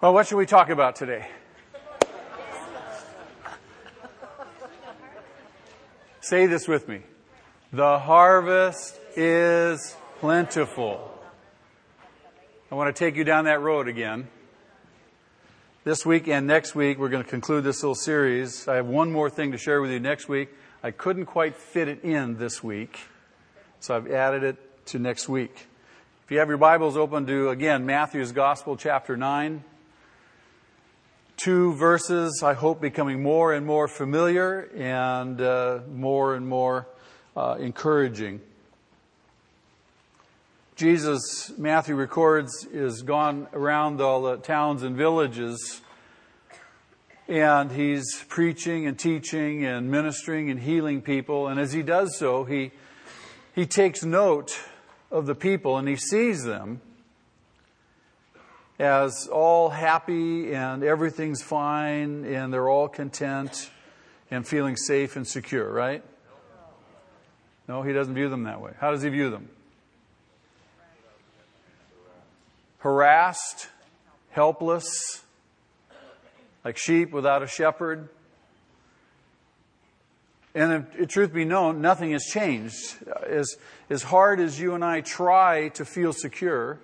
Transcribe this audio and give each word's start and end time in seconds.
Well, 0.00 0.14
what 0.14 0.26
should 0.26 0.38
we 0.38 0.46
talk 0.46 0.70
about 0.70 0.96
today? 0.96 1.28
Say 6.22 6.46
this 6.46 6.66
with 6.66 6.88
me. 6.88 7.02
The 7.70 7.98
harvest 7.98 8.98
is 9.14 9.94
plentiful. 10.20 11.06
I 12.72 12.76
want 12.76 12.96
to 12.96 12.98
take 12.98 13.14
you 13.14 13.24
down 13.24 13.44
that 13.44 13.60
road 13.60 13.88
again. 13.88 14.28
This 15.84 16.06
week 16.06 16.28
and 16.28 16.46
next 16.46 16.74
week, 16.74 16.98
we're 16.98 17.10
going 17.10 17.22
to 17.22 17.28
conclude 17.28 17.64
this 17.64 17.82
little 17.82 17.94
series. 17.94 18.66
I 18.68 18.76
have 18.76 18.86
one 18.86 19.12
more 19.12 19.28
thing 19.28 19.52
to 19.52 19.58
share 19.58 19.82
with 19.82 19.90
you 19.90 20.00
next 20.00 20.30
week. 20.30 20.48
I 20.82 20.92
couldn't 20.92 21.26
quite 21.26 21.56
fit 21.56 21.88
it 21.88 22.04
in 22.04 22.38
this 22.38 22.64
week, 22.64 23.00
so 23.80 23.96
I've 23.96 24.10
added 24.10 24.44
it 24.44 24.86
to 24.86 24.98
next 24.98 25.28
week. 25.28 25.66
If 26.24 26.30
you 26.30 26.38
have 26.38 26.48
your 26.48 26.56
Bibles 26.56 26.96
open 26.96 27.26
to, 27.26 27.50
again, 27.50 27.84
Matthew's 27.84 28.32
Gospel, 28.32 28.78
chapter 28.78 29.14
9, 29.14 29.62
two 31.40 31.72
verses, 31.72 32.42
I 32.44 32.52
hope, 32.52 32.82
becoming 32.82 33.22
more 33.22 33.54
and 33.54 33.64
more 33.64 33.88
familiar 33.88 34.68
and 34.76 35.40
uh, 35.40 35.78
more 35.90 36.34
and 36.34 36.46
more 36.46 36.86
uh, 37.34 37.56
encouraging. 37.58 38.42
Jesus, 40.76 41.50
Matthew 41.56 41.94
records, 41.94 42.66
is 42.70 43.02
gone 43.02 43.46
around 43.54 44.02
all 44.02 44.22
the 44.22 44.36
towns 44.36 44.82
and 44.82 44.96
villages, 44.96 45.80
and 47.26 47.72
he's 47.72 48.22
preaching 48.28 48.86
and 48.86 48.98
teaching 48.98 49.64
and 49.64 49.90
ministering 49.90 50.50
and 50.50 50.60
healing 50.60 51.00
people. 51.00 51.48
And 51.48 51.58
as 51.58 51.72
he 51.72 51.82
does 51.82 52.18
so, 52.18 52.44
he, 52.44 52.70
he 53.54 53.64
takes 53.64 54.04
note 54.04 54.58
of 55.10 55.24
the 55.24 55.34
people 55.34 55.78
and 55.78 55.88
he 55.88 55.96
sees 55.96 56.44
them 56.44 56.80
as 58.80 59.28
all 59.28 59.68
happy 59.68 60.52
and 60.52 60.82
everything's 60.82 61.42
fine 61.42 62.24
and 62.24 62.52
they're 62.52 62.68
all 62.68 62.88
content 62.88 63.70
and 64.30 64.46
feeling 64.46 64.76
safe 64.76 65.14
and 65.14 65.28
secure, 65.28 65.70
right? 65.70 66.02
No, 67.68 67.82
he 67.82 67.92
doesn't 67.92 68.14
view 68.14 68.28
them 68.28 68.44
that 68.44 68.60
way. 68.60 68.72
How 68.80 68.90
does 68.90 69.02
he 69.02 69.08
view 69.10 69.30
them? 69.30 69.48
harassed, 72.80 73.68
helpless, 74.30 75.22
like 76.64 76.76
sheep 76.76 77.12
without 77.12 77.42
a 77.42 77.46
shepherd. 77.46 78.08
And 80.54 80.72
if, 80.72 81.00
if, 81.02 81.08
truth 81.08 81.32
be 81.32 81.44
known, 81.44 81.80
nothing 81.80 82.10
has 82.10 82.24
changed. 82.24 82.96
As, 83.24 83.56
as 83.88 84.02
hard 84.02 84.40
as 84.40 84.58
you 84.58 84.74
and 84.74 84.84
I 84.84 85.00
try 85.00 85.68
to 85.70 85.84
feel 85.84 86.12
secure, 86.12 86.80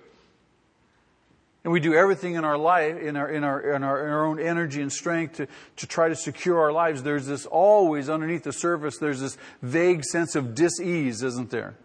and 1.67 1.73
we 1.73 1.81
do 1.81 1.93
everything 1.93 2.35
in 2.35 2.45
our 2.45 2.57
life, 2.57 2.97
in 2.97 3.17
our, 3.17 3.29
in 3.29 3.43
our, 3.43 3.59
in 3.59 3.83
our, 3.83 4.07
in 4.07 4.13
our 4.13 4.25
own 4.25 4.39
energy 4.39 4.81
and 4.81 4.89
strength 4.89 5.35
to, 5.35 5.47
to 5.75 5.85
try 5.85 6.07
to 6.07 6.15
secure 6.15 6.57
our 6.61 6.71
lives, 6.71 7.03
there's 7.03 7.27
this 7.27 7.45
always 7.45 8.07
underneath 8.09 8.43
the 8.43 8.53
surface, 8.53 8.97
there's 8.99 9.19
this 9.19 9.37
vague 9.61 10.05
sense 10.05 10.37
of 10.37 10.55
dis-ease, 10.55 11.21
isn't 11.21 11.49
there? 11.49 11.75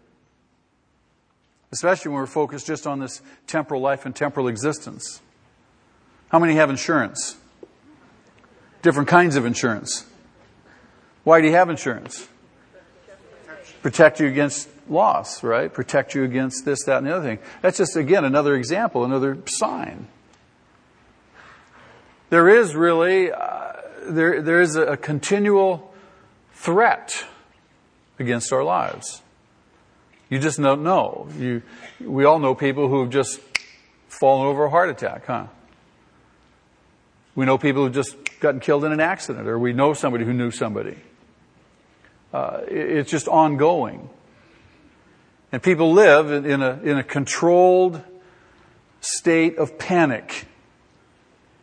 especially 1.73 2.09
when 2.09 2.19
we're 2.19 2.27
focused 2.27 2.67
just 2.67 2.87
on 2.87 2.99
this 2.99 3.21
temporal 3.47 3.81
life 3.81 4.05
and 4.05 4.15
temporal 4.15 4.47
existence. 4.47 5.21
How 6.29 6.39
many 6.39 6.53
have 6.53 6.69
insurance? 6.69 7.35
Different 8.83 9.09
kinds 9.09 9.35
of 9.35 9.45
insurance. 9.45 10.05
Why 11.25 11.41
do 11.41 11.47
you 11.47 11.53
have 11.53 11.69
insurance? 11.69 12.29
Protect 13.81 14.19
you 14.19 14.27
against 14.27 14.69
loss, 14.89 15.43
right? 15.43 15.73
Protect 15.73 16.15
you 16.15 16.23
against 16.23 16.65
this, 16.65 16.83
that, 16.85 16.97
and 16.97 17.07
the 17.07 17.15
other 17.15 17.25
thing. 17.25 17.39
That's 17.61 17.77
just, 17.77 17.95
again, 17.95 18.25
another 18.25 18.55
example, 18.55 19.03
another 19.03 19.37
sign. 19.45 20.07
There 22.29 22.49
is 22.49 22.75
really, 22.75 23.31
uh, 23.31 23.73
there, 24.05 24.41
there 24.41 24.61
is 24.61 24.75
a, 24.75 24.83
a 24.93 24.97
continual 24.97 25.93
threat 26.53 27.25
against 28.19 28.51
our 28.51 28.63
lives. 28.63 29.21
You 30.29 30.39
just 30.39 30.59
don't 30.59 30.83
know. 30.83 31.27
You, 31.37 31.61
we 31.99 32.25
all 32.25 32.39
know 32.39 32.55
people 32.55 32.87
who 32.87 33.01
have 33.01 33.09
just 33.11 33.39
fallen 34.07 34.47
over 34.47 34.65
a 34.65 34.69
heart 34.69 34.89
attack, 34.89 35.25
huh? 35.27 35.47
We 37.35 37.45
know 37.45 37.57
people 37.57 37.83
who've 37.83 37.93
just 37.93 38.15
gotten 38.39 38.59
killed 38.59 38.83
in 38.83 38.91
an 38.91 38.99
accident, 38.99 39.47
or 39.47 39.57
we 39.57 39.73
know 39.73 39.93
somebody 39.93 40.25
who 40.25 40.33
knew 40.33 40.51
somebody. 40.51 40.97
Uh, 42.33 42.61
it's 42.67 43.11
just 43.11 43.27
ongoing. 43.27 44.09
And 45.53 45.63
people 45.63 45.93
live 45.93 46.29
in 46.29 46.61
a, 46.61 46.79
in 46.83 46.97
a 46.97 47.03
controlled 47.03 48.01
state 48.99 49.57
of 49.57 49.77
panic, 49.77 50.47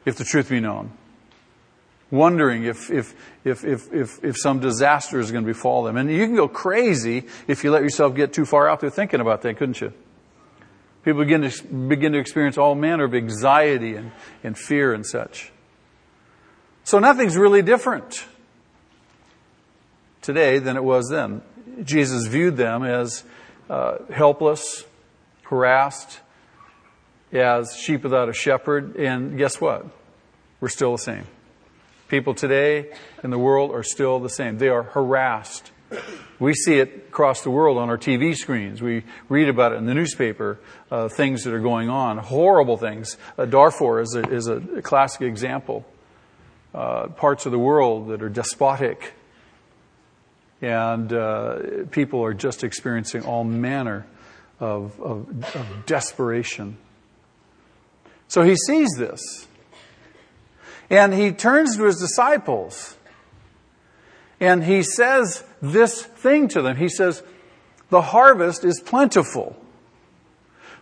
if 0.07 0.17
the 0.17 0.25
truth 0.25 0.49
be 0.49 0.61
known 0.61 0.93
wondering 2.11 2.65
if, 2.65 2.91
if, 2.91 3.15
if, 3.45 3.65
if, 3.65 3.93
if, 3.93 4.25
if 4.25 4.37
some 4.37 4.61
disaster 4.61 5.21
is 5.21 5.31
going 5.31 5.45
to 5.45 5.47
befall 5.47 5.85
them. 5.85 5.97
And 5.97 6.11
you 6.11 6.27
can 6.27 6.35
go 6.35 6.49
crazy 6.49 7.27
if 7.47 7.65
you 7.65 7.71
let 7.71 7.83
yourself 7.83 8.15
get 8.15 8.33
too 8.33 8.45
far 8.45 8.69
out 8.69 8.81
there 8.81 8.91
thinking 8.91 9.21
about 9.21 9.43
that, 9.43 9.57
couldn't 9.57 9.81
you? 9.81 9.93
People 11.05 11.21
begin 11.21 11.49
to, 11.49 11.65
begin 11.65 12.13
to 12.13 12.19
experience 12.19 12.59
all 12.59 12.75
manner 12.75 13.05
of 13.05 13.15
anxiety 13.15 13.95
and, 13.95 14.13
and 14.45 14.59
fear 14.59 14.93
and 14.93 15.07
such. 15.07 15.51
So 16.85 16.99
nothing's 16.99 17.37
really 17.37 17.63
different 17.63 18.27
today 20.21 20.59
than 20.59 20.77
it 20.77 20.85
was 20.85 21.09
then. 21.09 21.43
Jesus 21.85 22.27
viewed 22.27 22.57
them 22.57 22.83
as 22.83 23.25
uh, 23.71 23.99
helpless, 24.13 24.85
harassed, 25.43 26.21
as 27.33 27.77
sheep 27.77 28.03
without 28.03 28.29
a 28.29 28.33
shepherd, 28.33 28.97
and 28.97 29.39
guess 29.39 29.61
what? 29.61 29.87
We're 30.61 30.69
still 30.69 30.93
the 30.93 31.03
same. 31.03 31.27
People 32.09 32.35
today 32.35 32.93
in 33.23 33.31
the 33.31 33.39
world 33.39 33.71
are 33.71 33.85
still 33.85 34.19
the 34.19 34.29
same. 34.29 34.59
They 34.59 34.69
are 34.69 34.83
harassed. 34.83 35.71
We 36.41 36.55
see 36.55 36.79
it 36.79 37.07
across 37.09 37.43
the 37.43 37.51
world 37.51 37.79
on 37.79 37.89
our 37.89 37.99
TV 37.99 38.35
screens. 38.37 38.83
We 38.83 39.05
read 39.29 39.49
about 39.49 39.73
it 39.73 39.77
in 39.77 39.87
the 39.87 39.95
newspaper, 39.95 40.59
uh, 40.91 41.09
things 41.09 41.45
that 41.45 41.55
are 41.55 41.61
going 41.61 41.89
on, 41.89 42.19
horrible 42.19 42.77
things. 42.77 43.17
Uh, 43.39 43.45
Darfur 43.45 44.01
is 44.01 44.17
a, 44.17 44.29
is 44.29 44.49
a 44.49 44.61
classic 44.83 45.23
example. 45.23 45.87
Uh, 46.75 47.07
parts 47.09 47.47
of 47.47 47.53
the 47.53 47.59
world 47.59 48.09
that 48.09 48.23
are 48.23 48.29
despotic, 48.29 49.15
and 50.61 51.13
uh, 51.13 51.59
people 51.91 52.23
are 52.25 52.35
just 52.35 52.65
experiencing 52.65 53.25
all 53.25 53.45
manner 53.45 54.07
of, 54.59 55.01
of, 55.01 55.57
of 55.57 55.87
desperation. 55.87 56.77
So 58.29 58.43
he 58.43 58.57
sees 58.57 58.91
this. 58.97 59.49
And 60.91 61.15
he 61.15 61.33
turns 61.33 61.77
to 61.77 61.85
his 61.85 61.99
disciples 61.99 62.97
and 64.41 64.65
he 64.65 64.83
says 64.83 65.45
this 65.61 66.03
thing 66.03 66.49
to 66.49 66.63
them. 66.63 66.77
He 66.77 66.89
says, 66.89 67.23
The 67.91 68.01
harvest 68.01 68.65
is 68.65 68.81
plentiful, 68.81 69.55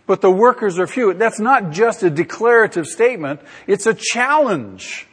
but 0.07 0.21
the 0.21 0.31
workers 0.31 0.79
are 0.79 0.87
few. 0.87 1.13
That's 1.13 1.41
not 1.41 1.71
just 1.71 2.01
a 2.01 2.09
declarative 2.09 2.87
statement, 2.87 3.41
it's 3.67 3.85
a 3.85 3.93
challenge. 3.93 5.05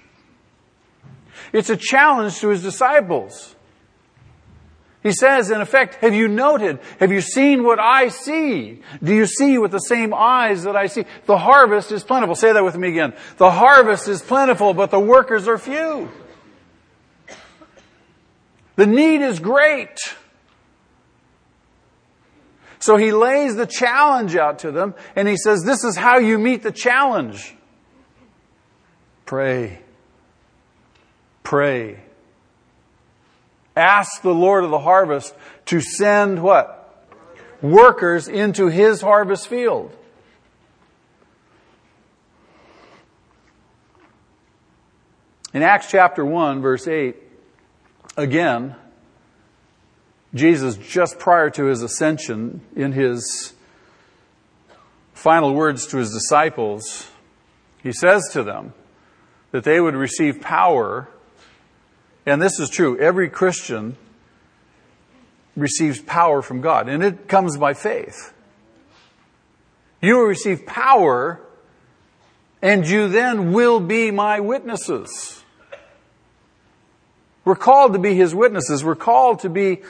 It's 1.52 1.70
a 1.70 1.76
challenge 1.76 2.38
to 2.40 2.48
his 2.48 2.62
disciples. 2.62 3.55
He 5.06 5.12
says, 5.12 5.52
in 5.52 5.60
effect, 5.60 5.94
have 5.96 6.16
you 6.16 6.26
noted? 6.26 6.80
Have 6.98 7.12
you 7.12 7.20
seen 7.20 7.62
what 7.62 7.78
I 7.78 8.08
see? 8.08 8.82
Do 9.00 9.14
you 9.14 9.26
see 9.26 9.56
with 9.56 9.70
the 9.70 9.78
same 9.78 10.12
eyes 10.12 10.64
that 10.64 10.74
I 10.74 10.88
see? 10.88 11.04
The 11.26 11.38
harvest 11.38 11.92
is 11.92 12.02
plentiful. 12.02 12.34
Say 12.34 12.52
that 12.52 12.64
with 12.64 12.76
me 12.76 12.88
again. 12.88 13.14
The 13.36 13.52
harvest 13.52 14.08
is 14.08 14.20
plentiful, 14.20 14.74
but 14.74 14.90
the 14.90 14.98
workers 14.98 15.46
are 15.46 15.58
few. 15.58 16.10
The 18.74 18.86
need 18.88 19.22
is 19.22 19.38
great. 19.38 19.96
So 22.80 22.96
he 22.96 23.12
lays 23.12 23.54
the 23.54 23.66
challenge 23.66 24.34
out 24.34 24.58
to 24.60 24.72
them, 24.72 24.96
and 25.14 25.28
he 25.28 25.36
says, 25.36 25.62
This 25.62 25.84
is 25.84 25.96
how 25.96 26.18
you 26.18 26.36
meet 26.36 26.64
the 26.64 26.72
challenge. 26.72 27.54
Pray. 29.24 29.78
Pray. 31.44 32.00
Ask 33.76 34.22
the 34.22 34.34
Lord 34.34 34.64
of 34.64 34.70
the 34.70 34.78
harvest 34.78 35.34
to 35.66 35.80
send 35.80 36.42
what? 36.42 36.82
Workers 37.60 38.26
into 38.26 38.68
his 38.68 39.02
harvest 39.02 39.48
field. 39.48 39.94
In 45.52 45.62
Acts 45.62 45.90
chapter 45.90 46.24
1, 46.24 46.60
verse 46.60 46.88
8, 46.88 47.16
again, 48.16 48.76
Jesus, 50.34 50.76
just 50.76 51.18
prior 51.18 51.50
to 51.50 51.64
his 51.64 51.82
ascension, 51.82 52.60
in 52.74 52.92
his 52.92 53.54
final 55.14 55.54
words 55.54 55.86
to 55.88 55.96
his 55.96 56.12
disciples, 56.12 57.10
he 57.82 57.92
says 57.92 58.28
to 58.32 58.42
them 58.42 58.74
that 59.50 59.64
they 59.64 59.80
would 59.80 59.94
receive 59.94 60.40
power 60.40 61.08
and 62.26 62.42
this 62.42 62.58
is 62.58 62.68
true. 62.68 62.98
Every 62.98 63.30
Christian 63.30 63.96
receives 65.56 66.00
power 66.00 66.42
from 66.42 66.60
God, 66.60 66.88
and 66.88 67.02
it 67.02 67.28
comes 67.28 67.56
by 67.56 67.72
faith. 67.72 68.34
You 70.02 70.16
will 70.18 70.26
receive 70.26 70.66
power 70.66 71.40
and 72.62 72.86
you 72.86 73.08
then 73.08 73.52
will 73.52 73.80
be 73.80 74.10
my 74.10 74.40
witnesses. 74.40 75.42
We're 77.44 77.54
called 77.54 77.92
to 77.92 77.98
be 77.98 78.14
his 78.14 78.34
witnesses. 78.34 78.84
We're 78.84 78.96
called 78.96 79.40
to 79.40 79.48
be 79.48 79.82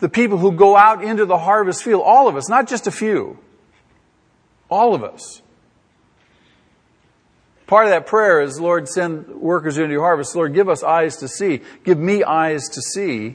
the 0.00 0.08
people 0.08 0.38
who 0.38 0.52
go 0.52 0.76
out 0.76 1.04
into 1.04 1.26
the 1.26 1.38
harvest 1.38 1.84
field. 1.84 2.02
All 2.04 2.28
of 2.28 2.36
us, 2.36 2.48
not 2.48 2.66
just 2.66 2.86
a 2.86 2.90
few. 2.90 3.38
All 4.68 4.94
of 4.94 5.04
us. 5.04 5.42
Part 7.74 7.86
of 7.86 7.90
that 7.90 8.06
prayer 8.06 8.40
is, 8.40 8.60
Lord, 8.60 8.88
send 8.88 9.26
workers 9.26 9.78
into 9.78 9.90
your 9.90 10.02
harvest. 10.02 10.36
Lord, 10.36 10.54
give 10.54 10.68
us 10.68 10.84
eyes 10.84 11.16
to 11.16 11.26
see. 11.26 11.60
Give 11.82 11.98
me 11.98 12.22
eyes 12.22 12.68
to 12.68 12.80
see. 12.80 13.34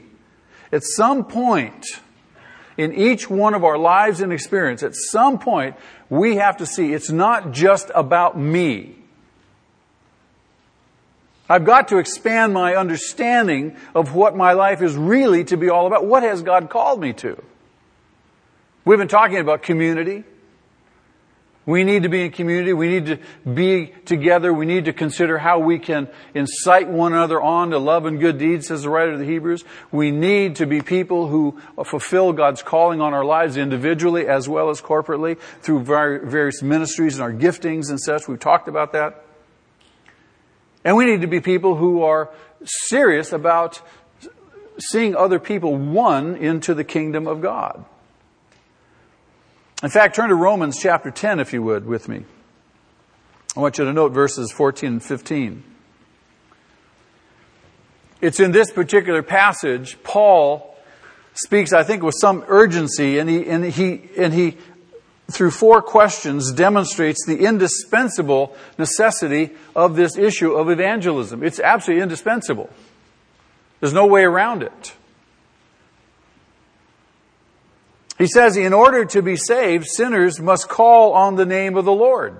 At 0.72 0.82
some 0.82 1.26
point 1.26 1.84
in 2.78 2.94
each 2.94 3.28
one 3.28 3.52
of 3.52 3.64
our 3.64 3.76
lives 3.76 4.22
and 4.22 4.32
experience, 4.32 4.82
at 4.82 4.94
some 4.94 5.38
point, 5.38 5.76
we 6.08 6.36
have 6.36 6.56
to 6.56 6.64
see 6.64 6.94
it's 6.94 7.10
not 7.10 7.52
just 7.52 7.90
about 7.94 8.38
me. 8.38 8.96
I've 11.46 11.66
got 11.66 11.88
to 11.88 11.98
expand 11.98 12.54
my 12.54 12.76
understanding 12.76 13.76
of 13.94 14.14
what 14.14 14.34
my 14.34 14.54
life 14.54 14.80
is 14.80 14.96
really 14.96 15.44
to 15.44 15.58
be 15.58 15.68
all 15.68 15.86
about. 15.86 16.06
What 16.06 16.22
has 16.22 16.40
God 16.40 16.70
called 16.70 16.98
me 16.98 17.12
to? 17.12 17.44
We've 18.86 18.98
been 18.98 19.06
talking 19.06 19.36
about 19.36 19.62
community. 19.62 20.24
We 21.66 21.84
need 21.84 22.04
to 22.04 22.08
be 22.08 22.24
in 22.24 22.32
community. 22.32 22.72
We 22.72 22.88
need 22.88 23.06
to 23.06 23.18
be 23.48 23.92
together. 24.06 24.52
We 24.52 24.64
need 24.66 24.86
to 24.86 24.92
consider 24.92 25.38
how 25.38 25.58
we 25.58 25.78
can 25.78 26.08
incite 26.34 26.88
one 26.88 27.12
another 27.12 27.40
on 27.40 27.70
to 27.70 27.78
love 27.78 28.06
and 28.06 28.18
good 28.18 28.38
deeds, 28.38 28.68
says 28.68 28.82
the 28.82 28.88
writer 28.88 29.12
of 29.12 29.18
the 29.18 29.26
Hebrews. 29.26 29.64
We 29.92 30.10
need 30.10 30.56
to 30.56 30.66
be 30.66 30.80
people 30.80 31.28
who 31.28 31.60
fulfill 31.84 32.32
God's 32.32 32.62
calling 32.62 33.00
on 33.00 33.12
our 33.12 33.24
lives 33.24 33.56
individually 33.56 34.26
as 34.26 34.48
well 34.48 34.70
as 34.70 34.80
corporately 34.80 35.38
through 35.60 35.84
various 35.84 36.62
ministries 36.62 37.18
and 37.18 37.22
our 37.22 37.32
giftings 37.32 37.90
and 37.90 38.00
such. 38.00 38.26
We've 38.26 38.40
talked 38.40 38.66
about 38.66 38.92
that. 38.94 39.22
And 40.82 40.96
we 40.96 41.04
need 41.04 41.20
to 41.20 41.28
be 41.28 41.40
people 41.40 41.76
who 41.76 42.02
are 42.02 42.30
serious 42.64 43.32
about 43.32 43.82
seeing 44.78 45.14
other 45.14 45.38
people 45.38 45.76
won 45.76 46.36
into 46.36 46.72
the 46.72 46.84
kingdom 46.84 47.26
of 47.26 47.42
God. 47.42 47.84
In 49.82 49.88
fact, 49.88 50.14
turn 50.14 50.28
to 50.28 50.34
Romans 50.34 50.78
chapter 50.78 51.10
10, 51.10 51.40
if 51.40 51.54
you 51.54 51.62
would, 51.62 51.86
with 51.86 52.06
me. 52.06 52.24
I 53.56 53.60
want 53.60 53.78
you 53.78 53.84
to 53.84 53.92
note 53.92 54.12
verses 54.12 54.52
14 54.52 54.88
and 54.88 55.02
15. 55.02 55.64
It's 58.20 58.38
in 58.38 58.52
this 58.52 58.70
particular 58.70 59.22
passage, 59.22 59.96
Paul 60.02 60.76
speaks, 61.32 61.72
I 61.72 61.82
think, 61.82 62.02
with 62.02 62.14
some 62.20 62.44
urgency, 62.48 63.18
and 63.18 63.30
he, 63.30 63.48
and 63.48 63.64
he, 63.64 64.10
and 64.18 64.34
he 64.34 64.58
through 65.30 65.52
four 65.52 65.80
questions, 65.80 66.52
demonstrates 66.52 67.24
the 67.24 67.38
indispensable 67.38 68.54
necessity 68.76 69.50
of 69.74 69.96
this 69.96 70.18
issue 70.18 70.52
of 70.52 70.68
evangelism. 70.68 71.42
It's 71.42 71.60
absolutely 71.60 72.02
indispensable. 72.02 72.68
There's 73.80 73.94
no 73.94 74.06
way 74.06 74.24
around 74.24 74.62
it. 74.62 74.94
He 78.20 78.26
says, 78.26 78.58
in 78.58 78.74
order 78.74 79.06
to 79.06 79.22
be 79.22 79.36
saved, 79.36 79.86
sinners 79.86 80.38
must 80.38 80.68
call 80.68 81.14
on 81.14 81.36
the 81.36 81.46
name 81.46 81.78
of 81.78 81.86
the 81.86 81.92
Lord. 81.92 82.38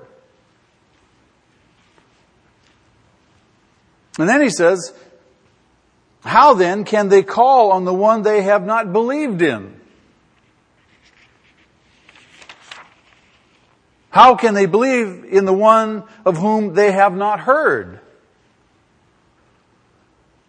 And 4.18 4.28
then 4.28 4.42
he 4.42 4.50
says, 4.50 4.92
how 6.22 6.52
then 6.52 6.84
can 6.84 7.08
they 7.08 7.22
call 7.22 7.72
on 7.72 7.86
the 7.86 7.94
one 7.94 8.20
they 8.20 8.42
have 8.42 8.66
not 8.66 8.92
believed 8.92 9.40
in? 9.40 9.80
How 14.10 14.34
can 14.34 14.52
they 14.52 14.66
believe 14.66 15.24
in 15.24 15.46
the 15.46 15.54
one 15.54 16.04
of 16.26 16.36
whom 16.36 16.74
they 16.74 16.92
have 16.92 17.14
not 17.14 17.40
heard? 17.40 18.00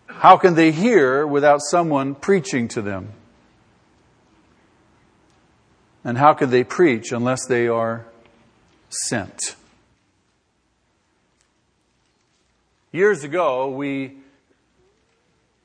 How 0.08 0.36
can 0.36 0.56
they 0.56 0.74
hear 0.74 1.26
without 1.26 1.62
someone 1.62 2.16
preaching 2.16 2.68
to 2.70 2.82
them? 2.82 3.14
And 6.04 6.18
how 6.18 6.34
can 6.34 6.50
they 6.50 6.64
preach 6.64 7.12
unless 7.12 7.46
they 7.46 7.68
are 7.68 8.06
sent? 8.90 9.56
Years 12.92 13.24
ago, 13.24 13.70
we, 13.70 14.18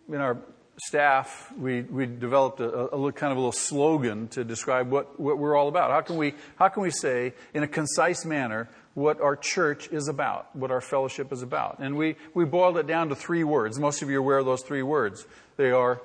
in 0.08 0.16
our 0.16 0.36
staff, 0.78 1.50
we, 1.58 1.82
we 1.82 2.06
developed 2.06 2.60
a, 2.60 2.68
a, 2.68 3.12
kind 3.12 3.32
of 3.32 3.38
a 3.38 3.40
little 3.40 3.50
slogan 3.50 4.28
to 4.28 4.44
describe 4.44 4.90
what, 4.90 5.18
what 5.18 5.38
we're 5.38 5.56
all 5.56 5.68
about. 5.68 5.90
How 5.90 6.02
can, 6.02 6.16
we, 6.16 6.34
how 6.56 6.68
can 6.68 6.82
we 6.82 6.90
say, 6.90 7.32
in 7.54 7.62
a 7.62 7.68
concise 7.68 8.24
manner, 8.24 8.68
what 8.94 9.20
our 9.20 9.36
church 9.36 9.88
is 9.88 10.06
about, 10.08 10.54
what 10.54 10.70
our 10.70 10.80
fellowship 10.80 11.32
is 11.32 11.42
about? 11.42 11.78
And 11.80 11.96
we, 11.96 12.16
we 12.34 12.44
boiled 12.44 12.76
it 12.76 12.86
down 12.86 13.08
to 13.08 13.16
three 13.16 13.42
words. 13.42 13.78
Most 13.78 14.02
of 14.02 14.10
you 14.10 14.16
are 14.16 14.20
aware 14.20 14.38
of 14.38 14.46
those 14.46 14.62
three 14.62 14.82
words. 14.82 15.26
They 15.56 15.70
are 15.70 16.00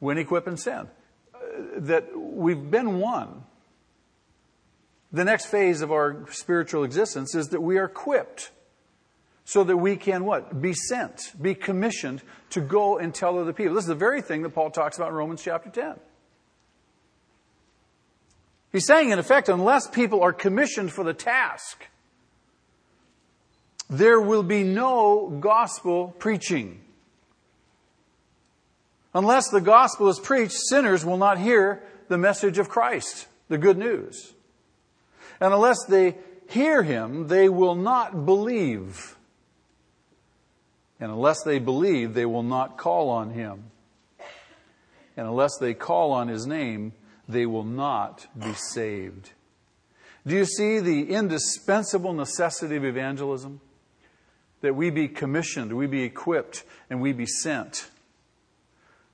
win, 0.00 0.18
equip, 0.18 0.46
and 0.46 0.58
send. 0.58 0.88
That 1.86 2.16
we've 2.16 2.70
been 2.70 2.98
won. 2.98 3.44
The 5.12 5.24
next 5.24 5.46
phase 5.46 5.80
of 5.80 5.92
our 5.92 6.26
spiritual 6.30 6.82
existence 6.84 7.34
is 7.34 7.48
that 7.48 7.62
we 7.62 7.78
are 7.78 7.84
equipped 7.84 8.50
so 9.44 9.62
that 9.64 9.76
we 9.76 9.96
can 9.96 10.24
what? 10.24 10.60
Be 10.60 10.72
sent, 10.72 11.20
be 11.40 11.54
commissioned 11.54 12.22
to 12.50 12.60
go 12.60 12.98
and 12.98 13.14
tell 13.14 13.38
other 13.38 13.52
people. 13.52 13.74
This 13.74 13.84
is 13.84 13.88
the 13.88 13.94
very 13.94 14.22
thing 14.22 14.42
that 14.42 14.50
Paul 14.50 14.70
talks 14.70 14.96
about 14.96 15.10
in 15.10 15.14
Romans 15.14 15.42
chapter 15.42 15.70
10. 15.70 15.94
He's 18.72 18.86
saying, 18.86 19.10
in 19.10 19.18
effect, 19.18 19.48
unless 19.48 19.88
people 19.88 20.22
are 20.22 20.32
commissioned 20.32 20.92
for 20.92 21.04
the 21.04 21.14
task, 21.14 21.86
there 23.88 24.20
will 24.20 24.42
be 24.42 24.64
no 24.64 25.28
gospel 25.28 26.08
preaching. 26.18 26.83
Unless 29.14 29.50
the 29.50 29.60
gospel 29.60 30.08
is 30.08 30.18
preached, 30.18 30.56
sinners 30.56 31.04
will 31.04 31.16
not 31.16 31.38
hear 31.38 31.82
the 32.08 32.18
message 32.18 32.58
of 32.58 32.68
Christ, 32.68 33.28
the 33.48 33.58
good 33.58 33.78
news. 33.78 34.32
And 35.40 35.54
unless 35.54 35.84
they 35.84 36.16
hear 36.48 36.82
him, 36.82 37.28
they 37.28 37.48
will 37.48 37.76
not 37.76 38.26
believe. 38.26 39.16
And 40.98 41.12
unless 41.12 41.42
they 41.44 41.60
believe, 41.60 42.14
they 42.14 42.26
will 42.26 42.42
not 42.42 42.76
call 42.76 43.08
on 43.08 43.30
him. 43.30 43.70
And 45.16 45.28
unless 45.28 45.58
they 45.60 45.74
call 45.74 46.12
on 46.12 46.26
his 46.26 46.46
name, 46.46 46.92
they 47.28 47.46
will 47.46 47.64
not 47.64 48.26
be 48.38 48.52
saved. 48.54 49.30
Do 50.26 50.34
you 50.34 50.44
see 50.44 50.80
the 50.80 51.10
indispensable 51.10 52.14
necessity 52.14 52.76
of 52.76 52.84
evangelism? 52.84 53.60
That 54.62 54.74
we 54.74 54.90
be 54.90 55.08
commissioned, 55.08 55.76
we 55.76 55.86
be 55.86 56.02
equipped, 56.02 56.64
and 56.90 57.00
we 57.00 57.12
be 57.12 57.26
sent 57.26 57.90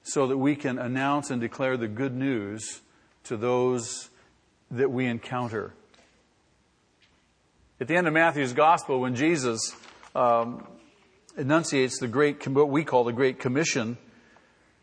so 0.02 0.26
that 0.26 0.38
we 0.38 0.56
can 0.56 0.78
announce 0.78 1.30
and 1.30 1.40
declare 1.40 1.76
the 1.76 1.88
good 1.88 2.14
news 2.14 2.80
to 3.24 3.36
those 3.36 4.10
that 4.70 4.90
we 4.90 5.06
encounter. 5.06 5.74
At 7.80 7.88
the 7.88 7.96
end 7.96 8.06
of 8.06 8.12
Matthew's 8.12 8.52
gospel, 8.52 9.00
when 9.00 9.14
Jesus 9.14 9.74
um, 10.14 10.66
enunciates 11.36 11.98
the 11.98 12.08
great, 12.08 12.46
what 12.46 12.68
we 12.68 12.84
call 12.84 13.04
the 13.04 13.12
Great 13.12 13.38
Commission. 13.38 13.96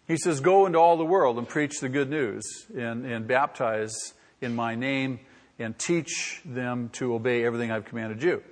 He 0.08 0.18
says, 0.18 0.40
Go 0.40 0.66
into 0.66 0.80
all 0.80 0.98
the 0.98 1.06
world 1.06 1.38
and 1.38 1.48
preach 1.48 1.80
the 1.80 1.90
good 1.90 2.10
news 2.10 2.66
and, 2.76 3.06
and 3.06 3.28
baptize 3.28 4.14
in 4.42 4.56
my 4.56 4.76
name 4.76 5.20
and 5.60 5.78
teach 5.78 6.42
them 6.46 6.90
to 6.94 7.14
obey 7.14 7.44
everything 7.44 7.72
I've 7.72 7.86
commanded 7.86 8.22
you. 8.22 8.44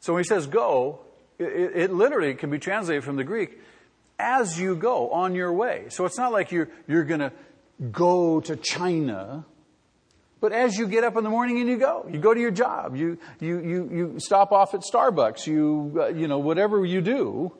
So 0.00 0.12
when 0.12 0.22
he 0.22 0.26
says 0.26 0.46
go, 0.46 1.00
it, 1.38 1.72
it 1.74 1.92
literally 1.92 2.34
can 2.34 2.50
be 2.50 2.58
translated 2.58 3.04
from 3.04 3.16
the 3.16 3.24
Greek 3.24 3.58
as 4.18 4.58
you 4.58 4.76
go 4.76 5.10
on 5.10 5.34
your 5.34 5.52
way. 5.52 5.86
So 5.88 6.04
it's 6.04 6.18
not 6.18 6.32
like 6.32 6.52
you're, 6.52 6.68
you're 6.86 7.04
going 7.04 7.20
to 7.20 7.32
go 7.90 8.40
to 8.40 8.56
China 8.56 9.44
but 10.44 10.52
as 10.52 10.76
you 10.76 10.86
get 10.86 11.04
up 11.04 11.16
in 11.16 11.24
the 11.24 11.30
morning 11.30 11.58
and 11.60 11.70
you 11.70 11.78
go, 11.78 12.06
you 12.06 12.18
go 12.18 12.34
to 12.34 12.38
your 12.38 12.50
job, 12.50 12.94
you, 12.94 13.16
you, 13.40 13.60
you, 13.60 13.90
you 13.90 14.14
stop 14.18 14.52
off 14.52 14.74
at 14.74 14.82
Starbucks, 14.82 15.46
you, 15.46 15.96
uh, 15.98 16.08
you 16.08 16.28
know, 16.28 16.38
whatever 16.38 16.84
you 16.84 17.00
do 17.00 17.50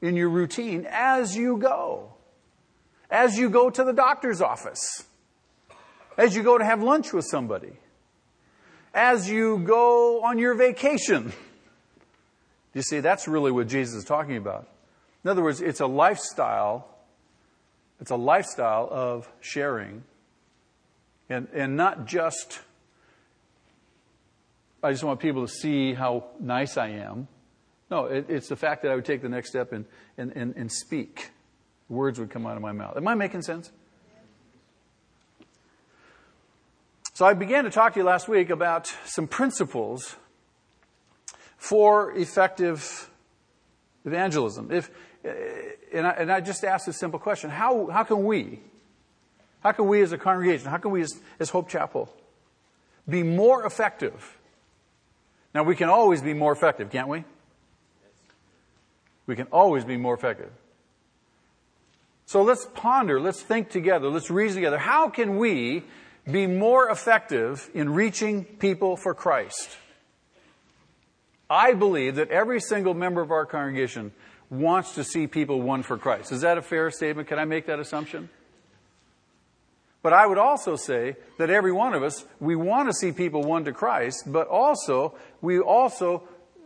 in 0.00 0.16
your 0.16 0.30
routine 0.30 0.86
as 0.88 1.36
you 1.36 1.58
go. 1.58 2.14
As 3.10 3.36
you 3.36 3.50
go 3.50 3.68
to 3.68 3.84
the 3.84 3.92
doctor's 3.92 4.40
office. 4.40 5.04
As 6.16 6.34
you 6.34 6.42
go 6.42 6.56
to 6.56 6.64
have 6.64 6.82
lunch 6.82 7.12
with 7.12 7.26
somebody. 7.26 7.74
As 8.94 9.28
you 9.28 9.58
go 9.58 10.22
on 10.22 10.38
your 10.38 10.54
vacation. 10.54 11.34
You 12.72 12.80
see, 12.80 13.00
that's 13.00 13.28
really 13.28 13.52
what 13.52 13.68
Jesus 13.68 13.96
is 13.96 14.04
talking 14.06 14.38
about. 14.38 14.71
In 15.24 15.30
other 15.30 15.42
words, 15.42 15.60
it's 15.60 15.80
a 15.80 15.86
lifestyle. 15.86 16.88
It's 18.00 18.10
a 18.10 18.16
lifestyle 18.16 18.88
of 18.90 19.30
sharing 19.40 20.02
and, 21.32 21.48
and 21.54 21.76
not 21.76 22.06
just, 22.06 22.60
I 24.82 24.92
just 24.92 25.02
want 25.02 25.18
people 25.18 25.46
to 25.46 25.52
see 25.52 25.94
how 25.94 26.24
nice 26.38 26.76
I 26.76 26.88
am. 26.88 27.26
No, 27.90 28.06
it, 28.06 28.26
it's 28.28 28.48
the 28.48 28.56
fact 28.56 28.82
that 28.82 28.92
I 28.92 28.94
would 28.94 29.04
take 29.04 29.22
the 29.22 29.28
next 29.28 29.48
step 29.48 29.72
and, 29.72 29.86
and, 30.18 30.32
and, 30.34 30.54
and 30.56 30.70
speak. 30.70 31.30
Words 31.88 32.18
would 32.18 32.30
come 32.30 32.46
out 32.46 32.56
of 32.56 32.62
my 32.62 32.72
mouth. 32.72 32.96
Am 32.96 33.08
I 33.08 33.14
making 33.14 33.42
sense? 33.42 33.70
So 37.14 37.26
I 37.26 37.34
began 37.34 37.64
to 37.64 37.70
talk 37.70 37.94
to 37.94 38.00
you 38.00 38.04
last 38.04 38.28
week 38.28 38.50
about 38.50 38.92
some 39.04 39.26
principles 39.26 40.16
for 41.56 42.12
effective 42.12 43.10
evangelism. 44.04 44.72
If, 44.72 44.90
Uh, 45.24 45.30
and 45.92 46.06
I, 46.06 46.10
and 46.10 46.32
I 46.32 46.40
just 46.40 46.64
asked 46.64 46.88
a 46.88 46.92
simple 46.92 47.18
question. 47.18 47.50
How, 47.50 47.86
how 47.86 48.04
can 48.04 48.24
we, 48.24 48.60
how 49.60 49.72
can 49.72 49.86
we 49.86 50.02
as 50.02 50.12
a 50.12 50.18
congregation, 50.18 50.68
how 50.68 50.78
can 50.78 50.90
we 50.90 51.02
as, 51.02 51.20
as 51.38 51.50
Hope 51.50 51.68
Chapel 51.68 52.12
be 53.08 53.22
more 53.22 53.64
effective? 53.64 54.38
Now 55.54 55.62
we 55.62 55.76
can 55.76 55.88
always 55.88 56.22
be 56.22 56.34
more 56.34 56.52
effective, 56.52 56.90
can't 56.90 57.08
we? 57.08 57.24
We 59.26 59.36
can 59.36 59.46
always 59.52 59.84
be 59.84 59.96
more 59.96 60.14
effective. 60.14 60.50
So 62.26 62.42
let's 62.42 62.66
ponder, 62.74 63.20
let's 63.20 63.42
think 63.42 63.70
together, 63.70 64.08
let's 64.08 64.30
reason 64.30 64.56
together. 64.56 64.78
How 64.78 65.08
can 65.08 65.36
we 65.36 65.84
be 66.30 66.46
more 66.46 66.88
effective 66.88 67.68
in 67.74 67.90
reaching 67.90 68.44
people 68.44 68.96
for 68.96 69.14
Christ? 69.14 69.76
I 71.50 71.74
believe 71.74 72.14
that 72.16 72.30
every 72.30 72.60
single 72.60 72.94
member 72.94 73.20
of 73.20 73.30
our 73.30 73.44
congregation 73.44 74.12
wants 74.52 74.94
to 74.96 75.02
see 75.02 75.26
people 75.26 75.62
won 75.62 75.82
for 75.82 75.96
Christ. 75.96 76.30
Is 76.30 76.42
that 76.42 76.58
a 76.58 76.62
fair 76.62 76.90
statement? 76.90 77.26
Can 77.26 77.38
I 77.38 77.46
make 77.46 77.66
that 77.66 77.80
assumption? 77.80 78.28
But 80.02 80.12
I 80.12 80.26
would 80.26 80.36
also 80.36 80.76
say 80.76 81.16
that 81.38 81.48
every 81.48 81.72
one 81.72 81.94
of 81.94 82.02
us, 82.02 82.24
we 82.38 82.54
want 82.54 82.88
to 82.88 82.94
see 82.94 83.12
people 83.12 83.42
won 83.42 83.64
to 83.64 83.72
Christ, 83.72 84.24
but 84.26 84.48
also, 84.48 85.14
we 85.40 85.58
also 85.58 86.24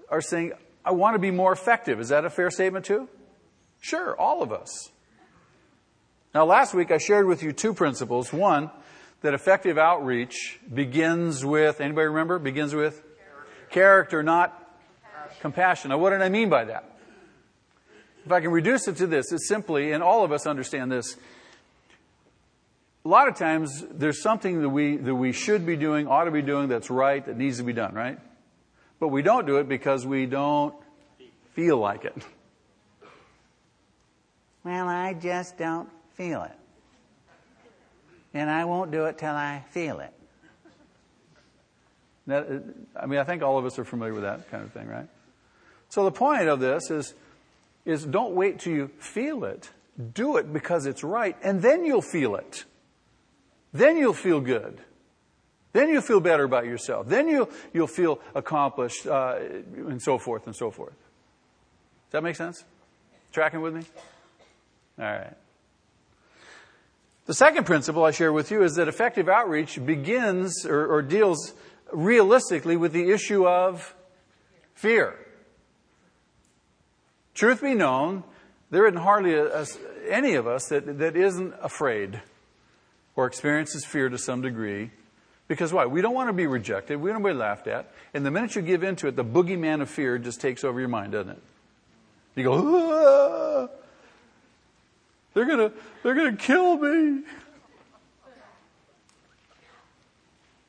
are 0.08 0.20
saying, 0.20 0.52
I 0.84 0.92
want 0.92 1.14
to 1.14 1.18
be 1.20 1.30
more 1.30 1.52
effective. 1.52 2.00
Is 2.00 2.08
that 2.08 2.24
a 2.24 2.30
fair 2.30 2.50
statement 2.50 2.86
too? 2.86 3.08
Sure, 3.80 4.18
all 4.18 4.42
of 4.42 4.52
us. 4.52 4.90
Now, 6.34 6.44
last 6.44 6.74
week 6.74 6.90
I 6.90 6.98
shared 6.98 7.26
with 7.26 7.42
you 7.42 7.52
two 7.52 7.72
principles. 7.72 8.32
One, 8.32 8.70
that 9.20 9.32
effective 9.32 9.78
outreach 9.78 10.58
begins 10.72 11.44
with, 11.44 11.80
anybody 11.80 12.08
remember? 12.08 12.38
Begins 12.38 12.74
with 12.74 13.02
character, 13.70 13.70
character 13.70 14.22
not 14.22 14.76
compassion. 15.12 15.40
compassion. 15.40 15.90
Now, 15.90 15.98
what 15.98 16.10
did 16.10 16.22
I 16.22 16.30
mean 16.30 16.48
by 16.48 16.64
that? 16.64 16.95
If 18.26 18.32
I 18.32 18.40
can 18.40 18.50
reduce 18.50 18.88
it 18.88 18.96
to 18.96 19.06
this, 19.06 19.30
it's 19.30 19.46
simply, 19.46 19.92
and 19.92 20.02
all 20.02 20.24
of 20.24 20.32
us 20.32 20.48
understand 20.48 20.90
this, 20.90 21.16
a 23.04 23.08
lot 23.08 23.28
of 23.28 23.36
times 23.36 23.84
there's 23.88 24.20
something 24.20 24.62
that 24.62 24.68
we, 24.68 24.96
that 24.96 25.14
we 25.14 25.30
should 25.30 25.64
be 25.64 25.76
doing, 25.76 26.08
ought 26.08 26.24
to 26.24 26.32
be 26.32 26.42
doing, 26.42 26.68
that's 26.68 26.90
right, 26.90 27.24
that 27.24 27.36
needs 27.36 27.58
to 27.58 27.62
be 27.62 27.72
done, 27.72 27.94
right? 27.94 28.18
But 28.98 29.08
we 29.08 29.22
don't 29.22 29.46
do 29.46 29.58
it 29.58 29.68
because 29.68 30.04
we 30.04 30.26
don't 30.26 30.74
feel 31.54 31.78
like 31.78 32.04
it. 32.04 32.16
Well, 34.64 34.88
I 34.88 35.14
just 35.14 35.56
don't 35.56 35.88
feel 36.14 36.42
it. 36.42 36.56
And 38.34 38.50
I 38.50 38.64
won't 38.64 38.90
do 38.90 39.04
it 39.04 39.18
till 39.18 39.30
I 39.30 39.62
feel 39.70 40.00
it. 40.00 40.12
That, 42.26 42.64
I 43.00 43.06
mean, 43.06 43.20
I 43.20 43.24
think 43.24 43.44
all 43.44 43.56
of 43.56 43.64
us 43.64 43.78
are 43.78 43.84
familiar 43.84 44.14
with 44.14 44.24
that 44.24 44.50
kind 44.50 44.64
of 44.64 44.72
thing, 44.72 44.88
right? 44.88 45.06
So 45.90 46.02
the 46.04 46.10
point 46.10 46.48
of 46.48 46.58
this 46.58 46.90
is, 46.90 47.14
is 47.86 48.04
don't 48.04 48.34
wait 48.34 48.58
till 48.60 48.74
you 48.74 48.88
feel 48.98 49.44
it. 49.44 49.70
Do 50.12 50.36
it 50.36 50.52
because 50.52 50.84
it's 50.84 51.02
right, 51.02 51.36
and 51.42 51.62
then 51.62 51.86
you'll 51.86 52.02
feel 52.02 52.36
it. 52.36 52.64
Then 53.72 53.96
you'll 53.96 54.12
feel 54.12 54.40
good. 54.40 54.80
Then 55.72 55.88
you'll 55.88 56.02
feel 56.02 56.20
better 56.20 56.44
about 56.44 56.66
yourself. 56.66 57.06
Then 57.08 57.28
you'll, 57.28 57.50
you'll 57.72 57.86
feel 57.86 58.18
accomplished, 58.34 59.06
uh, 59.06 59.36
and 59.76 60.00
so 60.02 60.18
forth 60.18 60.46
and 60.46 60.56
so 60.56 60.70
forth. 60.70 60.94
Does 60.94 62.12
that 62.12 62.22
make 62.22 62.36
sense? 62.36 62.64
Tracking 63.32 63.60
with 63.60 63.74
me? 63.74 63.82
All 64.98 65.04
right. 65.04 65.34
The 67.26 67.34
second 67.34 67.64
principle 67.64 68.04
I 68.04 68.12
share 68.12 68.32
with 68.32 68.50
you 68.50 68.62
is 68.62 68.76
that 68.76 68.88
effective 68.88 69.28
outreach 69.28 69.84
begins 69.84 70.64
or, 70.64 70.86
or 70.86 71.02
deals 71.02 71.54
realistically 71.92 72.76
with 72.76 72.92
the 72.92 73.10
issue 73.10 73.46
of 73.46 73.94
fear. 74.74 75.25
Truth 77.36 77.60
be 77.60 77.74
known, 77.74 78.24
there 78.70 78.86
isn't 78.86 78.98
hardly 78.98 79.34
a, 79.34 79.60
a, 79.60 79.66
any 80.08 80.34
of 80.34 80.46
us 80.46 80.68
that, 80.68 80.98
that 80.98 81.16
isn't 81.16 81.54
afraid 81.60 82.22
or 83.14 83.26
experiences 83.26 83.84
fear 83.84 84.08
to 84.08 84.16
some 84.16 84.40
degree. 84.40 84.90
Because 85.46 85.70
why? 85.70 85.84
We 85.84 86.00
don't 86.00 86.14
want 86.14 86.30
to 86.30 86.32
be 86.32 86.46
rejected. 86.46 86.96
We 86.98 87.10
don't 87.10 87.22
want 87.22 87.34
to 87.34 87.36
be 87.36 87.38
laughed 87.38 87.66
at. 87.66 87.92
And 88.14 88.24
the 88.24 88.30
minute 88.30 88.56
you 88.56 88.62
give 88.62 88.82
in 88.82 88.96
to 88.96 89.08
it, 89.08 89.16
the 89.16 89.24
boogeyman 89.24 89.82
of 89.82 89.90
fear 89.90 90.16
just 90.16 90.40
takes 90.40 90.64
over 90.64 90.80
your 90.80 90.88
mind, 90.88 91.12
doesn't 91.12 91.32
it? 91.32 91.42
You 92.36 92.44
go, 92.44 92.54
ah! 92.54 93.68
They're 95.34 95.44
gonna, 95.44 95.72
they're 96.02 96.14
gonna 96.14 96.36
kill 96.36 96.78
me. 96.78 97.22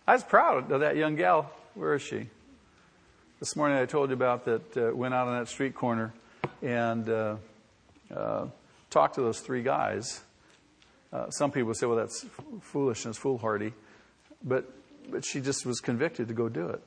I 0.06 0.14
was 0.14 0.24
proud 0.26 0.70
of 0.70 0.82
that 0.82 0.98
young 0.98 1.16
gal. 1.16 1.50
Where 1.76 1.96
is 1.96 2.02
she? 2.02 2.28
This 3.40 3.56
morning 3.56 3.78
I 3.78 3.86
told 3.86 4.10
you 4.10 4.16
about 4.16 4.44
that, 4.46 4.78
uh, 4.78 4.94
went 4.94 5.14
out 5.14 5.30
on 5.30 5.40
that 5.40 5.48
street 5.48 5.74
corner 5.74 6.12
and 6.62 7.10
uh, 7.10 7.36
uh, 8.16 8.48
to 8.90 9.22
those 9.22 9.40
three 9.40 9.64
guys. 9.64 10.22
Uh, 11.14 11.30
some 11.30 11.52
people 11.52 11.74
say, 11.74 11.86
well, 11.86 11.98
that's 11.98 12.26
foolishness, 12.62 13.18
foolhardy. 13.18 13.74
But, 14.44 14.72
but 15.10 15.26
she 15.26 15.40
just 15.40 15.66
was 15.66 15.80
convicted 15.80 16.28
to 16.28 16.34
go 16.34 16.50
do 16.50 16.68
it. 16.68 16.84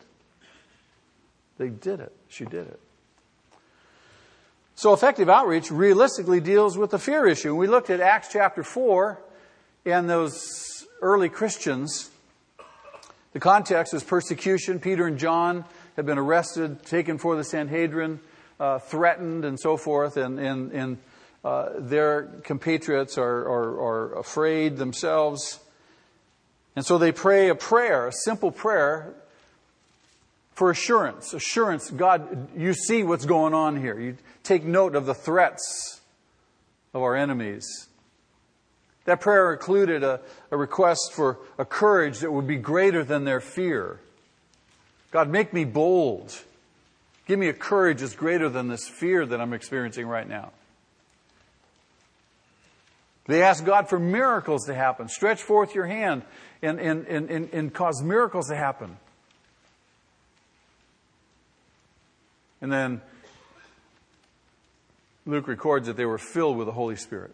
They 1.58 1.68
did 1.68 2.00
it. 2.00 2.12
She 2.28 2.44
did 2.44 2.66
it. 2.66 2.80
So 4.74 4.94
effective 4.94 5.28
outreach 5.28 5.70
realistically 5.70 6.40
deals 6.40 6.78
with 6.78 6.90
the 6.90 6.98
fear 6.98 7.26
issue. 7.26 7.54
We 7.54 7.66
looked 7.66 7.90
at 7.90 8.00
Acts 8.00 8.28
chapter 8.32 8.62
4 8.62 9.20
and 9.84 10.08
those 10.08 10.86
early 11.02 11.28
Christians. 11.28 12.10
The 13.32 13.40
context 13.40 13.92
is 13.92 14.02
persecution. 14.02 14.80
Peter 14.80 15.06
and 15.06 15.18
John 15.18 15.64
have 15.96 16.06
been 16.06 16.18
arrested, 16.18 16.82
taken 16.82 17.18
for 17.18 17.36
the 17.36 17.44
Sanhedrin, 17.44 18.20
uh, 18.60 18.78
threatened, 18.78 19.44
and 19.44 19.58
so 19.58 19.76
forth, 19.76 20.16
and, 20.16 20.38
and, 20.38 20.70
and 20.72 20.98
uh, 21.42 21.70
their 21.78 22.24
compatriots 22.44 23.16
are, 23.16 23.40
are, 23.48 23.80
are 23.80 24.18
afraid 24.18 24.76
themselves. 24.76 25.58
And 26.76 26.84
so 26.84 26.98
they 26.98 27.10
pray 27.10 27.48
a 27.48 27.54
prayer, 27.54 28.06
a 28.06 28.12
simple 28.12 28.52
prayer 28.52 29.14
for 30.52 30.70
assurance. 30.70 31.32
Assurance, 31.32 31.90
God, 31.90 32.48
you 32.54 32.74
see 32.74 33.02
what's 33.02 33.24
going 33.24 33.54
on 33.54 33.80
here. 33.80 33.98
You 33.98 34.18
take 34.42 34.62
note 34.62 34.94
of 34.94 35.06
the 35.06 35.14
threats 35.14 36.00
of 36.92 37.02
our 37.02 37.16
enemies. 37.16 37.88
That 39.06 39.22
prayer 39.22 39.52
included 39.54 40.04
a, 40.04 40.20
a 40.50 40.56
request 40.58 41.12
for 41.14 41.38
a 41.56 41.64
courage 41.64 42.18
that 42.18 42.30
would 42.30 42.46
be 42.46 42.58
greater 42.58 43.02
than 43.02 43.24
their 43.24 43.40
fear. 43.40 44.00
God, 45.10 45.30
make 45.30 45.54
me 45.54 45.64
bold. 45.64 46.38
Give 47.30 47.38
me 47.38 47.46
a 47.46 47.52
courage 47.52 48.00
that's 48.00 48.16
greater 48.16 48.48
than 48.48 48.66
this 48.66 48.88
fear 48.88 49.24
that 49.24 49.40
I'm 49.40 49.52
experiencing 49.52 50.04
right 50.04 50.28
now. 50.28 50.50
They 53.26 53.44
ask 53.44 53.64
God 53.64 53.88
for 53.88 54.00
miracles 54.00 54.66
to 54.66 54.74
happen. 54.74 55.08
Stretch 55.08 55.40
forth 55.40 55.72
your 55.72 55.86
hand 55.86 56.24
and, 56.60 56.80
and, 56.80 57.06
and, 57.06 57.30
and, 57.30 57.48
and 57.52 57.72
cause 57.72 58.02
miracles 58.02 58.48
to 58.48 58.56
happen. 58.56 58.96
And 62.60 62.72
then 62.72 63.00
Luke 65.24 65.46
records 65.46 65.86
that 65.86 65.96
they 65.96 66.06
were 66.06 66.18
filled 66.18 66.56
with 66.56 66.66
the 66.66 66.72
Holy 66.72 66.96
Spirit. 66.96 67.32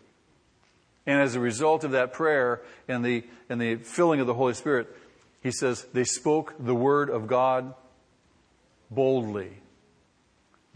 And 1.06 1.22
as 1.22 1.36
a 1.36 1.40
result 1.40 1.84
of 1.84 1.92
that 1.92 2.12
prayer 2.12 2.60
and 2.86 3.02
the, 3.02 3.24
and 3.48 3.58
the 3.58 3.76
filling 3.76 4.20
of 4.20 4.26
the 4.26 4.34
Holy 4.34 4.52
Spirit, 4.52 4.94
he 5.42 5.52
says 5.52 5.86
they 5.94 6.04
spoke 6.04 6.52
the 6.60 6.74
word 6.74 7.08
of 7.08 7.26
God 7.26 7.72
boldly. 8.90 9.62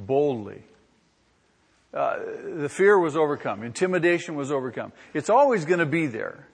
Boldly. 0.06 0.62
Uh, 1.92 2.18
the 2.56 2.68
fear 2.68 2.98
was 2.98 3.16
overcome. 3.16 3.62
Intimidation 3.64 4.36
was 4.36 4.52
overcome. 4.52 4.92
It's 5.12 5.28
always 5.28 5.64
going 5.64 5.80
to 5.80 5.86
be 5.86 6.06
there. 6.06 6.46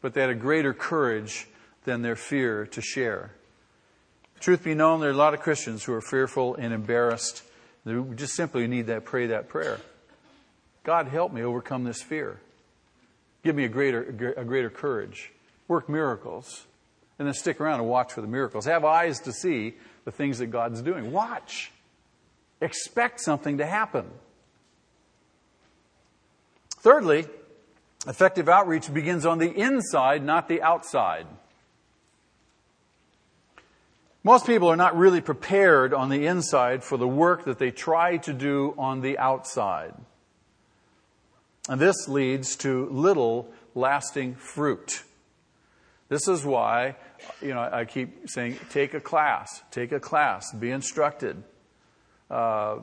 But 0.00 0.14
they 0.14 0.22
had 0.22 0.30
a 0.30 0.34
greater 0.34 0.72
courage 0.72 1.46
than 1.84 2.02
their 2.02 2.16
fear 2.16 2.66
to 2.66 2.80
share. 2.80 3.32
Truth 4.40 4.64
be 4.64 4.74
known, 4.74 5.00
there 5.00 5.10
are 5.10 5.12
a 5.12 5.16
lot 5.16 5.34
of 5.34 5.40
Christians 5.40 5.84
who 5.84 5.92
are 5.92 6.00
fearful 6.00 6.54
and 6.54 6.72
embarrassed. 6.72 7.42
They 7.84 8.00
just 8.14 8.34
simply 8.34 8.66
need 8.66 8.86
that, 8.86 9.04
pray 9.04 9.26
that 9.28 9.48
prayer. 9.48 9.78
God, 10.84 11.08
help 11.08 11.32
me 11.32 11.42
overcome 11.42 11.84
this 11.84 12.02
fear. 12.02 12.40
Give 13.42 13.54
me 13.54 13.64
a 13.64 13.68
greater, 13.68 14.34
a 14.36 14.44
greater 14.44 14.70
courage. 14.70 15.32
Work 15.68 15.88
miracles. 15.88 16.66
And 17.18 17.28
then 17.28 17.34
stick 17.34 17.60
around 17.60 17.80
and 17.80 17.88
watch 17.88 18.12
for 18.12 18.22
the 18.22 18.26
miracles. 18.26 18.64
Have 18.64 18.84
eyes 18.84 19.20
to 19.20 19.32
see 19.32 19.74
the 20.04 20.10
things 20.10 20.38
that 20.38 20.48
God's 20.48 20.82
doing. 20.82 21.12
Watch. 21.12 21.70
Expect 22.64 23.20
something 23.20 23.58
to 23.58 23.66
happen. 23.66 24.06
Thirdly, 26.78 27.26
effective 28.06 28.48
outreach 28.48 28.92
begins 28.92 29.26
on 29.26 29.36
the 29.36 29.50
inside, 29.50 30.24
not 30.24 30.48
the 30.48 30.62
outside. 30.62 31.26
Most 34.22 34.46
people 34.46 34.68
are 34.68 34.76
not 34.76 34.96
really 34.96 35.20
prepared 35.20 35.92
on 35.92 36.08
the 36.08 36.24
inside 36.24 36.82
for 36.82 36.96
the 36.96 37.06
work 37.06 37.44
that 37.44 37.58
they 37.58 37.70
try 37.70 38.16
to 38.16 38.32
do 38.32 38.74
on 38.78 39.02
the 39.02 39.18
outside. 39.18 39.92
And 41.68 41.78
this 41.78 42.08
leads 42.08 42.56
to 42.56 42.88
little 42.88 43.46
lasting 43.74 44.36
fruit. 44.36 45.02
This 46.08 46.28
is 46.28 46.46
why, 46.46 46.96
you 47.42 47.52
know, 47.52 47.60
I 47.60 47.84
keep 47.84 48.30
saying, 48.30 48.58
take 48.70 48.94
a 48.94 49.00
class, 49.00 49.62
take 49.70 49.92
a 49.92 50.00
class, 50.00 50.50
be 50.54 50.70
instructed. 50.70 51.42
Uh, 52.30 52.78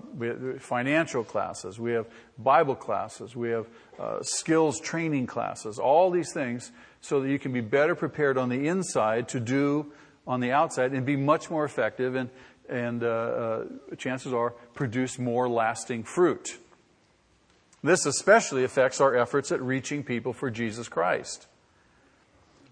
financial 0.59 1.23
classes, 1.23 1.79
we 1.79 1.91
have 1.93 2.05
Bible 2.37 2.75
classes, 2.75 3.35
we 3.35 3.49
have 3.49 3.67
uh, 3.99 4.21
skills 4.21 4.79
training 4.79 5.25
classes, 5.25 5.79
all 5.79 6.11
these 6.11 6.31
things 6.31 6.71
so 7.01 7.19
that 7.21 7.29
you 7.29 7.39
can 7.39 7.51
be 7.51 7.59
better 7.59 7.95
prepared 7.95 8.37
on 8.37 8.49
the 8.49 8.67
inside 8.67 9.27
to 9.29 9.39
do 9.39 9.91
on 10.27 10.39
the 10.39 10.51
outside 10.51 10.93
and 10.93 11.05
be 11.05 11.15
much 11.15 11.49
more 11.49 11.65
effective 11.65 12.13
and, 12.15 12.29
and 12.69 13.03
uh, 13.03 13.07
uh 13.07 13.65
chances 13.97 14.31
are 14.31 14.51
produce 14.75 15.17
more 15.17 15.49
lasting 15.49 16.03
fruit. 16.03 16.57
This 17.83 18.05
especially 18.05 18.63
affects 18.63 19.01
our 19.01 19.15
efforts 19.15 19.51
at 19.51 19.61
reaching 19.61 20.03
people 20.03 20.33
for 20.33 20.51
Jesus 20.51 20.87
Christ. 20.87 21.47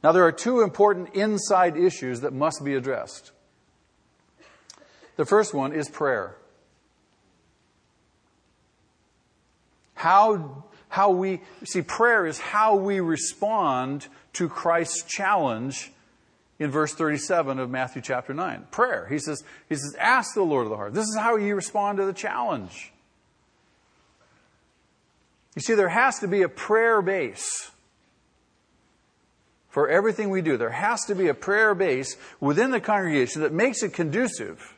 Now, 0.03 0.11
there 0.11 0.23
are 0.23 0.31
two 0.31 0.61
important 0.61 1.15
inside 1.15 1.75
issues 1.75 2.21
that 2.21 2.31
must 2.31 2.63
be 2.63 2.75
addressed. 2.75 3.31
The 5.17 5.25
first 5.25 5.53
one 5.53 5.73
is 5.73 5.89
prayer. 5.89 6.37
How, 9.99 10.63
how 10.87 11.09
we, 11.09 11.41
see, 11.65 11.81
prayer 11.81 12.25
is 12.25 12.39
how 12.39 12.77
we 12.77 13.01
respond 13.01 14.07
to 14.31 14.47
Christ's 14.47 15.03
challenge 15.03 15.91
in 16.57 16.71
verse 16.71 16.93
37 16.93 17.59
of 17.59 17.69
Matthew 17.69 18.01
chapter 18.01 18.33
9. 18.33 18.67
Prayer. 18.71 19.07
He 19.09 19.19
says, 19.19 19.43
he 19.67 19.75
says, 19.75 19.97
ask 19.99 20.35
the 20.35 20.41
Lord 20.41 20.67
of 20.67 20.69
the 20.69 20.77
heart. 20.77 20.93
This 20.93 21.03
is 21.03 21.17
how 21.17 21.35
you 21.35 21.53
respond 21.53 21.97
to 21.97 22.05
the 22.05 22.13
challenge. 22.13 22.93
You 25.57 25.61
see, 25.61 25.73
there 25.73 25.89
has 25.89 26.19
to 26.19 26.29
be 26.29 26.43
a 26.43 26.49
prayer 26.49 27.01
base 27.01 27.69
for 29.67 29.89
everything 29.89 30.29
we 30.29 30.41
do. 30.41 30.55
There 30.55 30.69
has 30.69 31.03
to 31.07 31.13
be 31.13 31.27
a 31.27 31.33
prayer 31.33 31.75
base 31.75 32.15
within 32.39 32.71
the 32.71 32.79
congregation 32.79 33.41
that 33.41 33.51
makes 33.51 33.83
it 33.83 33.91
conducive 33.91 34.75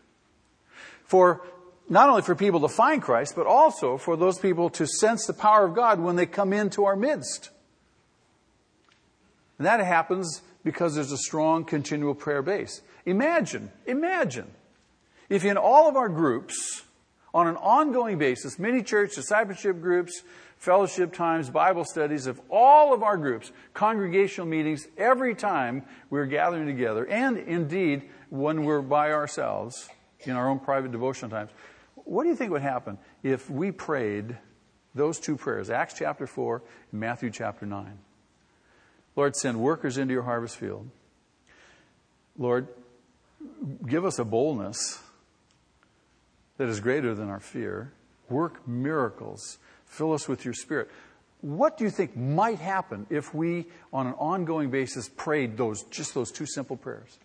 for 1.04 1.44
not 1.92 2.08
only 2.08 2.22
for 2.22 2.36
people 2.36 2.62
to 2.62 2.70
find 2.70 3.02
Christ, 3.02 3.36
but 3.36 3.46
also 3.46 3.98
for 3.98 4.16
those 4.16 4.40
people 4.40 4.70
to 4.72 4.88
sense 4.88 5.26
the 5.26 5.34
power 5.34 5.66
of 5.66 5.76
God 5.76 6.00
when 6.00 6.16
they 6.16 6.26
come 6.26 6.54
into 6.54 6.86
our 6.86 6.96
midst. 6.96 7.50
And 9.58 9.68
that 9.68 9.82
happens 9.82 10.42
because 10.64 10.96
there's 10.96 11.12
a 11.12 11.18
strong 11.18 11.66
continual 11.66 12.16
prayer 12.16 12.42
base. 12.42 12.82
Imagine, 13.06 13.74
imagine 13.86 14.50
if 15.28 15.44
in 15.44 15.58
all 15.58 15.90
of 15.90 15.98
our 15.98 16.08
groups, 16.08 16.84
on 17.34 17.48
an 17.48 17.58
ongoing 17.58 18.18
basis, 18.18 18.58
many 18.58 18.84
church 18.84 19.16
discipleship 19.16 19.82
groups, 19.82 20.24
fellowship 20.58 21.12
times, 21.12 21.50
Bible 21.50 21.84
studies 21.84 22.26
of 22.26 22.40
all 22.50 22.94
of 22.94 23.04
our 23.04 23.18
groups, 23.18 23.52
congregational 23.74 24.48
meetings, 24.48 24.88
every 24.98 25.36
time 25.36 25.84
we're 26.10 26.26
gathering 26.26 26.68
together, 26.68 27.06
and 27.06 27.38
indeed 27.38 28.04
when 28.30 28.64
we're 28.64 28.82
by 28.82 29.12
ourselves 29.12 29.90
in 30.22 30.38
our 30.38 30.50
own 30.50 30.60
private 30.60 30.94
devotional 30.94 31.30
times. 31.30 31.52
What 32.12 32.24
do 32.24 32.30
you 32.30 32.36
think 32.36 32.52
would 32.52 32.62
happen 32.62 32.98
if 33.24 33.50
we 33.50 33.72
prayed 33.72 34.38
those 34.94 35.18
two 35.18 35.38
prayers, 35.38 35.70
Acts 35.70 35.94
chapter 35.98 36.28
4 36.28 36.62
and 36.92 37.00
Matthew 37.00 37.32
chapter 37.32 37.66
9? 37.66 37.98
Lord, 39.16 39.38
send 39.38 39.58
workers 39.62 39.98
into 39.98 40.14
your 40.14 40.24
harvest 40.24 40.58
field. 40.58 40.90
Lord, 42.38 42.68
give 43.88 44.04
us 44.04 44.20
a 44.20 44.26
boldness 44.26 45.00
that 46.58 46.68
is 46.68 46.82
greater 46.82 47.16
than 47.16 47.30
our 47.30 47.40
fear. 47.40 47.94
Work 48.30 48.68
miracles 48.68 49.58
Fill 49.86 50.12
us 50.12 50.28
with 50.28 50.44
your 50.44 50.54
spirit. 50.54 50.90
What 51.40 51.78
do 51.78 51.86
you 51.86 51.90
think 51.90 52.18
might 52.18 52.60
happen 52.60 53.08
if 53.10 53.34
we, 53.34 53.68
on 53.94 54.08
an 54.08 54.14
ongoing 54.14 54.70
basis, 54.70 55.08
prayed 55.08 55.56
those, 55.56 55.84
just 55.84 56.14
those 56.14 56.30
two 56.30 56.46
simple 56.46 56.76
prayers? 56.76 57.20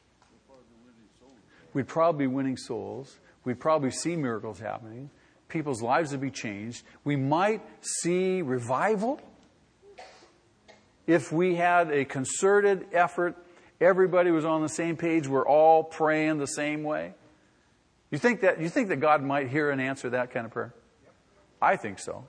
We'd 1.75 1.89
probably 1.89 2.27
be 2.27 2.33
winning 2.33 2.57
souls. 2.57 3.19
We'd 3.47 3.61
probably 3.61 3.93
see 3.93 4.17
miracles 4.17 4.59
happening. 4.59 5.09
People's 5.49 5.81
lives 5.81 6.11
would 6.11 6.21
be 6.21 6.33
changed. 6.33 6.83
We 7.05 7.15
might 7.15 7.63
see 7.81 8.43
revival 8.43 9.21
if 11.07 11.31
we 11.31 11.55
had 11.55 11.93
a 11.93 12.05
concerted 12.05 12.87
effort. 12.93 13.37
Everybody 13.81 14.33
was 14.33 14.45
on 14.45 14.63
the 14.63 14.69
same 14.69 14.97
page. 14.97 15.29
We're 15.29 15.47
all 15.47 15.85
praying 15.85 16.39
the 16.39 16.49
same 16.49 16.83
way. 16.83 17.15
You 18.11 18.19
think 18.19 18.41
that, 18.41 18.61
you 18.61 18.69
think 18.69 18.89
that 18.89 18.97
God 18.97 19.23
might 19.23 19.49
hear 19.49 19.71
and 19.71 19.81
answer 19.81 20.11
that 20.11 20.33
kind 20.33 20.45
of 20.45 20.51
prayer? 20.53 20.75
I 21.63 21.77
think 21.77 22.01
so. 22.01 22.27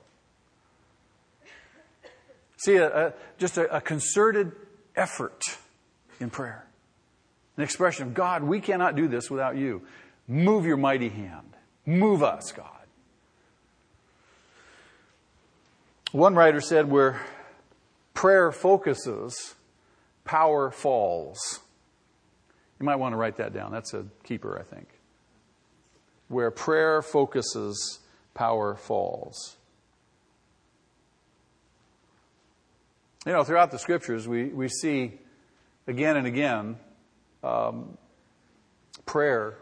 See, 2.58 2.76
a, 2.76 3.08
a, 3.08 3.12
just 3.38 3.58
a, 3.58 3.76
a 3.76 3.80
concerted 3.80 4.52
effort 4.94 5.42
in 6.20 6.30
prayer. 6.30 6.64
An 7.56 7.64
expression 7.64 8.06
of 8.06 8.14
God, 8.14 8.44
we 8.44 8.60
cannot 8.60 8.94
do 8.94 9.08
this 9.08 9.28
without 9.28 9.56
you. 9.56 9.82
Move 10.28 10.66
your 10.66 10.76
mighty 10.76 11.08
hand. 11.08 11.54
Move 11.86 12.22
us, 12.22 12.52
God. 12.52 12.66
One 16.12 16.34
writer 16.34 16.60
said, 16.60 16.90
where 16.90 17.20
prayer 18.12 18.52
focuses, 18.52 19.54
power 20.24 20.70
falls. 20.70 21.60
You 22.78 22.86
might 22.86 22.96
want 22.96 23.14
to 23.14 23.16
write 23.16 23.36
that 23.36 23.54
down. 23.54 23.72
That's 23.72 23.94
a 23.94 24.04
keeper, 24.24 24.58
I 24.58 24.62
think. 24.62 24.88
Where 26.28 26.50
prayer 26.50 27.00
focuses, 27.00 28.00
power 28.34 28.74
falls. 28.74 29.56
You 33.26 33.32
know, 33.32 33.44
throughout 33.44 33.70
the 33.70 33.78
scriptures, 33.78 34.28
we, 34.28 34.44
we 34.44 34.68
see 34.68 35.12
again 35.86 36.16
and 36.16 36.26
again 36.26 36.76
um, 37.42 37.98
prayer 39.06 39.58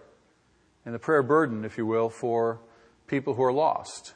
and 0.86 0.94
the 0.94 0.98
prayer 1.00 1.22
burden, 1.22 1.64
if 1.64 1.76
you 1.76 1.84
will, 1.84 2.08
for 2.08 2.60
people 3.08 3.34
who 3.34 3.42
are 3.42 3.52
lost. 3.52 4.14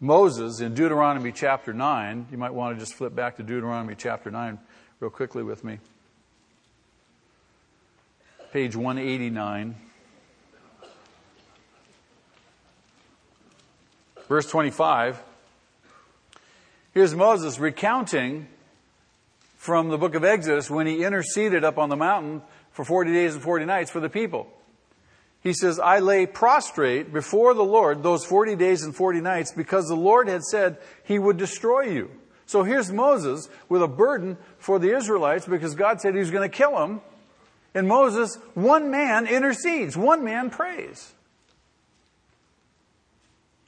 Moses 0.00 0.60
in 0.60 0.74
Deuteronomy 0.74 1.32
chapter 1.32 1.72
9, 1.72 2.28
you 2.30 2.38
might 2.38 2.54
want 2.54 2.76
to 2.76 2.80
just 2.80 2.94
flip 2.94 3.14
back 3.14 3.36
to 3.36 3.42
Deuteronomy 3.42 3.96
chapter 3.96 4.30
9 4.30 4.58
real 5.00 5.10
quickly 5.10 5.42
with 5.42 5.64
me. 5.64 5.78
Page 8.52 8.76
189. 8.76 9.74
Verse 14.28 14.46
25. 14.46 15.20
Here's 16.92 17.14
Moses 17.14 17.58
recounting 17.58 18.46
from 19.56 19.88
the 19.88 19.98
book 19.98 20.14
of 20.14 20.22
Exodus 20.22 20.70
when 20.70 20.86
he 20.86 21.02
interceded 21.02 21.64
up 21.64 21.78
on 21.78 21.88
the 21.88 21.96
mountain 21.96 22.42
for 22.70 22.84
40 22.84 23.12
days 23.12 23.34
and 23.34 23.42
40 23.42 23.64
nights 23.64 23.90
for 23.90 23.98
the 23.98 24.08
people. 24.08 24.46
He 25.44 25.52
says, 25.52 25.78
I 25.78 25.98
lay 25.98 26.24
prostrate 26.24 27.12
before 27.12 27.52
the 27.52 27.62
Lord 27.62 28.02
those 28.02 28.24
40 28.24 28.56
days 28.56 28.82
and 28.82 28.96
40 28.96 29.20
nights 29.20 29.52
because 29.52 29.86
the 29.86 29.94
Lord 29.94 30.26
had 30.26 30.42
said 30.42 30.78
he 31.04 31.18
would 31.18 31.36
destroy 31.36 31.82
you. 31.82 32.10
So 32.46 32.62
here's 32.62 32.90
Moses 32.90 33.50
with 33.68 33.82
a 33.82 33.88
burden 33.88 34.38
for 34.56 34.78
the 34.78 34.96
Israelites 34.96 35.46
because 35.46 35.74
God 35.74 36.00
said 36.00 36.14
he 36.14 36.20
was 36.20 36.30
going 36.30 36.50
to 36.50 36.56
kill 36.56 36.78
them. 36.78 37.02
And 37.74 37.86
Moses, 37.86 38.38
one 38.54 38.90
man 38.90 39.26
intercedes, 39.26 39.98
one 39.98 40.24
man 40.24 40.48
prays. 40.48 41.12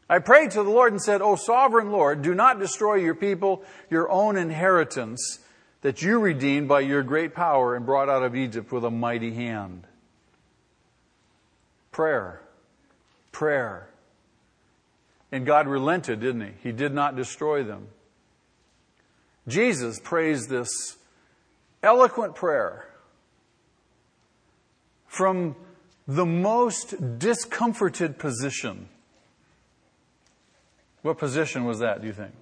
I 0.09 0.21
prayed 0.21 0.53
to 0.53 0.63
the 0.63 0.71
Lord 0.71 0.93
and 0.93 1.03
said, 1.03 1.21
O 1.21 1.37
sovereign 1.37 1.91
Lord, 1.91 2.23
do 2.23 2.35
not 2.35 2.59
destroy 2.59 2.95
your 2.95 3.17
people, 3.17 3.63
your 3.91 4.11
own 4.11 4.39
inheritance 4.39 5.41
that 5.83 6.01
you 6.01 6.21
redeemed 6.21 6.69
by 6.69 6.81
your 6.81 7.03
great 7.03 7.35
power 7.35 7.75
and 7.75 7.85
brought 7.85 8.09
out 8.09 8.23
of 8.23 8.35
Egypt 8.35 8.73
with 8.73 8.85
a 8.85 8.91
mighty 8.91 9.35
hand. 9.35 9.87
Prayer. 11.97 12.43
Prayer. 13.33 13.89
And 15.33 15.47
God 15.47 15.67
relented, 15.67 16.21
didn't 16.21 16.43
He? 16.43 16.53
He 16.63 16.73
did 16.73 16.93
not 16.93 17.17
destroy 17.17 17.65
them. 17.65 17.89
Jesus 19.49 19.99
prays 19.99 20.47
this 20.49 20.69
eloquent 21.83 22.35
prayer 22.35 22.87
from 25.07 25.57
the 26.07 26.27
most 26.27 27.19
discomforted 27.19 28.19
position 28.19 28.91
what 31.07 31.19
position 31.19 31.65
was 31.65 31.79
that, 31.79 32.01
do 32.01 32.09
you 32.09 32.13
think? 32.13 32.33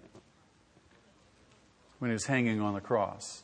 When 1.99 2.11
he 2.11 2.15
was 2.15 2.25
hanging 2.25 2.63
on 2.63 2.73
the 2.73 2.81
cross. 2.81 3.43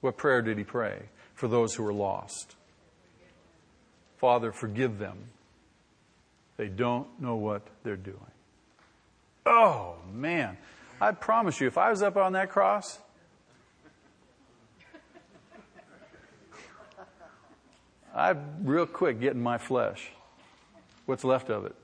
What 0.00 0.16
prayer 0.16 0.40
did 0.40 0.56
he 0.56 0.64
pray 0.64 1.10
for 1.34 1.46
those 1.46 1.74
who 1.74 1.82
were 1.82 1.92
lost? 1.92 2.56
Father, 4.18 4.52
forgive 4.52 4.98
them. 4.98 5.16
They 6.56 6.68
don't 6.68 7.06
know 7.20 7.36
what 7.36 7.62
they're 7.82 7.96
doing. 7.96 8.16
Oh, 9.44 9.96
man. 10.12 10.56
I 11.00 11.12
promise 11.12 11.60
you, 11.60 11.66
if 11.66 11.76
I 11.76 11.90
was 11.90 12.02
up 12.02 12.16
on 12.16 12.32
that 12.32 12.50
cross, 12.50 12.98
I'd 18.14 18.66
real 18.66 18.86
quick 18.86 19.20
get 19.20 19.34
in 19.34 19.42
my 19.42 19.58
flesh. 19.58 20.10
What's 21.04 21.22
left 21.22 21.50
of 21.50 21.66
it? 21.66 21.76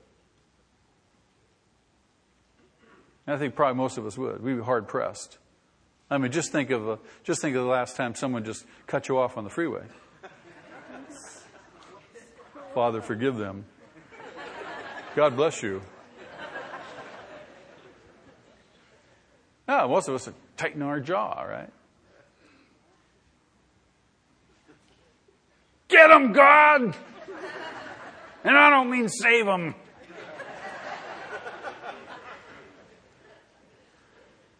And 3.27 3.35
I 3.35 3.39
think 3.39 3.55
probably 3.55 3.77
most 3.77 3.97
of 3.97 4.05
us 4.05 4.17
would. 4.17 4.43
We'd 4.43 4.55
be 4.55 4.63
hard 4.63 4.87
pressed 4.87 5.37
I 6.13 6.19
mean, 6.19 6.31
just 6.31 6.51
think 6.51 6.69
of 6.69 6.87
a, 6.87 6.99
just 7.23 7.41
think 7.41 7.55
of 7.55 7.63
the 7.63 7.69
last 7.69 7.95
time 7.95 8.13
someone 8.13 8.43
just 8.43 8.65
cut 8.85 9.09
you 9.09 9.17
off 9.17 9.35
on 9.35 9.43
the 9.43 9.49
freeway. 9.49 9.81
Father, 12.73 13.01
forgive 13.01 13.37
them. 13.37 13.65
God 15.15 15.35
bless 15.35 15.61
you. 15.61 15.81
No, 19.67 19.87
most 19.87 20.07
of 20.07 20.15
us 20.15 20.27
are 20.27 20.33
tightening 20.57 20.87
our 20.87 20.99
jaw, 20.99 21.43
right? 21.43 21.69
Get 25.87 26.07
them, 26.07 26.33
God! 26.33 26.95
And 28.43 28.57
I 28.57 28.69
don't 28.71 28.89
mean 28.89 29.07
save 29.07 29.45
them. 29.45 29.75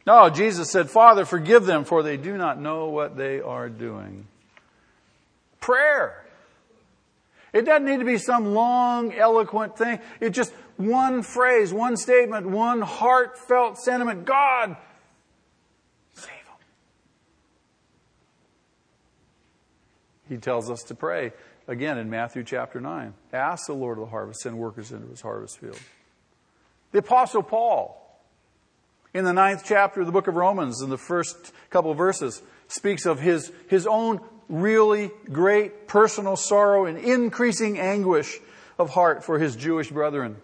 No, 0.05 0.29
Jesus 0.29 0.69
said, 0.69 0.89
Father, 0.89 1.25
forgive 1.25 1.65
them, 1.65 1.85
for 1.85 2.03
they 2.03 2.17
do 2.17 2.37
not 2.37 2.59
know 2.59 2.89
what 2.89 3.17
they 3.17 3.39
are 3.39 3.69
doing. 3.69 4.27
Prayer. 5.59 6.22
It 7.53 7.65
doesn't 7.65 7.85
need 7.85 7.99
to 7.99 8.05
be 8.05 8.17
some 8.17 8.53
long, 8.53 9.13
eloquent 9.13 9.77
thing. 9.77 9.99
It's 10.19 10.35
just 10.35 10.51
one 10.77 11.21
phrase, 11.21 11.71
one 11.71 11.95
statement, 11.97 12.47
one 12.47 12.81
heartfelt 12.81 13.77
sentiment. 13.77 14.25
God, 14.25 14.75
save 16.13 16.27
them. 16.27 16.57
He 20.27 20.37
tells 20.37 20.71
us 20.71 20.81
to 20.83 20.95
pray 20.95 21.31
again 21.67 21.99
in 21.99 22.09
Matthew 22.09 22.43
chapter 22.43 22.81
9. 22.81 23.13
Ask 23.31 23.67
the 23.67 23.73
Lord 23.73 23.99
of 23.99 24.05
the 24.05 24.09
harvest, 24.09 24.41
send 24.41 24.57
workers 24.57 24.91
into 24.91 25.07
his 25.07 25.21
harvest 25.21 25.59
field. 25.59 25.79
The 26.91 26.99
Apostle 26.99 27.43
Paul, 27.43 27.99
in 29.13 29.25
the 29.25 29.33
ninth 29.33 29.63
chapter 29.63 29.99
of 29.99 30.07
the 30.07 30.11
book 30.11 30.27
of 30.27 30.35
Romans, 30.35 30.81
in 30.81 30.89
the 30.89 30.97
first 30.97 31.53
couple 31.69 31.91
of 31.91 31.97
verses, 31.97 32.41
speaks 32.67 33.05
of 33.05 33.19
his, 33.19 33.51
his 33.67 33.85
own 33.85 34.21
really 34.49 35.11
great 35.31 35.87
personal 35.87 36.35
sorrow 36.35 36.85
and 36.85 36.97
increasing 36.97 37.79
anguish 37.79 38.39
of 38.77 38.91
heart 38.91 39.23
for 39.23 39.39
his 39.39 39.55
Jewish 39.55 39.89
brethren. 39.89 40.37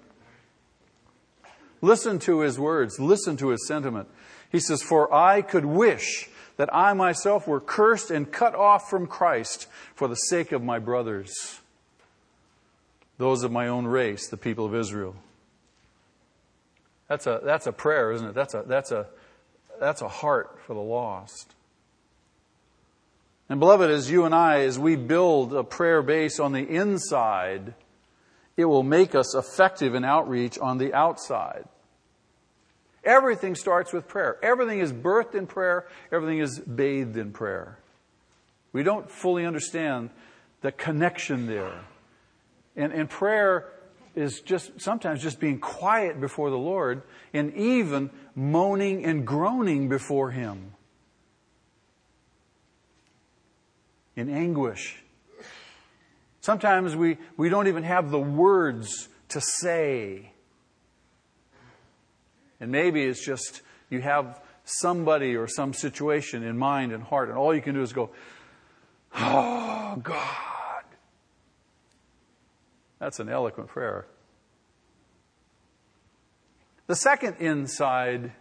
Listen 1.81 2.19
to 2.19 2.41
his 2.41 2.59
words, 2.59 2.99
listen 2.99 3.37
to 3.37 3.49
his 3.49 3.67
sentiment. 3.67 4.09
He 4.51 4.59
says, 4.59 4.81
For 4.81 5.13
I 5.13 5.41
could 5.41 5.65
wish 5.65 6.29
that 6.57 6.73
I 6.75 6.93
myself 6.93 7.47
were 7.47 7.61
cursed 7.61 8.11
and 8.11 8.31
cut 8.31 8.53
off 8.53 8.89
from 8.89 9.07
Christ 9.07 9.67
for 9.95 10.07
the 10.07 10.15
sake 10.15 10.51
of 10.51 10.61
my 10.61 10.79
brothers, 10.79 11.61
those 13.17 13.43
of 13.43 13.51
my 13.51 13.67
own 13.67 13.85
race, 13.85 14.27
the 14.27 14.37
people 14.37 14.65
of 14.65 14.75
Israel. 14.75 15.15
That's 17.07 17.27
a, 17.27 17.39
that's 17.43 17.65
a 17.65 17.71
prayer, 17.71 18.11
isn't 18.11 18.27
it? 18.27 18.35
That's 18.35 18.53
a, 18.53 18.63
that's, 18.67 18.91
a, 18.91 19.07
that's 19.79 20.01
a 20.01 20.07
heart 20.07 20.59
for 20.65 20.73
the 20.73 20.81
lost. 20.81 21.55
And 23.49 23.59
beloved, 23.59 23.89
as 23.89 24.11
you 24.11 24.25
and 24.25 24.35
I, 24.35 24.61
as 24.61 24.77
we 24.77 24.95
build 24.95 25.53
a 25.53 25.63
prayer 25.63 26.03
base 26.03 26.39
on 26.39 26.53
the 26.53 26.67
inside, 26.67 27.73
it 28.55 28.65
will 28.65 28.83
make 28.83 29.15
us 29.15 29.33
effective 29.33 29.95
in 29.95 30.05
outreach 30.05 30.59
on 30.59 30.77
the 30.77 30.93
outside. 30.93 31.65
Everything 33.03 33.55
starts 33.55 33.91
with 33.91 34.07
prayer. 34.07 34.37
Everything 34.43 34.79
is 34.79 34.93
birthed 34.93 35.33
in 35.33 35.47
prayer. 35.47 35.87
Everything 36.11 36.39
is 36.39 36.59
bathed 36.59 37.17
in 37.17 37.31
prayer. 37.31 37.79
We 38.71 38.83
don't 38.83 39.09
fully 39.09 39.45
understand 39.45 40.11
the 40.61 40.71
connection 40.71 41.47
there. 41.47 41.81
And, 42.75 42.93
and 42.93 43.09
prayer 43.09 43.71
is 44.15 44.41
just 44.41 44.79
sometimes 44.79 45.23
just 45.23 45.39
being 45.39 45.59
quiet 45.59 46.21
before 46.21 46.51
the 46.51 46.57
Lord 46.57 47.01
and 47.33 47.53
even 47.55 48.11
moaning 48.35 49.05
and 49.05 49.25
groaning 49.25 49.89
before 49.89 50.29
Him 50.29 50.73
in 54.19 54.29
anguish. 54.29 55.01
Sometimes 56.41 56.95
we, 56.95 57.17
we 57.37 57.47
don't 57.49 57.67
even 57.67 57.83
have 57.83 58.11
the 58.11 58.19
words 58.19 59.07
to 59.29 59.39
say. 59.39 60.33
And 62.59 62.71
maybe 62.71 63.03
it's 63.03 63.25
just 63.25 63.61
you 63.89 64.01
have 64.01 64.41
somebody 64.65 65.35
or 65.35 65.47
some 65.47 65.73
situation 65.73 66.43
in 66.43 66.57
mind 66.57 66.91
and 66.91 67.01
heart, 67.01 67.29
and 67.29 67.37
all 67.37 67.55
you 67.55 67.61
can 67.61 67.75
do 67.75 67.81
is 67.81 67.93
go, 67.93 68.09
Oh, 69.15 69.99
God. 70.03 70.83
That's 72.99 73.19
an 73.19 73.29
eloquent 73.29 73.69
prayer. 73.69 74.05
The 76.87 76.95
second 76.95 77.37
inside 77.39 78.33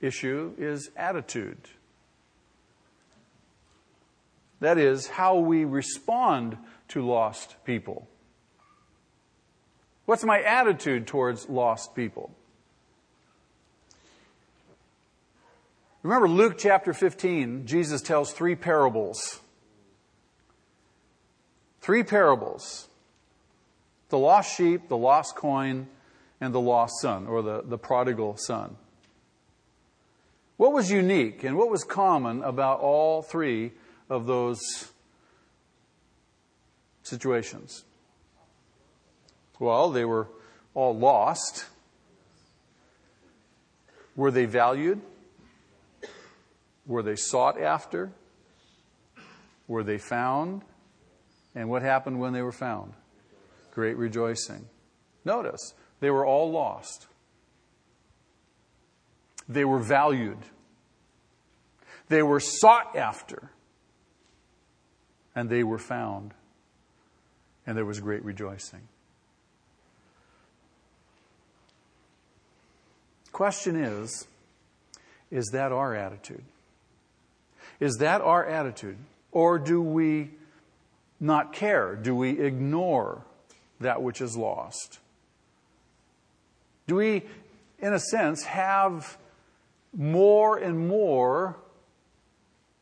issue 0.00 0.54
is 0.58 0.90
attitude. 0.96 1.68
That 4.60 4.78
is, 4.78 5.08
how 5.08 5.36
we 5.36 5.64
respond 5.64 6.58
to 6.88 7.06
lost 7.06 7.56
people. 7.64 8.08
What's 10.04 10.24
my 10.24 10.42
attitude 10.42 11.06
towards 11.06 11.48
lost 11.48 11.94
people? 11.94 12.34
Remember 16.02 16.28
Luke 16.28 16.56
chapter 16.58 16.92
15, 16.92 17.66
Jesus 17.66 18.00
tells 18.00 18.32
three 18.32 18.54
parables. 18.54 19.40
Three 21.80 22.02
parables 22.02 22.88
the 24.08 24.18
lost 24.18 24.56
sheep, 24.56 24.88
the 24.88 24.96
lost 24.96 25.36
coin, 25.36 25.86
and 26.40 26.52
the 26.52 26.60
lost 26.60 26.94
son, 27.00 27.26
or 27.28 27.42
the, 27.42 27.62
the 27.62 27.78
prodigal 27.78 28.36
son. 28.36 28.76
What 30.56 30.72
was 30.72 30.90
unique 30.90 31.44
and 31.44 31.56
what 31.56 31.70
was 31.70 31.84
common 31.84 32.42
about 32.42 32.80
all 32.80 33.22
three 33.22 33.72
of 34.10 34.26
those 34.26 34.90
situations? 37.02 37.84
Well, 39.58 39.90
they 39.90 40.04
were 40.04 40.28
all 40.74 40.96
lost. 40.96 41.66
Were 44.16 44.30
they 44.30 44.44
valued? 44.44 45.00
Were 46.86 47.02
they 47.02 47.16
sought 47.16 47.60
after? 47.60 48.10
Were 49.68 49.84
they 49.84 49.98
found? 49.98 50.62
And 51.54 51.68
what 51.70 51.82
happened 51.82 52.20
when 52.20 52.32
they 52.32 52.42
were 52.42 52.52
found? 52.52 52.92
Great 53.72 53.96
rejoicing. 53.96 54.66
Notice, 55.24 55.74
they 56.00 56.10
were 56.10 56.26
all 56.26 56.50
lost. 56.50 57.06
They 59.48 59.64
were 59.64 59.78
valued. 59.78 60.38
They 62.08 62.22
were 62.22 62.40
sought 62.40 62.96
after. 62.96 63.50
And 65.34 65.48
they 65.48 65.62
were 65.62 65.78
found. 65.78 66.34
And 67.66 67.76
there 67.76 67.84
was 67.84 68.00
great 68.00 68.24
rejoicing. 68.24 68.80
Question 73.32 73.76
is 73.76 74.26
is 75.30 75.50
that 75.52 75.72
our 75.72 75.94
attitude? 75.94 76.42
Is 77.78 77.96
that 78.00 78.20
our 78.20 78.44
attitude? 78.44 78.98
Or 79.32 79.58
do 79.58 79.80
we 79.80 80.30
not 81.20 81.52
care? 81.52 81.94
Do 81.94 82.14
we 82.14 82.40
ignore 82.40 83.22
that 83.80 84.02
which 84.02 84.20
is 84.20 84.36
lost? 84.36 84.98
Do 86.86 86.96
we, 86.96 87.22
in 87.78 87.92
a 87.94 88.00
sense, 88.00 88.44
have 88.44 89.16
more 89.96 90.58
and 90.58 90.88
more 90.88 91.56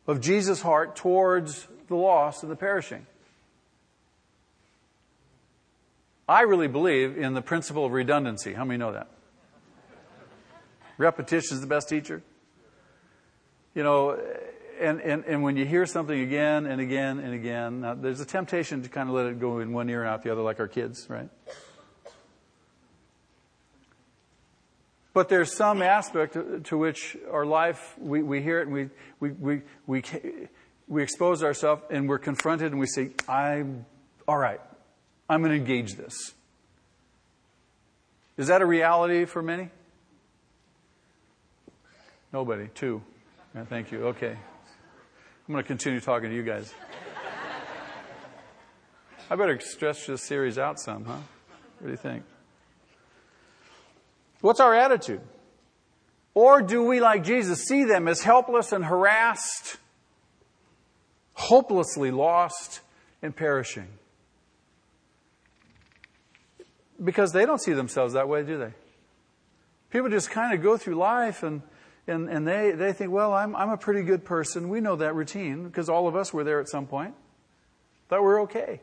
of 0.07 0.21
Jesus' 0.21 0.63
heart 0.63 0.97
towards 0.97 1.69
the 1.88 1.96
lost 1.96 2.42
and 2.42 2.53
the 2.53 2.57
perishing? 2.57 3.07
I 6.29 6.42
really 6.42 6.68
believe 6.68 7.16
in 7.16 7.33
the 7.33 7.40
principle 7.40 7.87
of 7.87 7.92
redundancy. 7.92 8.53
How 8.53 8.64
many 8.64 8.79
know 8.79 8.92
that? 8.92 9.09
Repetition 10.98 11.55
is 11.55 11.61
the 11.61 11.66
best 11.66 11.88
teacher. 11.88 12.22
You 13.74 13.83
know, 13.83 14.20
and, 14.81 15.01
and, 15.01 15.24
and 15.24 15.42
when 15.42 15.57
you 15.57 15.64
hear 15.64 15.87
something 15.87 16.18
again 16.18 16.66
and 16.66 16.81
again 16.81 17.18
and 17.18 17.33
again, 17.33 17.81
now, 17.81 17.94
there's 17.94 18.20
a 18.20 18.27
temptation 18.27 18.83
to 18.83 18.88
kind 18.88 19.09
of 19.09 19.14
let 19.14 19.27
it 19.27 19.40
go 19.40 19.61
in 19.61 19.72
one 19.72 19.88
ear 19.88 20.03
and 20.03 20.11
out 20.11 20.22
the 20.22 20.31
other, 20.31 20.42
like 20.42 20.61
our 20.61 20.68
kids, 20.68 21.07
right? 21.09 21.29
But 25.14 25.29
there's 25.29 25.57
some 25.57 25.83
aspect 25.83 26.35
to, 26.35 26.61
to 26.64 26.79
which 26.79 27.16
our 27.31 27.46
life, 27.46 27.94
we, 27.98 28.22
we 28.22 28.42
hear 28.42 28.61
it 28.61 28.68
and 28.68 28.72
we, 28.74 28.90
we, 29.18 29.31
we, 29.31 29.62
we, 29.87 30.03
we 30.88 31.03
expose 31.03 31.42
ourselves 31.42 31.83
and 31.90 32.09
we're 32.09 32.18
confronted 32.18 32.72
and 32.72 32.81
we 32.81 32.87
say, 32.87 33.11
I'm, 33.29 33.85
all 34.27 34.38
right, 34.38 34.61
I'm 35.29 35.42
going 35.42 35.53
to 35.53 35.59
engage 35.59 35.94
this. 35.94 36.33
Is 38.37 38.46
that 38.48 38.62
a 38.62 38.66
reality 38.66 39.24
for 39.24 39.42
many? 39.42 39.68
Nobody. 42.33 42.68
Two. 42.74 43.03
Yeah, 43.55 43.64
thank 43.64 43.90
you. 43.90 44.09
Okay. 44.09 44.31
I'm 44.31 45.53
going 45.53 45.62
to 45.62 45.66
continue 45.66 46.01
talking 46.01 46.31
to 46.31 46.37
you 46.37 46.42
guys. 46.42 46.72
I 49.31 49.37
better 49.37 49.61
stretch 49.61 50.07
this 50.07 50.22
series 50.22 50.59
out 50.59 50.81
some, 50.81 51.05
huh? 51.05 51.16
What 51.79 51.87
do 51.87 51.90
you 51.90 51.96
think? 51.96 52.24
What's 54.40 54.61
our 54.61 54.74
attitude? 54.74 55.20
Or 56.35 56.62
do 56.62 56.85
we, 56.85 57.01
like 57.01 57.24
Jesus, 57.24 57.64
see 57.64 57.85
them 57.85 58.09
as 58.09 58.22
helpless 58.22 58.72
and 58.72 58.85
harassed, 58.85 59.79
hopelessly 61.38 62.11
lost 62.11 62.81
and 63.22 63.35
perishing? 63.35 63.87
Because 67.03 67.33
they 67.33 67.46
don't 67.46 67.61
see 67.61 67.72
themselves 67.72 68.14
that 68.14 68.29
way, 68.29 68.42
do 68.42 68.59
they? 68.59 68.72
People 69.90 70.11
just 70.11 70.31
kind 70.31 70.53
of 70.53 70.62
go 70.62 70.77
through 70.77 70.96
life 70.96 71.44
and, 71.44 71.62
and, 72.09 72.29
and 72.29 72.46
they, 72.46 72.72
they 72.72 72.92
think, 72.92 73.12
well, 73.12 73.33
I'm, 73.33 73.55
I'm 73.55 73.70
a 73.70 73.77
pretty 73.77 74.03
good 74.03 74.24
person. 74.24 74.68
We 74.68 74.81
know 74.81 74.96
that 74.96 75.14
routine 75.14 75.64
because 75.64 75.88
all 75.88 76.09
of 76.09 76.16
us 76.16 76.33
were 76.33 76.42
there 76.42 76.61
at 76.61 76.68
some 76.68 76.87
point. 76.87 77.14
That 78.09 78.22
we're 78.22 78.42
okay. 78.42 78.81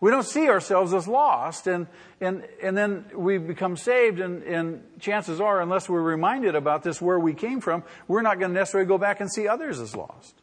We 0.00 0.10
don't 0.10 0.26
see 0.26 0.48
ourselves 0.48 0.92
as 0.92 1.06
lost, 1.06 1.68
and, 1.68 1.86
and, 2.20 2.44
and 2.60 2.76
then 2.76 3.04
we 3.14 3.38
become 3.38 3.76
saved, 3.76 4.18
and, 4.18 4.42
and 4.42 4.82
chances 4.98 5.40
are, 5.40 5.60
unless 5.60 5.88
we're 5.88 6.02
reminded 6.02 6.56
about 6.56 6.82
this, 6.82 7.00
where 7.00 7.20
we 7.20 7.34
came 7.34 7.60
from, 7.60 7.84
we're 8.08 8.22
not 8.22 8.40
going 8.40 8.50
to 8.50 8.58
necessarily 8.58 8.88
go 8.88 8.98
back 8.98 9.20
and 9.20 9.30
see 9.32 9.46
others 9.46 9.78
as 9.78 9.94
lost. 9.94 10.41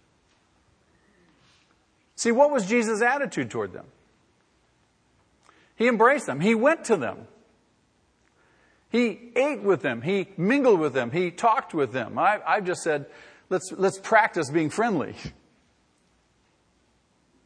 See, 2.19 2.33
what 2.33 2.51
was 2.51 2.65
Jesus' 2.65 3.01
attitude 3.01 3.49
toward 3.49 3.71
them? 3.71 3.85
He 5.77 5.87
embraced 5.87 6.25
them. 6.25 6.41
He 6.41 6.53
went 6.53 6.83
to 6.85 6.97
them. 6.97 7.27
He 8.89 9.31
ate 9.37 9.63
with 9.63 9.81
them. 9.81 10.01
He 10.01 10.27
mingled 10.35 10.81
with 10.81 10.91
them. 10.91 11.11
He 11.11 11.31
talked 11.31 11.73
with 11.73 11.93
them. 11.93 12.19
I, 12.19 12.41
I 12.45 12.59
just 12.59 12.83
said, 12.83 13.05
let's, 13.49 13.71
let's 13.71 13.97
practice 13.97 14.49
being 14.49 14.69
friendly. 14.69 15.15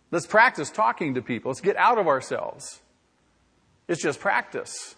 Let's 0.09 0.25
practice 0.25 0.71
talking 0.71 1.13
to 1.13 1.21
people. 1.21 1.51
Let's 1.51 1.61
get 1.61 1.77
out 1.77 1.99
of 1.99 2.07
ourselves. 2.07 2.81
It's 3.87 4.01
just 4.01 4.19
practice. 4.19 4.95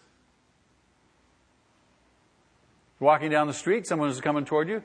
Walking 3.02 3.30
down 3.30 3.48
the 3.48 3.54
street, 3.54 3.88
someone 3.88 4.08
is 4.08 4.22
coming 4.22 4.46
toward 4.46 4.70
you, 4.70 4.84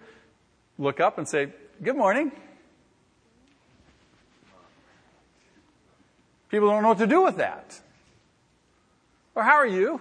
look 0.79 0.99
up 0.99 1.17
and 1.17 1.29
say, 1.29 1.53
Good 1.81 1.97
morning. 1.97 2.33
People 6.51 6.69
don't 6.69 6.83
know 6.83 6.89
what 6.89 6.99
to 6.99 7.07
do 7.07 7.23
with 7.23 7.37
that. 7.37 7.81
Or 9.35 9.43
how 9.43 9.55
are 9.55 9.67
you? 9.67 10.01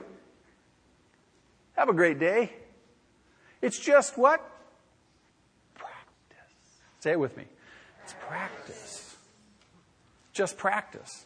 Have 1.77 1.89
a 1.89 1.93
great 1.93 2.19
day. 2.19 2.51
It's 3.61 3.79
just 3.79 4.17
what? 4.17 4.39
Practice. 5.75 6.81
Say 6.99 7.11
it 7.11 7.19
with 7.19 7.37
me. 7.37 7.45
It's 8.03 8.15
practice 8.27 8.99
just 10.39 10.57
practice. 10.57 11.25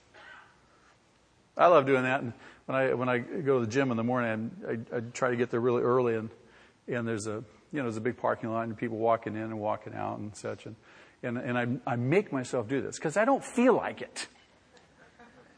I 1.55 1.67
love 1.67 1.85
doing 1.85 2.01
that. 2.01 2.21
And 2.21 2.33
when 2.65 2.75
I 2.75 2.93
when 2.95 3.09
I 3.09 3.19
go 3.19 3.59
to 3.59 3.65
the 3.65 3.71
gym 3.71 3.91
in 3.91 3.97
the 3.97 4.03
morning, 4.03 4.51
I, 4.67 4.97
I, 4.97 4.99
try 5.13 5.29
to 5.29 5.35
get 5.35 5.51
there 5.51 5.59
really 5.59 5.83
early, 5.83 6.15
and 6.15 6.31
and 6.87 7.07
there's 7.07 7.27
a 7.27 7.43
you 7.71 7.79
know 7.79 7.83
there's 7.83 7.97
a 7.97 8.01
big 8.01 8.17
parking 8.17 8.51
lot 8.51 8.63
and 8.63 8.75
people 8.75 8.97
walking 8.97 9.35
in 9.35 9.43
and 9.43 9.59
walking 9.59 9.93
out 9.93 10.17
and 10.17 10.35
such, 10.35 10.65
and 10.65 10.75
and, 11.21 11.37
and 11.37 11.57
I 11.85 11.93
I 11.93 11.95
make 11.95 12.33
myself 12.33 12.67
do 12.67 12.81
this 12.81 12.97
because 12.97 13.15
I 13.15 13.23
don't 13.23 13.45
feel 13.45 13.75
like 13.75 14.01
it. 14.01 14.27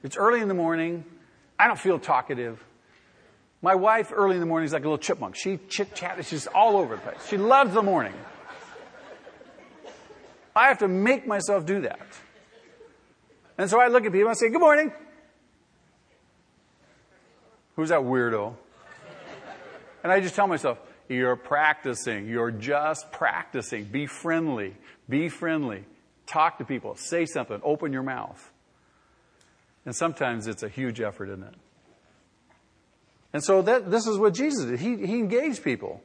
It's 0.05 0.17
early 0.17 0.39
in 0.39 0.47
the 0.47 0.53
morning. 0.53 1.03
I 1.57 1.65
don't 1.65 1.79
feel 1.79 1.97
talkative. 1.97 2.63
My 3.63 3.73
wife, 3.73 4.11
early 4.13 4.35
in 4.35 4.39
the 4.39 4.45
morning, 4.45 4.67
is 4.67 4.73
like 4.73 4.83
a 4.83 4.85
little 4.85 4.99
chipmunk. 4.99 5.35
She 5.35 5.57
chit 5.67 5.95
chat. 5.95 6.23
She's 6.23 6.45
all 6.45 6.77
over 6.77 6.95
the 6.95 7.01
place. 7.01 7.27
She 7.27 7.37
loves 7.37 7.73
the 7.73 7.81
morning. 7.81 8.13
I 10.55 10.67
have 10.67 10.77
to 10.79 10.87
make 10.87 11.25
myself 11.25 11.65
do 11.65 11.81
that. 11.81 12.05
And 13.57 13.67
so 13.67 13.79
I 13.79 13.87
look 13.87 14.05
at 14.05 14.11
people 14.11 14.27
and 14.27 14.29
I 14.29 14.33
say, 14.33 14.49
Good 14.49 14.61
morning. 14.61 14.93
Who's 17.75 17.89
that 17.89 18.01
weirdo? 18.01 18.53
And 20.03 20.11
I 20.13 20.19
just 20.19 20.35
tell 20.35 20.45
myself, 20.45 20.77
You're 21.09 21.35
practicing. 21.35 22.27
You're 22.27 22.51
just 22.51 23.11
practicing. 23.11 23.85
Be 23.85 24.05
friendly. 24.05 24.75
Be 25.09 25.29
friendly. 25.29 25.83
Talk 26.27 26.59
to 26.59 26.63
people. 26.63 26.95
Say 26.95 27.25
something. 27.25 27.59
Open 27.63 27.91
your 27.91 28.03
mouth. 28.03 28.51
And 29.85 29.95
sometimes 29.95 30.47
it's 30.47 30.63
a 30.63 30.69
huge 30.69 30.99
effort, 30.99 31.29
isn't 31.29 31.43
it? 31.43 31.53
And 33.33 33.43
so 33.43 33.61
that, 33.61 33.91
this 33.91 34.07
is 34.07 34.17
what 34.17 34.33
Jesus 34.33 34.65
did. 34.65 34.79
He, 34.79 35.05
he 35.05 35.19
engaged 35.19 35.63
people. 35.63 36.01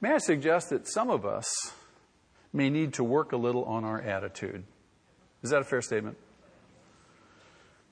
May 0.00 0.12
I 0.12 0.18
suggest 0.18 0.70
that 0.70 0.86
some 0.86 1.10
of 1.10 1.24
us 1.24 1.72
may 2.52 2.70
need 2.70 2.94
to 2.94 3.04
work 3.04 3.32
a 3.32 3.36
little 3.36 3.64
on 3.64 3.84
our 3.84 4.00
attitude? 4.00 4.64
Is 5.42 5.50
that 5.50 5.62
a 5.62 5.64
fair 5.64 5.80
statement? 5.80 6.16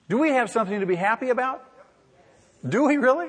Do 0.09 0.19
we 0.19 0.31
have 0.31 0.51
something 0.51 0.81
to 0.81 0.87
be 0.87 0.97
happy 0.97 1.31
about? 1.31 1.65
Do 2.69 2.87
we 2.87 2.97
really? 2.97 3.29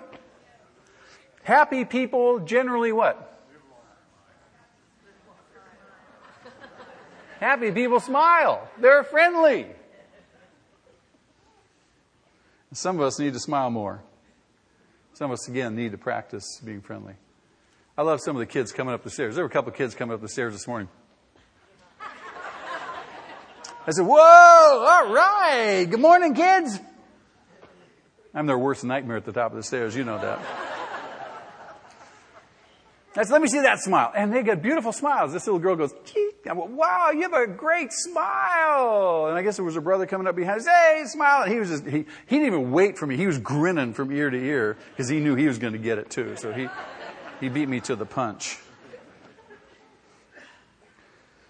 Happy 1.43 1.85
people 1.85 2.39
generally 2.39 2.91
what? 2.91 3.27
Happy 7.39 7.71
people 7.71 7.99
smile. 7.99 8.67
They're 8.79 9.03
friendly. 9.03 9.67
Some 12.73 12.99
of 12.99 13.05
us 13.05 13.19
need 13.19 13.33
to 13.33 13.39
smile 13.39 13.69
more. 13.69 14.01
Some 15.13 15.29
of 15.29 15.33
us, 15.35 15.47
again, 15.49 15.75
need 15.75 15.91
to 15.91 15.97
practice 15.97 16.61
being 16.63 16.81
friendly. 16.81 17.15
I 17.97 18.03
love 18.03 18.21
some 18.21 18.35
of 18.35 18.39
the 18.39 18.45
kids 18.45 18.71
coming 18.71 18.93
up 18.93 19.03
the 19.03 19.09
stairs. 19.09 19.35
There 19.35 19.43
were 19.43 19.49
a 19.49 19.51
couple 19.51 19.71
of 19.71 19.77
kids 19.77 19.93
coming 19.93 20.13
up 20.13 20.21
the 20.21 20.29
stairs 20.29 20.53
this 20.53 20.67
morning. 20.67 20.87
I 23.85 23.91
said, 23.91 24.05
Whoa, 24.05 24.15
all 24.15 25.13
right. 25.13 25.85
Good 25.89 25.99
morning, 25.99 26.33
kids. 26.33 26.79
I'm 28.33 28.45
their 28.45 28.57
worst 28.57 28.85
nightmare 28.85 29.17
at 29.17 29.25
the 29.25 29.33
top 29.33 29.51
of 29.51 29.57
the 29.57 29.63
stairs. 29.63 29.95
You 29.95 30.05
know 30.05 30.17
that. 30.17 30.70
I 33.13 33.23
said, 33.23 33.33
let 33.33 33.41
me 33.41 33.49
see 33.49 33.59
that 33.59 33.79
smile. 33.79 34.13
And 34.15 34.33
they 34.33 34.41
got 34.41 34.61
beautiful 34.61 34.93
smiles. 34.93 35.33
This 35.33 35.45
little 35.45 35.59
girl 35.59 35.75
goes, 35.75 35.93
I 36.49 36.53
went, 36.53 36.71
wow, 36.71 37.11
you 37.11 37.23
have 37.23 37.33
a 37.33 37.45
great 37.45 37.91
smile. 37.91 39.27
And 39.27 39.37
I 39.37 39.41
guess 39.41 39.57
there 39.57 39.65
was 39.65 39.75
a 39.75 39.81
brother 39.81 40.05
coming 40.05 40.27
up 40.27 40.35
behind 40.35 40.61
us, 40.61 40.67
hey, 40.67 41.03
smile. 41.05 41.43
And 41.43 41.51
he 41.51 41.59
was 41.59 41.69
just, 41.69 41.85
he, 41.85 42.05
he 42.27 42.37
didn't 42.37 42.45
even 42.47 42.71
wait 42.71 42.97
for 42.97 43.05
me. 43.05 43.17
He 43.17 43.27
was 43.27 43.37
grinning 43.37 43.93
from 43.93 44.13
ear 44.13 44.29
to 44.29 44.37
ear 44.37 44.77
because 44.91 45.09
he 45.09 45.19
knew 45.19 45.35
he 45.35 45.47
was 45.47 45.57
going 45.57 45.73
to 45.73 45.79
get 45.79 45.97
it 45.97 46.09
too. 46.09 46.37
So 46.37 46.53
he, 46.53 46.69
he 47.41 47.49
beat 47.49 47.67
me 47.67 47.81
to 47.81 47.97
the 47.97 48.05
punch. 48.05 48.57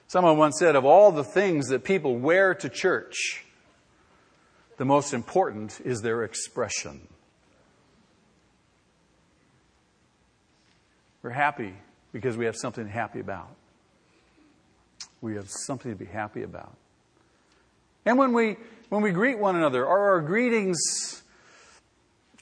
Someone 0.08 0.38
once 0.38 0.58
said, 0.58 0.76
of 0.76 0.84
all 0.84 1.12
the 1.12 1.24
things 1.24 1.67
that 1.67 1.84
people 1.84 2.17
wear 2.17 2.56
to 2.56 2.69
church, 2.69 3.45
the 4.78 4.86
most 4.86 5.13
important 5.13 5.80
is 5.86 6.02
their 6.02 6.24
expression. 6.24 7.08
We're 11.23 11.29
happy 11.29 11.73
because 12.12 12.38
we 12.38 12.45
have 12.45 12.55
something 12.55 12.86
to 12.86 12.91
happy 12.91 13.19
about. 13.19 13.49
We 15.21 15.36
have 15.36 15.49
something 15.49 15.91
to 15.91 15.97
be 15.97 16.05
happy 16.05 16.43
about. 16.43 16.75
And 18.05 18.17
when 18.17 18.34
we, 18.34 18.57
when 18.89 19.01
we 19.01 19.12
greet 19.12 19.38
one 19.38 19.55
another, 19.55 19.86
are 19.86 20.13
our 20.13 20.21
greetings 20.21 21.21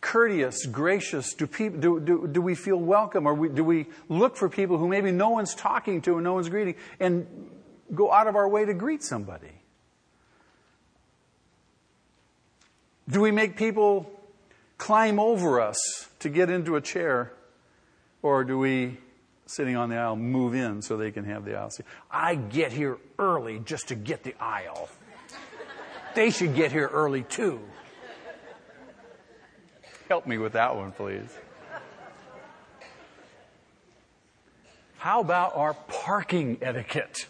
courteous, 0.01 0.65
gracious? 0.65 1.33
Do, 1.33 1.45
people, 1.45 1.79
do, 1.79 1.99
do, 1.99 2.27
do 2.27 2.41
we 2.41 2.55
feel 2.55 2.77
welcome? 2.77 3.27
Or 3.27 3.33
we, 3.33 3.49
do 3.49 3.63
we 3.63 3.87
look 4.07 4.37
for 4.37 4.49
people 4.49 4.77
who 4.77 4.87
maybe 4.87 5.11
no 5.11 5.29
one's 5.29 5.53
talking 5.53 6.01
to 6.03 6.15
and 6.15 6.23
no 6.23 6.33
one's 6.33 6.49
greeting 6.49 6.75
and 6.99 7.27
go 7.93 8.11
out 8.11 8.27
of 8.27 8.35
our 8.35 8.47
way 8.47 8.65
to 8.65 8.73
greet 8.73 9.03
somebody? 9.03 9.51
Do 13.09 13.21
we 13.21 13.31
make 13.31 13.57
people 13.57 14.09
climb 14.77 15.19
over 15.19 15.59
us 15.59 16.07
to 16.19 16.29
get 16.29 16.49
into 16.49 16.75
a 16.75 16.81
chair? 16.81 17.33
Or 18.21 18.43
do 18.43 18.57
we, 18.57 18.97
sitting 19.45 19.75
on 19.75 19.89
the 19.89 19.97
aisle, 19.97 20.15
move 20.15 20.53
in 20.53 20.81
so 20.81 20.97
they 20.97 21.11
can 21.11 21.25
have 21.25 21.45
the 21.45 21.55
aisle 21.55 21.69
seat? 21.69 21.85
I 22.11 22.35
get 22.35 22.71
here 22.71 22.97
early 23.17 23.59
just 23.59 23.89
to 23.89 23.95
get 23.95 24.23
the 24.23 24.35
aisle. 24.39 24.89
They 26.15 26.31
should 26.31 26.55
get 26.55 26.71
here 26.71 26.87
early 26.87 27.23
too. 27.23 27.59
Help 30.07 30.25
me 30.25 30.37
with 30.37 30.53
that 30.53 30.75
one, 30.75 30.91
please. 30.91 31.29
How 34.97 35.21
about 35.21 35.55
our 35.55 35.75
parking 35.75 36.57
etiquette? 36.61 37.27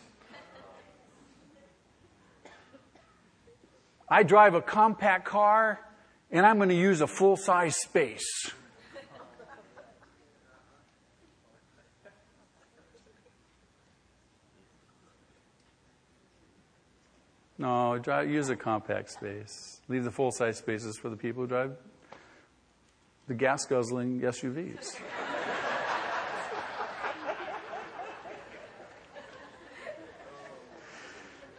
I 4.10 4.24
drive 4.24 4.56
a 4.56 4.62
compact 4.62 5.26
car 5.26 5.80
and 6.32 6.46
I'm 6.46 6.58
going 6.58 6.70
to 6.70 6.76
use 6.76 7.02
a 7.02 7.08
full 7.08 7.38
size 7.38 7.76
space. 7.76 8.52
No, 17.60 17.98
drive, 17.98 18.32
use 18.32 18.50
a 18.50 18.56
compact 18.56 19.12
space. 19.12 19.82
Leave 19.90 20.06
the 20.06 20.12
full 20.12 20.32
size 20.32 20.58
spaces 20.58 20.98
for 20.98 21.10
the 21.10 21.18
people 21.18 21.44
who 21.44 21.48
drive 21.48 21.76
the 23.28 23.34
gas 23.34 23.66
guzzling 23.66 24.22
SUVs. 24.22 24.96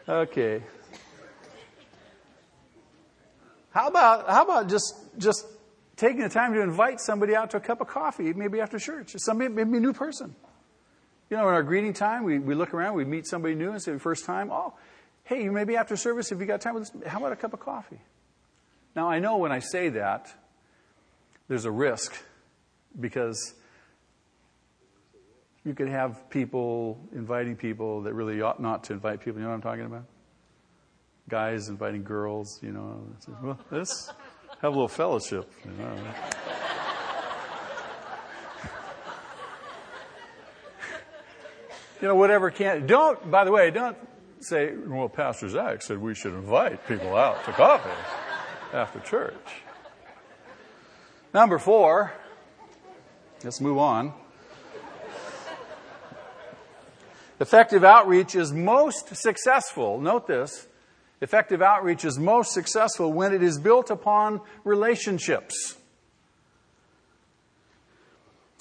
okay. 0.09 0.63
How 3.73 3.89
about, 3.89 4.29
how 4.29 4.43
about 4.43 4.71
just, 4.71 4.95
just 5.19 5.47
taking 5.97 6.21
the 6.23 6.31
time 6.31 6.55
to 6.55 6.63
invite 6.63 6.99
somebody 6.99 7.37
out 7.37 7.51
to 7.51 7.59
a 7.59 7.61
cup 7.61 7.83
of 7.83 7.89
coffee, 7.89 8.33
maybe 8.33 8.59
after 8.59 8.79
church, 8.79 9.13
somebody, 9.19 9.53
maybe 9.53 9.77
a 9.77 9.81
new 9.81 9.93
person. 9.93 10.35
You 11.29 11.37
know, 11.37 11.47
in 11.47 11.55
our 11.55 11.63
greeting 11.63 11.93
time, 11.93 12.25
we, 12.25 12.39
we 12.39 12.55
look 12.55 12.73
around, 12.73 12.95
we 12.95 13.05
meet 13.05 13.27
somebody 13.27 13.55
new 13.55 13.71
and 13.71 13.83
say, 13.83 13.99
first 13.99 14.25
time, 14.25 14.51
oh, 14.51 14.73
hey, 15.31 15.49
maybe 15.49 15.77
after 15.77 15.97
service, 15.97 16.33
if 16.33 16.41
you 16.41 16.47
got 16.47 16.61
time 16.61 16.75
with 16.75 16.91
how 17.07 17.19
about 17.19 17.31
a 17.31 17.37
cup 17.37 17.55
of 17.55 17.61
coffee? 17.61 18.01
Now, 18.97 19.09
I 19.09 19.21
know 19.21 19.37
when 19.37 19.53
I 19.53 19.61
say 19.61 19.91
that, 19.91 20.35
there's 21.47 21.65
a 21.65 21.71
risk 21.71 22.13
because 22.99 23.55
you 25.65 25.73
could 25.75 25.89
have 25.89 26.29
people 26.31 26.99
inviting 27.15 27.55
people 27.55 28.03
that 28.03 28.15
really 28.15 28.43
ought 28.43 28.61
not 28.61 28.83
to 28.85 28.93
invite 28.93 29.21
people. 29.21 29.39
You 29.41 29.45
know 29.45 29.51
what 29.51 29.55
I'm 29.57 29.63
talking 29.63 29.85
about? 29.85 30.05
Guys 31.29 31.69
inviting 31.69 32.03
girls, 32.03 32.59
you 32.61 32.73
know. 32.73 33.07
Well, 33.41 33.59
let's 33.71 34.13
have 34.61 34.73
a 34.73 34.75
little 34.75 34.89
fellowship. 34.89 35.49
You 35.65 35.71
know. 35.71 35.95
you 42.03 42.09
know, 42.09 42.17
whatever 42.17 42.51
can't. 42.51 42.89
Don't, 42.89 43.31
by 43.31 43.45
the 43.45 43.53
way, 43.53 43.71
don't 43.71 43.97
say, 44.41 44.75
well, 44.75 45.09
Pastor 45.09 45.49
Zach 45.49 45.83
said 45.83 45.99
we 45.99 46.15
should 46.15 46.35
invite 46.35 46.87
people 46.89 47.15
out 47.15 47.45
to 47.45 47.53
coffee 47.53 47.91
after 48.73 49.01
church. 49.01 49.35
Number 51.33 51.59
four, 51.59 52.13
let's 53.45 53.61
move 53.61 53.79
on. 53.79 54.13
Effective 57.39 57.85
outreach 57.85 58.35
is 58.35 58.53
most 58.53 59.15
successful. 59.17 60.01
Note 60.01 60.27
this. 60.27 60.67
Effective 61.21 61.63
outreach 61.63 62.05
is 62.05 62.19
most 62.19 62.53
successful 62.53 63.13
when 63.13 63.33
it 63.33 63.43
is 63.43 63.59
built 63.59 63.91
upon 63.91 64.41
relationships. 64.65 65.77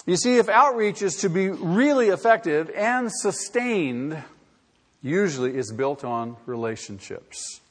You 0.06 0.18
see, 0.18 0.38
if 0.38 0.50
outreach 0.50 1.02
is 1.02 1.18
to 1.18 1.30
be 1.30 1.50
really 1.50 2.08
effective 2.08 2.70
and 2.72 3.12
sustained, 3.12 4.22
usually 5.02 5.56
it's 5.56 5.72
built 5.72 6.04
on 6.04 6.38
relationships. 6.46 7.62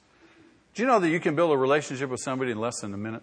Do 0.74 0.82
you 0.82 0.88
know 0.88 1.00
that 1.00 1.08
you 1.08 1.20
can 1.20 1.34
build 1.34 1.50
a 1.50 1.56
relationship 1.56 2.10
with 2.10 2.20
somebody 2.20 2.52
in 2.52 2.60
less 2.60 2.80
than 2.80 2.94
a 2.94 2.96
minute? 2.96 3.22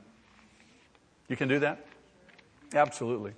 You 1.28 1.36
can 1.36 1.48
do 1.48 1.60
that? 1.60 1.86
Absolutely. 2.74 3.34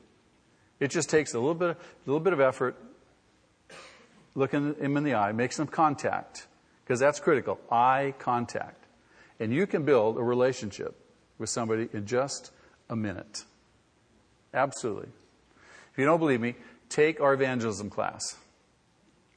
It 0.80 0.92
just 0.92 1.10
takes 1.10 1.34
a 1.34 1.40
little 1.40 1.56
bit, 1.56 1.70
a 1.70 1.78
little 2.06 2.20
bit 2.20 2.34
of 2.34 2.40
effort, 2.40 2.76
looking 4.36 4.76
him 4.76 4.98
in 4.98 5.04
the 5.04 5.16
eye, 5.16 5.32
make 5.32 5.52
some 5.52 5.68
contact, 5.68 6.48
because 6.84 7.00
that's 7.00 7.20
critical. 7.20 7.60
Eye 7.72 8.14
contact. 8.20 8.86
And 9.40 9.54
you 9.54 9.68
can 9.68 9.84
build 9.84 10.18
a 10.18 10.24
relationship 10.24 10.96
with 11.38 11.50
somebody 11.50 11.90
in 11.94 12.06
just 12.06 12.52
a 12.90 12.96
minute. 12.96 13.44
Absolutely. 14.54 15.10
If 15.92 15.98
you 15.98 16.06
don't 16.06 16.20
believe 16.20 16.42
me, 16.42 16.56
take 16.90 17.22
our 17.22 17.34
evangelism 17.34 17.90
class 17.90 18.36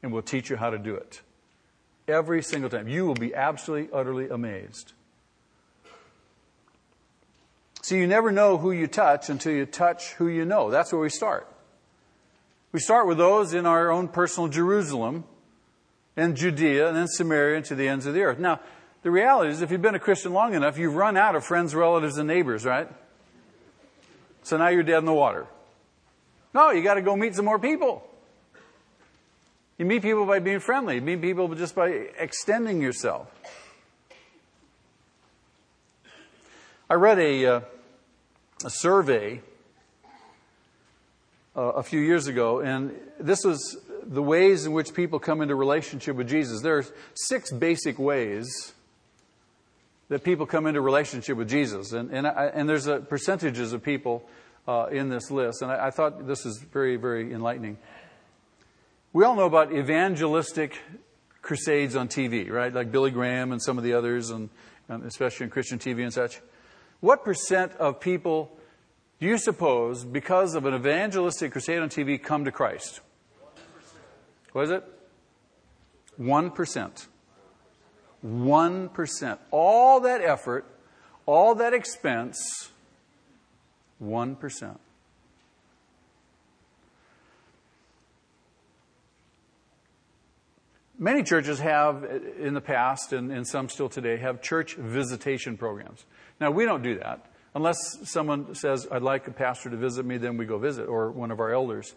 and 0.03 0.13
we'll 0.13 0.23
teach 0.23 0.51
you 0.51 0.57
how 0.57 0.71
to 0.71 0.79
do 0.79 0.95
it. 0.95 1.21
Every 2.09 2.43
single 2.43 2.71
time. 2.71 2.89
You 2.89 3.07
will 3.07 3.15
be 3.15 3.35
absolutely, 3.35 3.93
utterly 3.93 4.29
amazed. 4.29 4.93
See, 7.83 7.99
you 7.99 8.07
never 8.07 8.31
know 8.31 8.59
who 8.59 8.73
you 8.73 8.87
touch 8.87 9.29
until 9.29 9.53
you 9.53 9.67
touch 9.67 10.13
who 10.15 10.29
you 10.29 10.45
know. 10.45 10.71
That's 10.71 10.93
where 10.93 11.01
we 11.01 11.09
start. 11.09 11.47
We 12.73 12.81
start 12.81 13.07
with 13.07 13.19
those 13.19 13.55
in 13.55 13.67
our 13.67 13.91
own 13.91 14.09
personal 14.09 14.49
Jerusalem 14.49 15.25
and 16.17 16.37
Judea 16.37 16.89
and 16.89 16.97
then 16.97 17.09
Samaria 17.09 17.57
and 17.57 17.65
to 17.67 17.75
the 17.75 17.89
ends 17.89 18.07
of 18.07 18.15
the 18.15 18.23
earth. 18.23 18.39
Now, 18.39 18.61
the 19.03 19.11
reality 19.11 19.51
is 19.51 19.63
if 19.63 19.71
you've 19.71 19.83
been 19.83 19.95
a 19.95 20.01
Christian 20.01 20.33
long 20.33 20.55
enough, 20.55 20.79
you've 20.79 20.95
run 20.95 21.17
out 21.17 21.35
of 21.35 21.45
friends, 21.45 21.75
relatives, 21.75 22.19
and 22.19 22.29
neighbors, 22.29 22.65
right? 22.65 22.89
So 24.43 24.57
now 24.57 24.69
you're 24.69 24.83
dead 24.83 24.99
in 24.99 25.05
the 25.05 25.13
water. 25.13 25.47
No, 26.53 26.71
you 26.71 26.83
got 26.83 26.95
to 26.95 27.03
go 27.03 27.17
meet 27.17 27.35
some 27.35 27.45
more 27.45 27.59
people. 27.59 28.07
You 29.81 29.87
meet 29.87 30.03
people 30.03 30.27
by 30.27 30.41
being 30.41 30.61
friendly. 30.61 30.97
You 30.97 31.01
meet 31.01 31.23
people 31.23 31.55
just 31.55 31.75
by 31.75 31.89
extending 32.19 32.83
yourself. 32.83 33.29
I 36.91 36.95
read 36.97 37.19
a, 37.19 37.47
uh, 37.47 37.61
a 38.63 38.69
survey 38.69 39.41
uh, 41.57 41.63
a 41.63 41.83
few 41.83 41.99
years 41.99 42.27
ago, 42.27 42.61
and 42.61 42.95
this 43.19 43.43
was 43.43 43.79
the 44.05 44.23
ways 44.23 44.67
in 44.67 44.73
which 44.73 44.93
people 44.93 45.19
come 45.19 45.41
into 45.41 45.55
relationship 45.55 46.15
with 46.15 46.29
Jesus. 46.29 46.61
There 46.61 46.77
are 46.77 46.85
six 47.15 47.51
basic 47.51 47.99
ways 47.99 48.75
that 50.11 50.25
people 50.25 50.45
come 50.45 50.67
into 50.67 50.83
relationship 50.83 51.39
with 51.39 51.49
Jesus, 51.49 51.93
and 51.93 52.11
and, 52.11 52.27
I, 52.27 52.51
and 52.53 52.69
there's 52.69 52.87
a 52.87 52.99
percentages 52.99 53.73
of 53.73 53.83
people 53.83 54.29
uh, 54.69 54.89
in 54.93 55.09
this 55.09 55.31
list, 55.31 55.63
and 55.63 55.73
I, 55.73 55.87
I 55.87 55.91
thought 55.91 56.27
this 56.27 56.45
was 56.45 56.59
very, 56.59 56.97
very 56.97 57.33
enlightening. 57.33 57.79
We 59.13 59.25
all 59.25 59.35
know 59.35 59.47
about 59.47 59.73
evangelistic 59.73 60.79
crusades 61.43 61.97
on 61.97 62.07
TV, 62.07 62.49
right? 62.49 62.73
Like 62.73 62.93
Billy 62.93 63.11
Graham 63.11 63.51
and 63.51 63.61
some 63.61 63.77
of 63.77 63.83
the 63.83 63.93
others, 63.95 64.31
and, 64.31 64.51
and 64.89 65.05
especially 65.05 65.45
in 65.45 65.51
Christian 65.51 65.81
TV 65.81 66.05
and 66.05 66.13
such. 66.13 66.41
What 67.01 67.25
percent 67.25 67.73
of 67.73 67.99
people 67.99 68.57
do 69.19 69.27
you 69.27 69.37
suppose, 69.37 70.05
because 70.05 70.55
of 70.55 70.65
an 70.65 70.75
evangelistic 70.75 71.51
crusade 71.51 71.81
on 71.81 71.89
TV, 71.89 72.23
come 72.23 72.45
to 72.45 72.53
Christ? 72.53 73.01
What 74.53 74.63
is 74.63 74.71
it? 74.71 74.85
1%. 76.21 77.07
1%. 78.25 79.39
All 79.51 80.01
that 80.01 80.21
effort, 80.21 80.67
all 81.27 81.57
that 81.57 81.75
expense, 81.75 82.71
1%. 84.01 84.79
Many 91.03 91.23
churches 91.23 91.59
have 91.61 92.05
in 92.39 92.53
the 92.53 92.61
past, 92.61 93.15
and, 93.15 93.33
and, 93.33 93.49
some 93.49 93.71
still 93.71 93.89
today, 93.89 94.19
have 94.19 94.43
church 94.43 94.75
visitation 94.75 95.57
programs. 95.57 96.05
Now, 96.39 96.51
we 96.51 96.67
don't 96.67 96.83
do 96.83 96.99
that. 96.99 97.25
Unless 97.55 97.79
someone 98.05 98.55
says, 98.55 98.87
I'd 98.93 99.01
like 99.01 99.27
a 99.27 99.31
pastor 99.31 99.71
to 99.71 99.79
visit 99.79 100.05
me, 100.05 100.19
then 100.19 100.37
we 100.37 100.45
go 100.45 100.59
visit, 100.59 100.85
or 100.85 101.11
one 101.11 101.31
of 101.31 101.41
our 101.41 101.55
elders. 101.55 101.95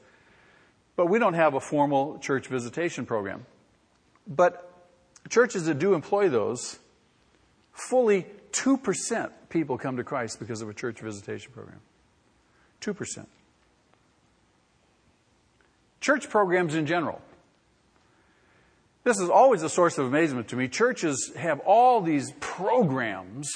But 0.96 1.08
we 1.08 1.20
don't 1.20 1.34
have 1.34 1.54
a 1.54 1.60
formal 1.60 2.18
church 2.20 2.48
visitation 2.48 3.06
program. 3.06 3.46
But 4.26 4.72
churches 5.30 5.66
that 5.66 5.80
do 5.80 5.96
employ 5.96 6.30
those, 6.30 6.80
fully 7.74 8.26
2% 8.54 9.32
people 9.50 9.78
come 9.78 9.98
to 9.98 10.06
Christ 10.06 10.39
because 10.39 10.62
of 10.62 10.70
a 10.70 10.74
church 10.74 11.02
visitation 11.02 11.52
program. 11.52 11.82
2%. 12.80 13.26
Church 16.00 16.30
programs 16.30 16.74
in 16.74 16.86
general. 16.86 17.22
This 19.04 19.20
is 19.20 19.30
always 19.30 19.63
a 19.63 19.70
source 19.70 19.98
of 19.98 20.06
amazement 20.06 20.48
to 20.50 20.56
me. 20.56 20.70
Churches 20.70 21.34
have 21.36 21.60
all 21.60 22.02
these 22.02 22.32
programs. 22.39 23.50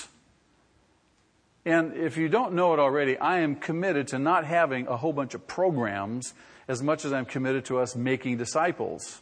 And 1.65 1.95
if 1.95 2.17
you 2.17 2.27
don't 2.27 2.53
know 2.53 2.73
it 2.73 2.79
already, 2.79 3.17
I 3.17 3.39
am 3.39 3.55
committed 3.55 4.09
to 4.09 4.19
not 4.19 4.45
having 4.45 4.87
a 4.87 4.97
whole 4.97 5.13
bunch 5.13 5.33
of 5.33 5.47
programs 5.47 6.33
as 6.67 6.83
much 6.83 7.05
as 7.05 7.13
I'm 7.13 7.25
committed 7.25 7.65
to 7.65 7.79
us 7.79 7.95
making 7.95 8.37
disciples. 8.37 9.21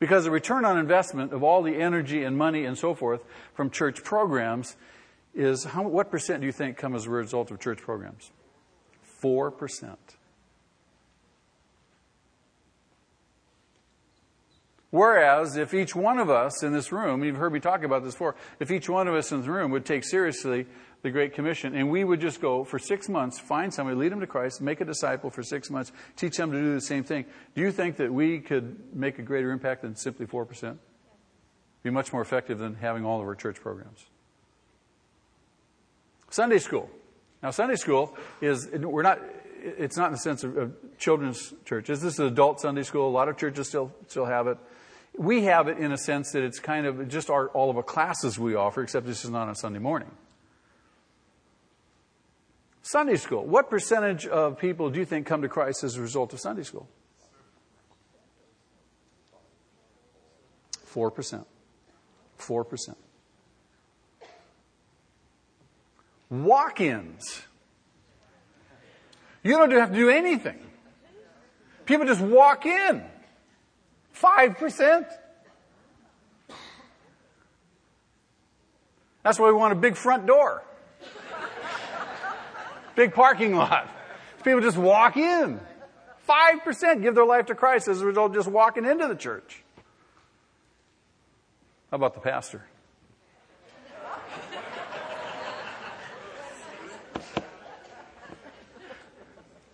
Because 0.00 0.24
the 0.24 0.30
return 0.30 0.64
on 0.64 0.78
investment 0.78 1.32
of 1.32 1.44
all 1.44 1.62
the 1.62 1.76
energy 1.76 2.24
and 2.24 2.36
money 2.36 2.64
and 2.64 2.76
so 2.76 2.94
forth 2.94 3.22
from 3.54 3.70
church 3.70 4.02
programs 4.02 4.76
is 5.34 5.62
how, 5.62 5.86
what 5.86 6.10
percent 6.10 6.40
do 6.40 6.46
you 6.46 6.52
think 6.52 6.76
come 6.76 6.96
as 6.96 7.06
a 7.06 7.10
result 7.10 7.52
of 7.52 7.60
church 7.60 7.78
programs? 7.78 8.32
4%. 9.22 9.96
Whereas, 14.90 15.56
if 15.56 15.72
each 15.72 15.94
one 15.94 16.18
of 16.18 16.30
us 16.30 16.64
in 16.64 16.72
this 16.72 16.90
room, 16.90 17.22
you've 17.22 17.36
heard 17.36 17.52
me 17.52 17.60
talk 17.60 17.84
about 17.84 18.02
this 18.02 18.14
before, 18.14 18.34
if 18.58 18.72
each 18.72 18.88
one 18.88 19.06
of 19.06 19.14
us 19.14 19.30
in 19.30 19.42
the 19.42 19.50
room 19.50 19.70
would 19.70 19.84
take 19.84 20.02
seriously 20.02 20.66
the 21.02 21.10
Great 21.10 21.32
Commission 21.32 21.76
and 21.76 21.90
we 21.90 22.02
would 22.02 22.20
just 22.20 22.40
go 22.40 22.64
for 22.64 22.78
six 22.78 23.08
months, 23.08 23.38
find 23.38 23.72
somebody, 23.72 23.96
lead 23.96 24.10
them 24.10 24.20
to 24.20 24.26
Christ, 24.26 24.60
make 24.60 24.80
a 24.80 24.84
disciple 24.84 25.30
for 25.30 25.44
six 25.44 25.70
months, 25.70 25.92
teach 26.16 26.36
them 26.36 26.50
to 26.50 26.58
do 26.58 26.74
the 26.74 26.80
same 26.80 27.04
thing, 27.04 27.24
do 27.54 27.60
you 27.60 27.70
think 27.70 27.96
that 27.98 28.12
we 28.12 28.40
could 28.40 28.94
make 28.94 29.18
a 29.18 29.22
greater 29.22 29.52
impact 29.52 29.82
than 29.82 29.94
simply 29.94 30.26
4%? 30.26 30.76
Be 31.82 31.90
much 31.90 32.12
more 32.12 32.20
effective 32.20 32.58
than 32.58 32.74
having 32.74 33.04
all 33.04 33.20
of 33.20 33.26
our 33.26 33.36
church 33.36 33.60
programs. 33.60 34.04
Sunday 36.30 36.58
school. 36.58 36.90
Now, 37.42 37.50
Sunday 37.50 37.76
school 37.76 38.14
is, 38.40 38.68
we're 38.72 39.02
not, 39.02 39.20
it's 39.62 39.96
not 39.96 40.06
in 40.06 40.12
the 40.12 40.18
sense 40.18 40.44
of, 40.44 40.56
of 40.56 40.98
children's 40.98 41.54
churches. 41.64 42.02
This 42.02 42.14
is 42.14 42.20
adult 42.20 42.60
Sunday 42.60 42.82
school. 42.82 43.08
A 43.08 43.10
lot 43.10 43.28
of 43.28 43.38
churches 43.38 43.68
still, 43.68 43.92
still 44.08 44.26
have 44.26 44.46
it. 44.46 44.58
We 45.20 45.44
have 45.44 45.68
it 45.68 45.76
in 45.76 45.92
a 45.92 45.98
sense 45.98 46.32
that 46.32 46.42
it's 46.42 46.58
kind 46.58 46.86
of 46.86 47.06
just 47.08 47.28
our, 47.28 47.48
all 47.48 47.68
of 47.68 47.76
the 47.76 47.82
classes 47.82 48.38
we 48.38 48.54
offer, 48.54 48.82
except 48.82 49.04
this 49.04 49.22
is 49.22 49.30
not 49.30 49.48
on 49.48 49.54
Sunday 49.54 49.78
morning. 49.78 50.10
Sunday 52.80 53.16
school. 53.16 53.44
What 53.44 53.68
percentage 53.68 54.26
of 54.26 54.58
people 54.58 54.88
do 54.88 54.98
you 54.98 55.04
think 55.04 55.26
come 55.26 55.42
to 55.42 55.48
Christ 55.50 55.84
as 55.84 55.96
a 55.96 56.00
result 56.00 56.32
of 56.32 56.40
Sunday 56.40 56.62
school? 56.62 56.88
4%. 60.86 61.44
4%. 62.38 62.94
walk 66.30 66.80
ins. 66.80 67.42
You 69.42 69.52
don't 69.58 69.70
have 69.72 69.90
to 69.90 69.96
do 69.96 70.08
anything. 70.08 70.58
People 71.84 72.06
just 72.06 72.22
walk 72.22 72.64
in. 72.64 73.04
5%. 74.22 75.06
That's 79.22 79.38
why 79.38 79.48
we 79.48 79.52
want 79.54 79.72
a 79.72 79.76
big 79.76 79.96
front 79.96 80.26
door. 80.26 80.62
big 82.94 83.14
parking 83.14 83.54
lot. 83.54 83.88
People 84.44 84.60
just 84.60 84.78
walk 84.78 85.16
in. 85.16 85.60
5% 86.28 87.02
give 87.02 87.14
their 87.14 87.24
life 87.24 87.46
to 87.46 87.54
Christ 87.54 87.88
as 87.88 88.00
a 88.00 88.06
result 88.06 88.30
of 88.30 88.36
just 88.36 88.48
walking 88.48 88.84
into 88.84 89.08
the 89.08 89.16
church. 89.16 89.62
How 91.90 91.96
about 91.96 92.14
the 92.14 92.20
pastor? 92.20 92.64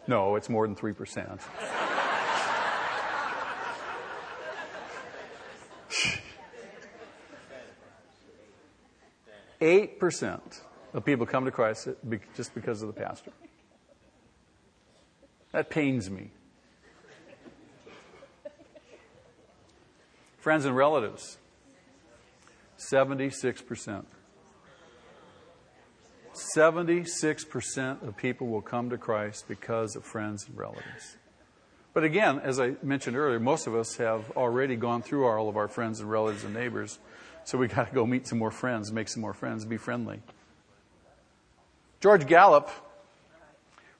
No, 0.08 0.36
it's 0.36 0.48
more 0.48 0.66
than 0.66 0.76
3%. 0.76 1.40
Eight 9.60 9.98
percent 9.98 10.62
of 10.92 11.04
people 11.04 11.26
come 11.26 11.44
to 11.44 11.50
Christ 11.50 11.88
just 12.34 12.54
because 12.54 12.82
of 12.82 12.88
the 12.88 13.00
pastor. 13.00 13.32
That 15.52 15.70
pains 15.70 16.10
me. 16.10 16.30
Friends 20.38 20.64
and 20.64 20.76
relatives, 20.76 21.38
76%. 22.78 24.04
76% 26.56 28.06
of 28.06 28.16
people 28.16 28.46
will 28.46 28.60
come 28.60 28.90
to 28.90 28.98
Christ 28.98 29.46
because 29.48 29.96
of 29.96 30.04
friends 30.04 30.46
and 30.46 30.56
relatives. 30.56 31.16
But 31.94 32.04
again, 32.04 32.40
as 32.40 32.60
I 32.60 32.74
mentioned 32.82 33.16
earlier, 33.16 33.40
most 33.40 33.66
of 33.66 33.74
us 33.74 33.96
have 33.96 34.30
already 34.32 34.76
gone 34.76 35.00
through 35.00 35.26
all 35.26 35.48
of 35.48 35.56
our 35.56 35.66
friends 35.66 36.00
and 36.00 36.10
relatives 36.10 36.44
and 36.44 36.52
neighbors. 36.52 36.98
So 37.46 37.58
we 37.58 37.68
got 37.68 37.88
to 37.88 37.94
go 37.94 38.04
meet 38.04 38.26
some 38.26 38.40
more 38.40 38.50
friends, 38.50 38.90
make 38.90 39.08
some 39.08 39.22
more 39.22 39.32
friends, 39.32 39.64
be 39.64 39.76
friendly. 39.76 40.20
George 42.00 42.26
Gallup 42.26 42.68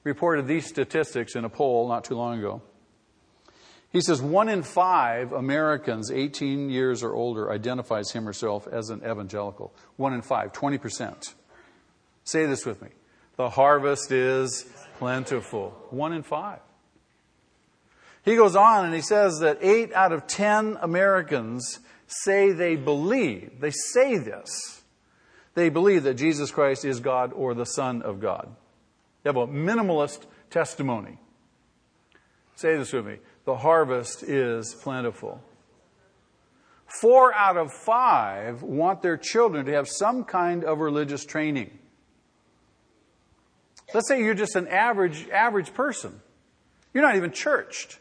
reported 0.03 0.47
these 0.47 0.65
statistics 0.65 1.33
in 1.33 1.45
a 1.45 1.49
poll 1.49 1.87
not 1.87 2.03
too 2.03 2.15
long 2.15 2.39
ago. 2.39 2.61
He 3.89 4.01
says 4.01 4.21
one 4.21 4.49
in 4.49 4.63
five 4.63 5.31
Americans 5.31 6.11
18 6.11 6.69
years 6.69 7.03
or 7.03 7.13
older 7.13 7.49
identifies 7.49 8.11
him 8.11 8.23
or 8.23 8.27
herself 8.27 8.67
as 8.67 8.89
an 8.89 8.99
evangelical. 8.99 9.73
One 9.95 10.13
in 10.13 10.21
five, 10.21 10.51
20%. 10.51 11.33
Say 12.25 12.45
this 12.47 12.65
with 12.65 12.81
me. 12.81 12.89
The 13.37 13.49
harvest 13.49 14.11
is 14.11 14.65
plentiful. 14.97 15.69
One 15.89 16.11
in 16.11 16.23
five. 16.23 16.59
He 18.25 18.35
goes 18.35 18.57
on 18.57 18.83
and 18.83 18.93
he 18.93 18.99
says 18.99 19.39
that 19.39 19.59
eight 19.61 19.93
out 19.93 20.11
of 20.11 20.27
ten 20.27 20.77
Americans 20.81 21.79
say 22.07 22.51
they 22.51 22.75
believe, 22.75 23.59
they 23.59 23.71
say 23.71 24.17
this, 24.17 24.81
they 25.53 25.69
believe 25.69 26.03
that 26.03 26.15
Jesus 26.15 26.51
Christ 26.51 26.85
is 26.85 26.99
God 26.99 27.33
or 27.33 27.53
the 27.53 27.65
Son 27.65 28.01
of 28.01 28.19
God. 28.19 28.55
They 29.23 29.29
have 29.29 29.37
a 29.37 29.47
minimalist 29.47 30.21
testimony. 30.49 31.17
Say 32.55 32.77
this 32.77 32.93
with 32.93 33.05
me. 33.05 33.17
The 33.45 33.55
harvest 33.55 34.23
is 34.23 34.73
plentiful. 34.73 35.41
Four 37.01 37.33
out 37.33 37.57
of 37.57 37.71
five 37.73 38.63
want 38.63 39.01
their 39.01 39.17
children 39.17 39.65
to 39.65 39.73
have 39.73 39.87
some 39.87 40.23
kind 40.23 40.63
of 40.63 40.79
religious 40.79 41.25
training. 41.25 41.77
Let's 43.93 44.07
say 44.07 44.21
you're 44.21 44.33
just 44.33 44.55
an 44.55 44.67
average, 44.67 45.27
average 45.29 45.73
person. 45.73 46.19
You're 46.93 47.03
not 47.03 47.15
even 47.15 47.31
churched. 47.31 47.99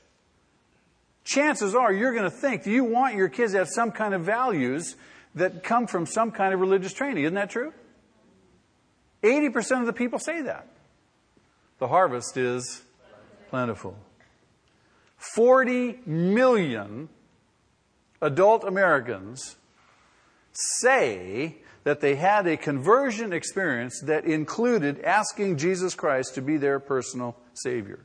Chances 1.26 1.74
are 1.74 1.92
you're 1.92 2.12
going 2.12 2.22
to 2.22 2.30
think 2.30 2.66
you 2.66 2.84
want 2.84 3.16
your 3.16 3.28
kids 3.28 3.50
to 3.50 3.58
have 3.58 3.68
some 3.68 3.90
kind 3.90 4.14
of 4.14 4.22
values 4.22 4.94
that 5.34 5.64
come 5.64 5.88
from 5.88 6.06
some 6.06 6.30
kind 6.30 6.54
of 6.54 6.60
religious 6.60 6.92
training. 6.92 7.24
Isn't 7.24 7.34
that 7.34 7.50
true? 7.50 7.72
80% 9.24 9.80
of 9.80 9.86
the 9.86 9.92
people 9.92 10.20
say 10.20 10.42
that. 10.42 10.68
The 11.80 11.88
harvest 11.88 12.36
is 12.36 12.82
plentiful. 13.50 13.96
40 15.18 15.98
million 16.06 17.08
adult 18.22 18.62
Americans 18.62 19.56
say 20.52 21.56
that 21.82 22.00
they 22.00 22.14
had 22.14 22.46
a 22.46 22.56
conversion 22.56 23.32
experience 23.32 24.00
that 24.02 24.26
included 24.26 25.00
asking 25.00 25.58
Jesus 25.58 25.96
Christ 25.96 26.36
to 26.36 26.40
be 26.40 26.56
their 26.56 26.78
personal 26.78 27.36
Savior. 27.52 27.98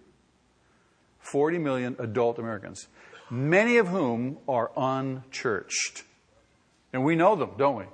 40 1.19 1.59
million 1.59 1.95
adult 1.99 2.39
Americans, 2.39 2.87
many 3.31 3.77
of 3.77 3.87
whom 3.87 4.37
are 4.47 4.71
unchurched. 4.75 6.03
And 6.93 7.03
we 7.05 7.15
know 7.15 7.35
them, 7.35 7.51
don't 7.57 7.77
we? 7.77 7.85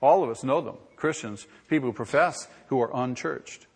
All 0.00 0.22
of 0.22 0.30
us 0.30 0.44
know 0.44 0.60
them. 0.60 0.76
Christians, 0.96 1.46
people 1.68 1.88
who 1.88 1.92
profess 1.92 2.46
who 2.68 2.80
are 2.80 2.90
unchurched. 2.94 3.66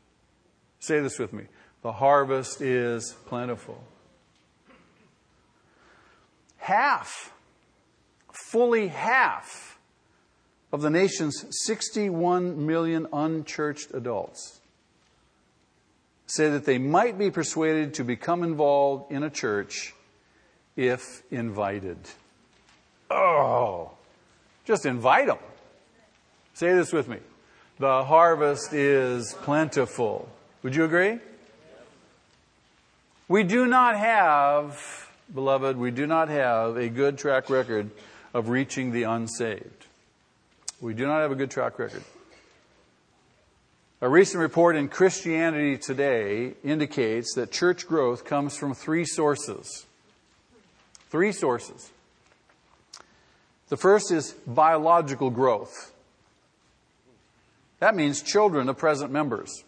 Say 0.78 1.00
this 1.00 1.18
with 1.18 1.32
me. 1.32 1.44
The 1.82 1.92
harvest 1.92 2.60
is 2.60 3.14
plentiful. 3.26 3.82
Half, 6.56 7.32
fully 8.32 8.88
half 8.88 9.78
of 10.72 10.80
the 10.80 10.90
nation's 10.90 11.44
61 11.66 12.64
million 12.64 13.06
unchurched 13.12 13.92
adults 13.92 14.60
say 16.26 16.50
that 16.50 16.64
they 16.64 16.78
might 16.78 17.18
be 17.18 17.30
persuaded 17.30 17.94
to 17.94 18.04
become 18.04 18.42
involved 18.42 19.12
in 19.12 19.22
a 19.22 19.30
church 19.30 19.94
if 20.76 21.22
invited. 21.30 21.98
Oh, 23.10 23.92
just 24.64 24.86
invite 24.86 25.26
them. 25.26 25.38
Say 26.54 26.72
this 26.74 26.92
with 26.92 27.08
me. 27.08 27.18
The 27.78 28.04
harvest 28.04 28.72
is 28.72 29.34
plentiful. 29.42 30.28
Would 30.62 30.74
you 30.74 30.84
agree? 30.84 31.18
We 33.28 33.42
do 33.42 33.66
not 33.66 33.96
have, 33.96 35.08
beloved, 35.32 35.76
we 35.76 35.90
do 35.90 36.06
not 36.06 36.28
have 36.28 36.76
a 36.76 36.88
good 36.88 37.18
track 37.18 37.50
record 37.50 37.90
of 38.32 38.48
reaching 38.48 38.92
the 38.92 39.04
unsaved. 39.04 39.86
We 40.80 40.94
do 40.94 41.06
not 41.06 41.20
have 41.20 41.32
a 41.32 41.34
good 41.34 41.50
track 41.50 41.78
record. 41.78 42.04
A 44.00 44.08
recent 44.08 44.42
report 44.42 44.76
in 44.76 44.88
Christianity 44.88 45.78
Today 45.78 46.54
indicates 46.62 47.34
that 47.34 47.50
church 47.50 47.86
growth 47.88 48.24
comes 48.24 48.56
from 48.56 48.74
three 48.74 49.04
sources. 49.04 49.86
Three 51.14 51.30
sources. 51.30 51.92
The 53.68 53.76
first 53.76 54.10
is 54.10 54.32
biological 54.48 55.30
growth. 55.30 55.92
That 57.78 57.94
means 57.94 58.20
children 58.20 58.68
of 58.68 58.78
present 58.78 59.12
members. 59.12 59.62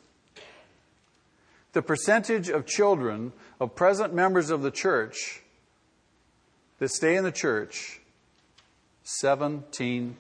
The 1.73 1.83
percentage 1.83 2.49
of 2.49 2.67
children 2.67 3.33
of 3.61 3.77
present 3.77 4.13
members 4.13 4.51
of 4.51 4.63
the 4.63 4.73
church 4.73 5.41
that 6.81 6.89
stay 6.89 7.15
in 7.15 7.23
the 7.23 7.31
church, 7.31 8.01
17%. 9.23 10.17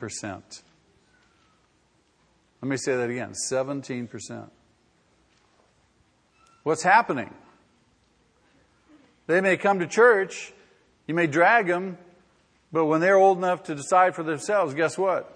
Let 2.62 2.68
me 2.68 2.76
say 2.76 2.94
that 2.94 3.10
again 3.10 3.32
17%. 3.50 4.48
What's 6.62 6.84
happening? 6.84 7.34
They 9.26 9.40
may 9.40 9.56
come 9.56 9.80
to 9.80 9.88
church, 9.88 10.52
you 11.06 11.14
may 11.14 11.26
drag 11.26 11.66
them, 11.66 11.98
but 12.72 12.86
when 12.86 13.00
they're 13.00 13.16
old 13.16 13.38
enough 13.38 13.64
to 13.64 13.74
decide 13.74 14.14
for 14.14 14.22
themselves, 14.22 14.74
guess 14.74 14.98
what? 14.98 15.32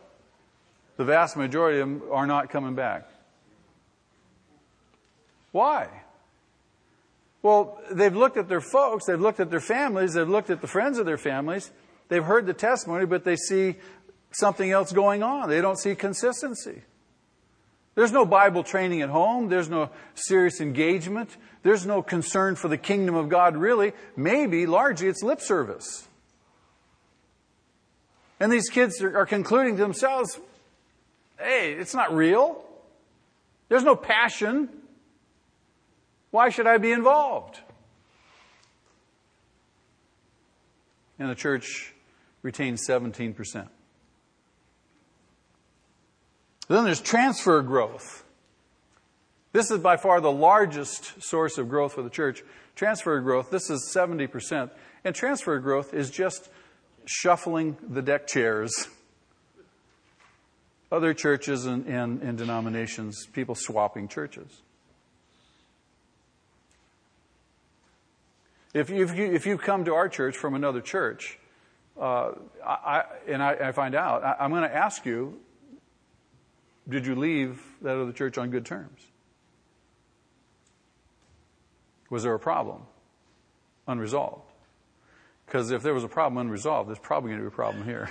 The 0.97 1.05
vast 1.05 1.37
majority 1.37 1.81
of 1.81 1.89
them 1.89 2.03
are 2.11 2.27
not 2.27 2.51
coming 2.51 2.75
back. 2.75 3.09
Why? 5.53 5.89
Well, 7.43 7.81
they've 7.91 8.15
looked 8.15 8.37
at 8.37 8.49
their 8.49 8.61
folks, 8.61 9.07
they've 9.07 9.21
looked 9.21 9.41
at 9.41 9.51
their 9.51 9.61
families, 9.61 10.13
they've 10.15 10.29
looked 10.29 10.51
at 10.51 10.61
the 10.61 10.67
friends 10.67 10.99
of 10.99 11.07
their 11.07 11.19
families, 11.19 11.71
they've 12.09 12.25
heard 12.25 12.47
the 12.47 12.53
testimony, 12.53 13.07
but 13.07 13.25
they 13.25 13.37
see 13.37 13.77
something 14.33 14.71
else 14.71 14.93
going 14.93 15.23
on. 15.23 15.49
They 15.49 15.61
don't 15.61 15.79
see 15.79 15.95
consistency. 15.95 16.83
There's 18.01 18.13
no 18.13 18.25
Bible 18.25 18.65
training 18.65 19.03
at 19.03 19.11
home. 19.11 19.51
There's 19.51 19.69
no 19.69 19.91
serious 20.15 20.63
engagement. 20.63 21.37
There's 21.63 21.85
no 21.85 22.01
concern 22.01 22.57
for 22.57 22.69
the 22.69 22.79
kingdom 22.79 23.15
of 23.15 23.29
God, 23.29 23.59
really. 23.59 23.93
Maybe, 24.17 24.65
largely, 24.65 25.09
it's 25.09 25.23
lip 25.23 25.43
service. 25.43 26.09
And 28.41 28.51
these 28.51 28.71
kids 28.71 29.03
are, 29.03 29.27
concluding 29.27 29.77
to 29.77 29.83
themselves, 29.83 30.41
hey, 31.39 31.75
it's 31.75 31.93
not 31.93 32.15
real. 32.15 32.65
There's 33.69 33.85
no 33.85 33.97
passion. 33.97 34.71
Why 36.31 36.49
should 36.49 36.67
I 36.67 36.79
be 36.79 36.93
involved? 36.93 37.61
And 41.19 41.29
the 41.29 41.35
church 41.35 41.93
retains 42.41 42.81
17%. 42.89 43.69
Then 46.71 46.85
there's 46.85 47.01
transfer 47.01 47.63
growth. 47.63 48.23
This 49.51 49.73
is 49.73 49.81
by 49.81 49.97
far 49.97 50.21
the 50.21 50.31
largest 50.31 51.21
source 51.21 51.59
of 51.59 51.69
growth 51.69 51.95
for 51.95 52.03
the 52.03 52.11
church. 52.11 52.45
Transfer 52.77 53.19
growth, 53.19 53.51
this 53.51 53.69
is 53.71 53.93
70%. 53.93 54.71
And 55.05 55.13
transfer 55.13 55.59
growth 55.59 55.93
is 55.93 56.13
just 56.13 56.49
shuffling 57.07 57.77
the 57.83 58.03
deck 58.03 58.29
chairs. 58.29 58.87
Other 60.93 61.13
churches 61.13 61.67
and, 61.67 61.87
and, 61.87 62.23
and 62.23 62.39
denominations, 62.39 63.27
people 63.33 63.57
swapping 63.57 64.07
churches. 64.07 64.63
If, 68.73 68.91
you, 68.91 69.03
if, 69.03 69.17
you, 69.17 69.25
if 69.33 69.45
you 69.45 69.59
come 69.59 69.85
to 69.87 69.95
our 69.95 70.09
church 70.09 70.37
from 70.37 70.55
another 70.55 70.81
church, 70.81 71.37
uh, 72.01 72.31
I, 72.65 73.03
and 73.27 73.43
I, 73.43 73.55
I, 73.55 73.73
find 73.73 73.97
out, 73.97 74.23
I, 74.23 74.37
I'm 74.39 74.51
going 74.51 74.63
to 74.63 74.73
ask 74.73 75.05
you, 75.05 75.41
did 76.89 77.07
you 77.07 77.15
leave 77.15 77.63
that 77.83 77.97
other 77.97 78.13
church 78.13 78.39
on 78.39 78.51
good 78.51 78.65
terms? 78.65 79.01
Was 82.11 82.25
there 82.25 82.35
a 82.35 82.39
problem? 82.39 82.83
Unresolved. 83.87 84.43
Because 85.47 85.71
if 85.71 85.83
there 85.83 85.95
was 85.95 86.05
a 86.05 86.09
problem 86.09 86.39
unresolved, 86.39 86.89
there's 86.89 86.99
probably 86.99 87.31
going 87.31 87.41
to 87.41 87.45
be 87.45 87.53
a 87.53 87.57
problem 87.57 87.85
here. 87.85 88.11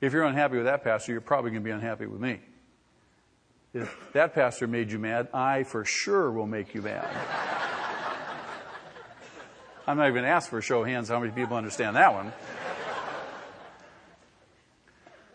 If 0.00 0.12
you're 0.12 0.24
unhappy 0.24 0.56
with 0.56 0.66
that 0.66 0.84
pastor, 0.84 1.12
you're 1.12 1.20
probably 1.20 1.50
going 1.50 1.62
to 1.62 1.64
be 1.64 1.72
unhappy 1.72 2.06
with 2.06 2.20
me. 2.20 2.40
If 3.74 3.94
that 4.12 4.34
pastor 4.34 4.66
made 4.66 4.90
you 4.90 4.98
mad, 4.98 5.28
I 5.34 5.64
for 5.64 5.84
sure 5.84 6.30
will 6.30 6.46
make 6.46 6.74
you 6.74 6.82
mad. 6.82 7.08
I'm 9.86 9.96
not 9.96 10.04
even 10.04 10.14
going 10.14 10.24
to 10.24 10.30
ask 10.30 10.50
for 10.50 10.58
a 10.58 10.62
show 10.62 10.82
of 10.82 10.86
hands 10.86 11.08
how 11.08 11.18
many 11.18 11.32
people 11.32 11.56
understand 11.56 11.96
that 11.96 12.12
one. 12.12 12.32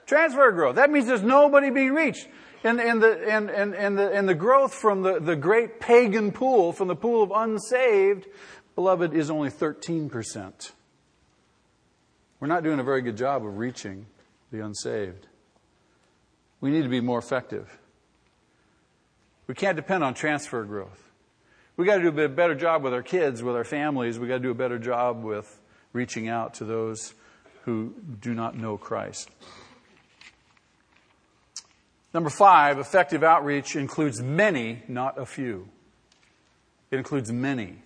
Transfer 0.06 0.52
growth. 0.52 0.76
That 0.76 0.90
means 0.90 1.08
there's 1.08 1.22
nobody 1.22 1.70
being 1.70 1.94
reached. 1.94 2.28
And, 2.64 2.80
and, 2.80 3.04
the, 3.04 3.30
and, 3.30 3.50
and, 3.50 3.76
and, 3.76 3.98
the, 3.98 4.12
and 4.12 4.28
the 4.28 4.36
growth 4.36 4.74
from 4.74 5.02
the, 5.02 5.20
the 5.20 5.36
great 5.36 5.80
pagan 5.80 6.32
pool, 6.32 6.72
from 6.72 6.88
the 6.88 6.96
pool 6.96 7.22
of 7.22 7.32
unsaved, 7.36 8.28
beloved, 8.76 9.14
is 9.14 9.30
only 9.30 9.50
13%. 9.50 10.72
We're 12.40 12.48
not 12.48 12.64
doing 12.64 12.80
a 12.80 12.84
very 12.84 13.02
good 13.02 13.18
job 13.18 13.46
of 13.46 13.58
reaching 13.58 14.06
the 14.52 14.64
unsaved. 14.64 15.28
We 16.62 16.72
need 16.72 16.84
to 16.84 16.90
be 16.90 17.02
more 17.02 17.20
effective. 17.20 17.78
We 19.48 19.56
can't 19.56 19.76
depend 19.76 20.04
on 20.04 20.14
transfer 20.14 20.64
growth. 20.64 21.12
We've 21.76 21.88
got 21.88 21.98
to 21.98 22.12
do 22.12 22.22
a 22.22 22.30
better 22.30 22.56
job 22.56 22.84
with 22.84 22.94
our 22.94 23.02
kids, 23.02 23.44
with 23.44 23.56
our 23.56 23.64
families. 23.64 24.20
We've 24.20 24.30
got 24.30 24.38
to 24.38 24.44
do 24.44 24.52
a 24.52 24.56
better 24.56 24.78
job 24.78 25.24
with 25.24 25.60
reaching 25.92 26.30
out 26.30 26.54
to 26.56 26.66
those 26.66 27.14
who 27.64 27.94
do 28.22 28.34
not 28.34 28.56
know 28.56 28.78
Christ. 28.78 29.30
Number 32.14 32.30
five, 32.30 32.78
effective 32.78 33.24
outreach 33.24 33.76
includes 33.76 34.22
many, 34.22 34.84
not 34.88 35.18
a 35.18 35.26
few. 35.26 35.68
It 36.92 36.98
includes 36.98 37.32
many. 37.32 37.80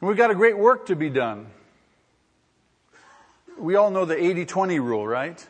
We've 0.00 0.16
got 0.16 0.30
a 0.30 0.34
great 0.34 0.56
work 0.58 0.86
to 0.86 0.96
be 0.96 1.10
done. 1.10 1.46
We 3.58 3.76
all 3.76 3.90
know 3.90 4.04
the 4.04 4.22
80 4.22 4.46
20 4.46 4.80
rule, 4.80 5.06
right? 5.06 5.46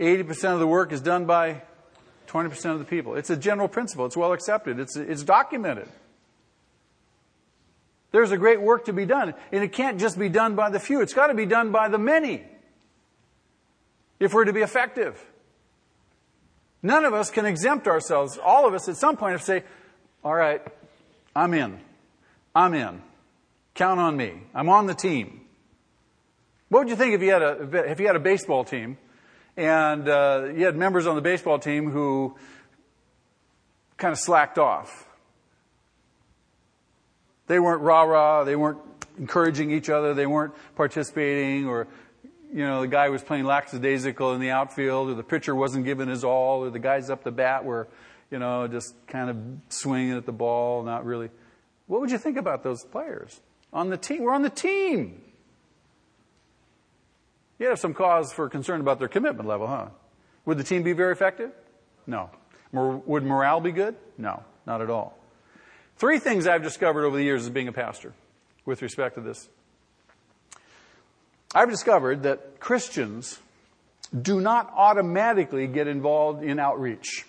80% 0.00 0.54
of 0.54 0.58
the 0.58 0.66
work 0.66 0.92
is 0.92 1.00
done 1.00 1.26
by 1.26 1.62
20% 2.26 2.72
of 2.72 2.78
the 2.78 2.84
people. 2.84 3.14
It's 3.14 3.30
a 3.30 3.36
general 3.36 3.68
principle. 3.68 4.06
It's 4.06 4.16
well 4.16 4.32
accepted. 4.32 4.80
It's, 4.80 4.96
it's 4.96 5.22
documented. 5.22 5.88
There's 8.10 8.30
a 8.30 8.36
great 8.36 8.60
work 8.60 8.86
to 8.86 8.92
be 8.92 9.06
done. 9.06 9.34
And 9.52 9.62
it 9.62 9.72
can't 9.72 10.00
just 10.00 10.18
be 10.18 10.28
done 10.28 10.54
by 10.56 10.70
the 10.70 10.80
few. 10.80 11.00
It's 11.02 11.14
got 11.14 11.28
to 11.28 11.34
be 11.34 11.46
done 11.46 11.70
by 11.70 11.88
the 11.88 11.98
many. 11.98 12.42
If 14.22 14.32
we're 14.32 14.44
to 14.44 14.52
be 14.52 14.60
effective. 14.60 15.20
None 16.80 17.04
of 17.04 17.12
us 17.12 17.28
can 17.30 17.44
exempt 17.44 17.88
ourselves. 17.88 18.38
All 18.38 18.68
of 18.68 18.74
us 18.74 18.88
at 18.88 18.96
some 18.96 19.16
point 19.16 19.32
have 19.32 19.40
to 19.40 19.46
say, 19.46 19.64
all 20.22 20.34
right, 20.34 20.62
I'm 21.34 21.54
in. 21.54 21.80
I'm 22.54 22.72
in. 22.74 23.02
Count 23.74 23.98
on 23.98 24.16
me. 24.16 24.42
I'm 24.54 24.68
on 24.68 24.86
the 24.86 24.94
team. 24.94 25.40
What 26.68 26.80
would 26.80 26.88
you 26.88 26.94
think 26.94 27.14
if 27.14 27.22
you 27.22 27.32
had 27.32 27.42
a, 27.42 27.90
if 27.90 27.98
you 27.98 28.06
had 28.06 28.14
a 28.14 28.20
baseball 28.20 28.62
team 28.64 28.96
and 29.56 30.08
uh, 30.08 30.50
you 30.54 30.66
had 30.66 30.76
members 30.76 31.08
on 31.08 31.16
the 31.16 31.20
baseball 31.20 31.58
team 31.58 31.90
who 31.90 32.36
kind 33.96 34.12
of 34.12 34.18
slacked 34.18 34.56
off. 34.56 35.06
They 37.48 37.58
weren't 37.58 37.82
rah 37.82 38.02
rah, 38.02 38.44
they 38.44 38.56
weren't 38.56 38.78
encouraging 39.18 39.72
each 39.72 39.90
other, 39.90 40.14
they 40.14 40.26
weren't 40.26 40.54
participating, 40.76 41.66
or, 41.66 41.88
you 42.52 42.66
know, 42.66 42.82
the 42.82 42.88
guy 42.88 43.08
was 43.08 43.22
playing 43.22 43.44
lackadaisical 43.44 44.34
in 44.34 44.40
the 44.40 44.50
outfield, 44.50 45.08
or 45.08 45.14
the 45.14 45.22
pitcher 45.22 45.54
wasn't 45.54 45.84
giving 45.84 46.08
his 46.08 46.22
all, 46.22 46.64
or 46.64 46.70
the 46.70 46.78
guys 46.78 47.08
up 47.08 47.24
the 47.24 47.32
bat 47.32 47.64
were, 47.64 47.88
you 48.30 48.38
know, 48.38 48.68
just 48.68 48.94
kind 49.06 49.30
of 49.30 49.36
swinging 49.68 50.12
at 50.12 50.26
the 50.26 50.32
ball, 50.32 50.82
not 50.82 51.04
really. 51.06 51.30
What 51.86 52.00
would 52.00 52.10
you 52.10 52.18
think 52.18 52.36
about 52.36 52.62
those 52.62 52.84
players 52.84 53.40
on 53.72 53.88
the 53.88 53.96
team? 53.96 54.22
We're 54.22 54.34
on 54.34 54.42
the 54.42 54.50
team. 54.50 55.22
You 57.58 57.68
have 57.68 57.78
some 57.78 57.94
cause 57.94 58.32
for 58.32 58.48
concern 58.48 58.80
about 58.80 58.98
their 58.98 59.08
commitment 59.08 59.48
level, 59.48 59.66
huh? 59.66 59.88
Would 60.44 60.58
the 60.58 60.64
team 60.64 60.82
be 60.82 60.92
very 60.92 61.12
effective? 61.12 61.52
No. 62.06 62.30
Would 62.72 63.22
morale 63.22 63.60
be 63.60 63.72
good? 63.72 63.96
No, 64.18 64.42
not 64.66 64.80
at 64.80 64.90
all. 64.90 65.18
Three 65.96 66.18
things 66.18 66.46
I've 66.46 66.62
discovered 66.62 67.04
over 67.04 67.16
the 67.16 67.22
years 67.22 67.44
as 67.44 67.50
being 67.50 67.68
a 67.68 67.72
pastor 67.72 68.12
with 68.64 68.82
respect 68.82 69.14
to 69.14 69.20
this. 69.20 69.48
I've 71.54 71.70
discovered 71.70 72.22
that 72.22 72.60
Christians 72.60 73.38
do 74.18 74.40
not 74.40 74.72
automatically 74.74 75.66
get 75.66 75.86
involved 75.86 76.42
in 76.42 76.58
outreach. 76.58 77.26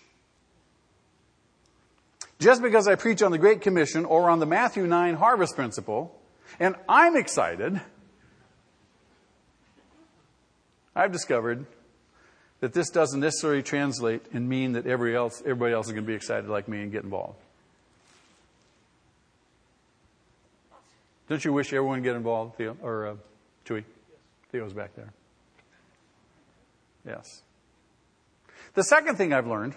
Just 2.40 2.62
because 2.62 2.88
I 2.88 2.96
preach 2.96 3.22
on 3.22 3.32
the 3.32 3.38
Great 3.38 3.62
Commission 3.62 4.06
or 4.06 4.30
on 4.30 4.40
the 4.40 4.46
Matthew 4.46 4.86
9 4.86 5.16
harvest 5.16 5.56
principle, 5.56 6.14
and 6.60 6.76
I'm 6.90 7.16
excited, 7.16 7.80
I've 10.96 11.12
discovered 11.12 11.66
that 12.60 12.74
this 12.74 12.90
doesn't 12.90 13.20
necessarily 13.20 13.64
translate 13.64 14.26
and 14.34 14.48
mean 14.48 14.74
that 14.74 14.86
everybody 14.86 15.16
else, 15.18 15.42
everybody 15.42 15.74
else 15.74 15.88
is 15.88 15.94
going 15.94 16.04
to 16.04 16.08
be 16.08 16.16
excited 16.16 16.50
like 16.50 16.68
me 16.68 16.82
and 16.82 16.92
get 16.92 17.04
involved. 17.04 17.40
Don't 21.30 21.44
you 21.44 21.54
wish 21.54 21.68
everyone 21.74 22.00
would 22.00 22.04
get 22.04 22.16
involved, 22.16 22.58
Theo? 22.58 22.78
Or 22.82 23.08
uh, 23.08 23.16
Chewy? 23.66 23.84
Theo's 24.54 24.72
back 24.72 24.96
there. 24.96 25.12
Yes. 27.08 27.42
The 28.76 28.84
second 28.84 29.16
thing 29.16 29.34
I've 29.34 29.48
learned 29.48 29.76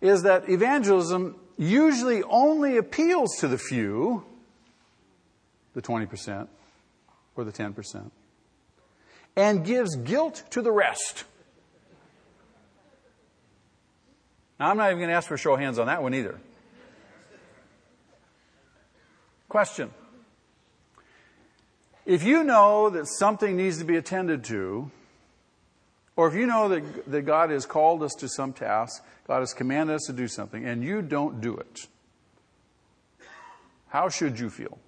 is 0.00 0.24
that 0.24 0.50
evangelism 0.50 1.36
usually 1.56 2.24
only 2.24 2.76
appeals 2.76 3.36
to 3.38 3.48
the 3.48 3.58
few, 3.58 4.24
the 5.74 5.80
20% 5.80 6.48
or 7.36 7.44
the 7.44 7.52
10% 7.52 8.10
and 9.36 9.64
gives 9.64 9.94
guilt 9.94 10.42
to 10.50 10.60
the 10.60 10.72
rest. 10.72 11.24
Now, 14.58 14.70
I'm 14.70 14.78
not 14.78 14.86
even 14.86 14.98
going 14.98 15.10
to 15.10 15.14
ask 15.14 15.28
for 15.28 15.34
a 15.34 15.38
show 15.38 15.52
of 15.52 15.60
hands 15.60 15.78
on 15.78 15.86
that 15.86 16.02
one 16.02 16.12
either. 16.12 16.40
Question. 19.48 19.92
If 22.06 22.22
you 22.22 22.44
know 22.44 22.88
that 22.90 23.08
something 23.08 23.56
needs 23.56 23.78
to 23.78 23.84
be 23.84 23.96
attended 23.96 24.44
to, 24.44 24.92
or 26.14 26.28
if 26.28 26.34
you 26.34 26.46
know 26.46 26.68
that, 26.68 27.10
that 27.10 27.22
God 27.22 27.50
has 27.50 27.66
called 27.66 28.04
us 28.04 28.12
to 28.20 28.28
some 28.28 28.52
task, 28.52 29.04
God 29.26 29.40
has 29.40 29.52
commanded 29.52 29.96
us 29.96 30.04
to 30.06 30.12
do 30.12 30.28
something, 30.28 30.64
and 30.64 30.84
you 30.84 31.02
don't 31.02 31.40
do 31.40 31.56
it, 31.56 31.88
how 33.88 34.08
should 34.08 34.38
you 34.38 34.50
feel? 34.50 34.78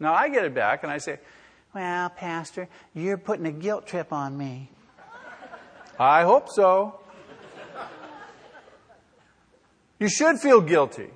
Now 0.00 0.14
I 0.14 0.28
get 0.28 0.44
it 0.44 0.54
back 0.54 0.82
and 0.82 0.90
I 0.90 0.98
say, 0.98 1.18
Well, 1.74 2.08
Pastor, 2.08 2.68
you're 2.94 3.18
putting 3.18 3.46
a 3.46 3.52
guilt 3.52 3.86
trip 3.86 4.12
on 4.12 4.36
me. 4.36 4.70
I 5.98 6.22
hope 6.22 6.48
so. 6.48 6.98
You 9.98 10.08
should 10.08 10.38
feel 10.38 10.62
guilty. 10.62 11.10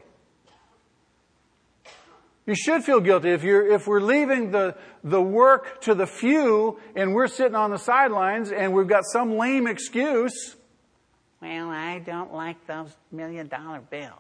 You 2.47 2.55
should 2.55 2.85
feel 2.85 3.01
guilty 3.01 3.31
if 3.31 3.43
you're, 3.43 3.67
if 3.67 3.87
we're 3.87 4.01
leaving 4.01 4.51
the, 4.51 4.77
the 5.03 5.21
work 5.21 5.81
to 5.83 5.95
the 5.95 6.07
few 6.07 6.79
and 6.95 7.15
we're 7.15 7.29
sitting 7.29 7.55
on 7.55 7.71
the 7.71 7.79
sidelines 7.79 8.53
and 8.53 8.75
we've 8.75 8.87
got 8.87 9.05
some 9.07 9.39
lame 9.39 9.67
excuse. 9.67 10.57
Well, 11.41 11.71
I 11.71 12.01
don't 12.01 12.35
like 12.35 12.67
those 12.67 12.95
million 13.11 13.49
dollar 13.49 13.81
bills. 13.81 14.13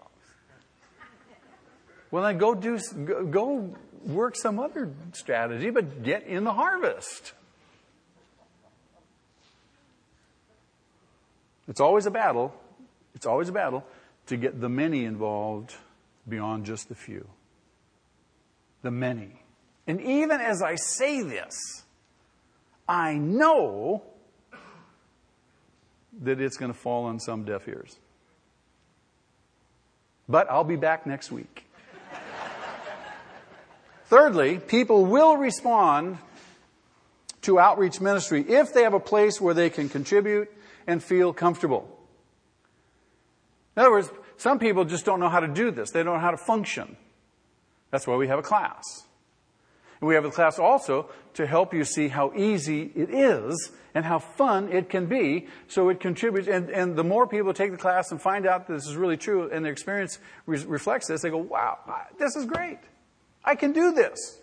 Well, 2.10 2.22
then 2.22 2.38
go 2.38 2.54
do, 2.54 2.78
go 3.30 3.74
work 4.06 4.36
some 4.36 4.58
other 4.58 4.90
strategy, 5.12 5.70
but 5.70 6.02
get 6.02 6.26
in 6.26 6.44
the 6.44 6.52
harvest. 6.52 7.32
It's 11.68 11.80
always 11.80 12.06
a 12.06 12.10
battle. 12.10 12.54
It's 13.14 13.26
always 13.26 13.48
a 13.48 13.52
battle 13.52 13.84
to 14.26 14.36
get 14.36 14.60
the 14.60 14.68
many 14.68 15.04
involved 15.04 15.74
beyond 16.28 16.64
just 16.64 16.88
the 16.88 16.94
few. 16.94 17.26
The 18.84 18.90
many. 18.90 19.40
And 19.86 19.98
even 20.02 20.42
as 20.42 20.60
I 20.60 20.74
say 20.74 21.22
this, 21.22 21.84
I 22.86 23.14
know 23.14 24.02
that 26.20 26.38
it's 26.38 26.58
going 26.58 26.70
to 26.70 26.78
fall 26.78 27.06
on 27.06 27.18
some 27.18 27.44
deaf 27.44 27.66
ears. 27.66 27.96
But 30.28 30.50
I'll 30.50 30.64
be 30.64 30.76
back 30.76 31.06
next 31.06 31.32
week. 31.32 31.64
Thirdly, 34.04 34.58
people 34.58 35.06
will 35.06 35.38
respond 35.38 36.18
to 37.40 37.58
outreach 37.58 38.02
ministry 38.02 38.44
if 38.46 38.74
they 38.74 38.82
have 38.82 38.92
a 38.92 39.00
place 39.00 39.40
where 39.40 39.54
they 39.54 39.70
can 39.70 39.88
contribute 39.88 40.52
and 40.86 41.02
feel 41.02 41.32
comfortable. 41.32 41.88
In 43.78 43.80
other 43.80 43.92
words, 43.92 44.10
some 44.36 44.58
people 44.58 44.84
just 44.84 45.06
don't 45.06 45.20
know 45.20 45.30
how 45.30 45.40
to 45.40 45.48
do 45.48 45.70
this. 45.70 45.90
They 45.90 46.02
don't 46.02 46.16
know 46.16 46.20
how 46.20 46.32
to 46.32 46.36
function. 46.36 46.98
That's 47.94 48.08
why 48.08 48.16
we 48.16 48.26
have 48.26 48.40
a 48.40 48.42
class. 48.42 48.82
And 50.00 50.08
we 50.08 50.16
have 50.16 50.24
a 50.24 50.30
class 50.32 50.58
also 50.58 51.10
to 51.34 51.46
help 51.46 51.72
you 51.72 51.84
see 51.84 52.08
how 52.08 52.32
easy 52.34 52.90
it 52.96 53.08
is 53.08 53.70
and 53.94 54.04
how 54.04 54.18
fun 54.18 54.72
it 54.72 54.88
can 54.90 55.06
be. 55.06 55.46
So 55.68 55.90
it 55.90 56.00
contributes. 56.00 56.48
And, 56.48 56.70
and 56.70 56.96
the 56.96 57.04
more 57.04 57.28
people 57.28 57.54
take 57.54 57.70
the 57.70 57.78
class 57.78 58.10
and 58.10 58.20
find 58.20 58.48
out 58.48 58.66
that 58.66 58.72
this 58.72 58.88
is 58.88 58.96
really 58.96 59.16
true 59.16 59.48
and 59.48 59.64
their 59.64 59.70
experience 59.70 60.18
re- 60.44 60.64
reflects 60.64 61.06
this, 61.06 61.22
they 61.22 61.30
go, 61.30 61.36
wow, 61.36 61.78
this 62.18 62.34
is 62.34 62.46
great. 62.46 62.80
I 63.44 63.54
can 63.54 63.70
do 63.70 63.92
this. 63.92 64.40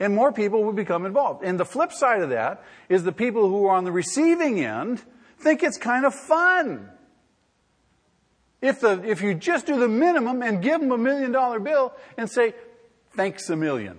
And 0.00 0.12
more 0.12 0.32
people 0.32 0.64
will 0.64 0.72
become 0.72 1.06
involved. 1.06 1.44
And 1.44 1.60
the 1.60 1.64
flip 1.64 1.92
side 1.92 2.22
of 2.22 2.30
that 2.30 2.64
is 2.88 3.04
the 3.04 3.12
people 3.12 3.48
who 3.48 3.66
are 3.66 3.76
on 3.76 3.84
the 3.84 3.92
receiving 3.92 4.58
end 4.58 5.00
think 5.38 5.62
it's 5.62 5.78
kind 5.78 6.04
of 6.04 6.12
fun. 6.12 6.90
If, 8.66 8.80
the, 8.80 9.00
if 9.08 9.22
you 9.22 9.32
just 9.34 9.66
do 9.66 9.78
the 9.78 9.86
minimum 9.86 10.42
and 10.42 10.60
give 10.60 10.80
them 10.80 10.90
a 10.90 10.98
million 10.98 11.30
dollar 11.30 11.60
bill 11.60 11.92
and 12.16 12.28
say, 12.28 12.52
thanks 13.12 13.48
a 13.48 13.54
million. 13.54 13.96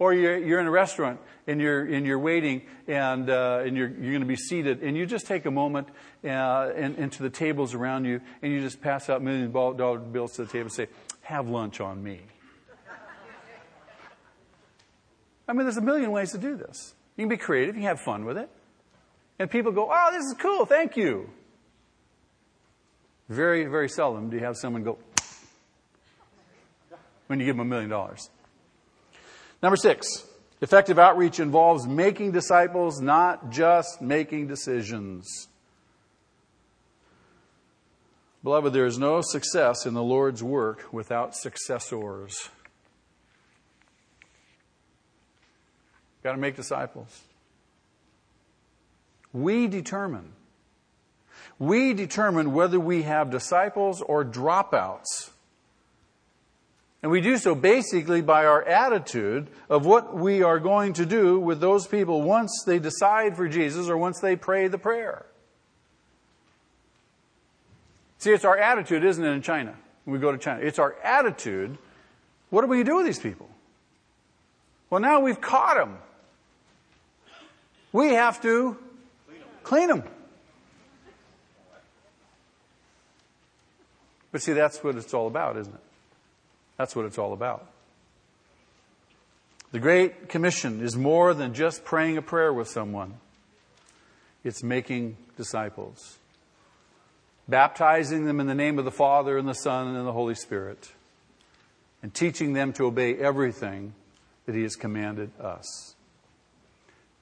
Or 0.00 0.12
you're, 0.12 0.36
you're 0.36 0.58
in 0.58 0.66
a 0.66 0.72
restaurant 0.72 1.20
and 1.46 1.60
you're, 1.60 1.84
and 1.84 2.04
you're 2.04 2.18
waiting 2.18 2.62
and, 2.88 3.30
uh, 3.30 3.62
and 3.64 3.76
you're, 3.76 3.88
you're 3.88 4.10
going 4.10 4.22
to 4.22 4.26
be 4.26 4.34
seated 4.34 4.82
and 4.82 4.96
you 4.96 5.06
just 5.06 5.28
take 5.28 5.46
a 5.46 5.52
moment 5.52 5.86
uh, 6.24 6.72
and, 6.74 6.98
and 6.98 7.12
to 7.12 7.22
the 7.22 7.30
tables 7.30 7.74
around 7.74 8.06
you 8.06 8.20
and 8.42 8.52
you 8.52 8.60
just 8.60 8.80
pass 8.80 9.08
out 9.08 9.22
million 9.22 9.52
dollar 9.52 9.98
bills 9.98 10.32
to 10.32 10.44
the 10.44 10.50
table 10.50 10.64
and 10.64 10.72
say, 10.72 10.88
have 11.22 11.48
lunch 11.48 11.80
on 11.80 12.02
me. 12.02 12.22
I 15.46 15.52
mean, 15.52 15.62
there's 15.62 15.76
a 15.76 15.80
million 15.80 16.10
ways 16.10 16.32
to 16.32 16.38
do 16.38 16.56
this. 16.56 16.92
You 17.16 17.22
can 17.22 17.28
be 17.28 17.36
creative, 17.36 17.76
you 17.76 17.82
can 17.82 17.88
have 17.88 18.00
fun 18.00 18.24
with 18.24 18.36
it. 18.36 18.50
And 19.38 19.48
people 19.48 19.70
go, 19.70 19.90
oh, 19.92 20.10
this 20.12 20.24
is 20.24 20.34
cool, 20.40 20.66
thank 20.66 20.96
you. 20.96 21.30
Very, 23.28 23.64
very 23.64 23.88
seldom 23.88 24.30
do 24.30 24.36
you 24.36 24.44
have 24.44 24.56
someone 24.56 24.82
go 24.82 24.98
when 27.26 27.40
you 27.40 27.46
give 27.46 27.56
them 27.56 27.66
a 27.66 27.68
million 27.68 27.88
dollars. 27.88 28.28
Number 29.62 29.76
six, 29.76 30.26
effective 30.60 30.98
outreach 30.98 31.40
involves 31.40 31.86
making 31.86 32.32
disciples, 32.32 33.00
not 33.00 33.50
just 33.50 34.02
making 34.02 34.46
decisions. 34.46 35.48
Beloved, 38.42 38.74
there 38.74 38.84
is 38.84 38.98
no 38.98 39.22
success 39.22 39.86
in 39.86 39.94
the 39.94 40.02
Lord's 40.02 40.42
work 40.42 40.92
without 40.92 41.34
successors. 41.34 42.50
Got 46.22 46.32
to 46.32 46.38
make 46.38 46.54
disciples. 46.54 47.22
We 49.32 49.66
determine 49.66 50.32
we 51.58 51.92
determine 51.92 52.52
whether 52.52 52.80
we 52.80 53.02
have 53.02 53.30
disciples 53.30 54.02
or 54.02 54.24
dropouts. 54.24 55.30
And 57.02 57.12
we 57.12 57.20
do 57.20 57.36
so 57.36 57.54
basically 57.54 58.22
by 58.22 58.46
our 58.46 58.62
attitude 58.62 59.48
of 59.68 59.84
what 59.84 60.16
we 60.16 60.42
are 60.42 60.58
going 60.58 60.94
to 60.94 61.04
do 61.04 61.38
with 61.38 61.60
those 61.60 61.86
people 61.86 62.22
once 62.22 62.64
they 62.66 62.78
decide 62.78 63.36
for 63.36 63.46
Jesus 63.46 63.88
or 63.88 63.98
once 63.98 64.20
they 64.20 64.36
pray 64.36 64.68
the 64.68 64.78
prayer. 64.78 65.26
See, 68.18 68.30
it's 68.30 68.46
our 68.46 68.56
attitude, 68.56 69.04
isn't 69.04 69.22
it, 69.22 69.28
in 69.28 69.42
China? 69.42 69.74
When 70.04 70.14
we 70.14 70.18
go 70.18 70.32
to 70.32 70.38
China. 70.38 70.62
It's 70.62 70.78
our 70.78 70.96
attitude. 71.02 71.76
What 72.48 72.62
do 72.62 72.68
we 72.68 72.82
do 72.84 72.96
with 72.96 73.04
these 73.04 73.18
people? 73.18 73.50
Well, 74.88 75.02
now 75.02 75.20
we've 75.20 75.42
caught 75.42 75.76
them. 75.76 75.98
We 77.92 78.14
have 78.14 78.40
to 78.42 78.78
clean 79.62 79.88
them. 79.88 80.04
But 84.34 84.42
see, 84.42 84.52
that's 84.52 84.82
what 84.82 84.96
it's 84.96 85.14
all 85.14 85.28
about, 85.28 85.56
isn't 85.56 85.72
it? 85.72 85.80
That's 86.76 86.96
what 86.96 87.04
it's 87.04 87.18
all 87.18 87.34
about. 87.34 87.68
The 89.70 89.78
Great 89.78 90.28
Commission 90.28 90.82
is 90.82 90.96
more 90.96 91.34
than 91.34 91.54
just 91.54 91.84
praying 91.84 92.16
a 92.16 92.22
prayer 92.22 92.52
with 92.52 92.66
someone. 92.66 93.14
It's 94.42 94.64
making 94.64 95.18
disciples. 95.36 96.18
Baptizing 97.46 98.24
them 98.24 98.40
in 98.40 98.48
the 98.48 98.56
name 98.56 98.76
of 98.80 98.84
the 98.84 98.90
Father 98.90 99.38
and 99.38 99.48
the 99.48 99.54
Son 99.54 99.94
and 99.94 100.04
the 100.04 100.12
Holy 100.12 100.34
Spirit. 100.34 100.90
And 102.02 102.12
teaching 102.12 102.54
them 102.54 102.72
to 102.72 102.86
obey 102.86 103.14
everything 103.14 103.94
that 104.46 104.56
He 104.56 104.62
has 104.62 104.74
commanded 104.74 105.30
us. 105.40 105.94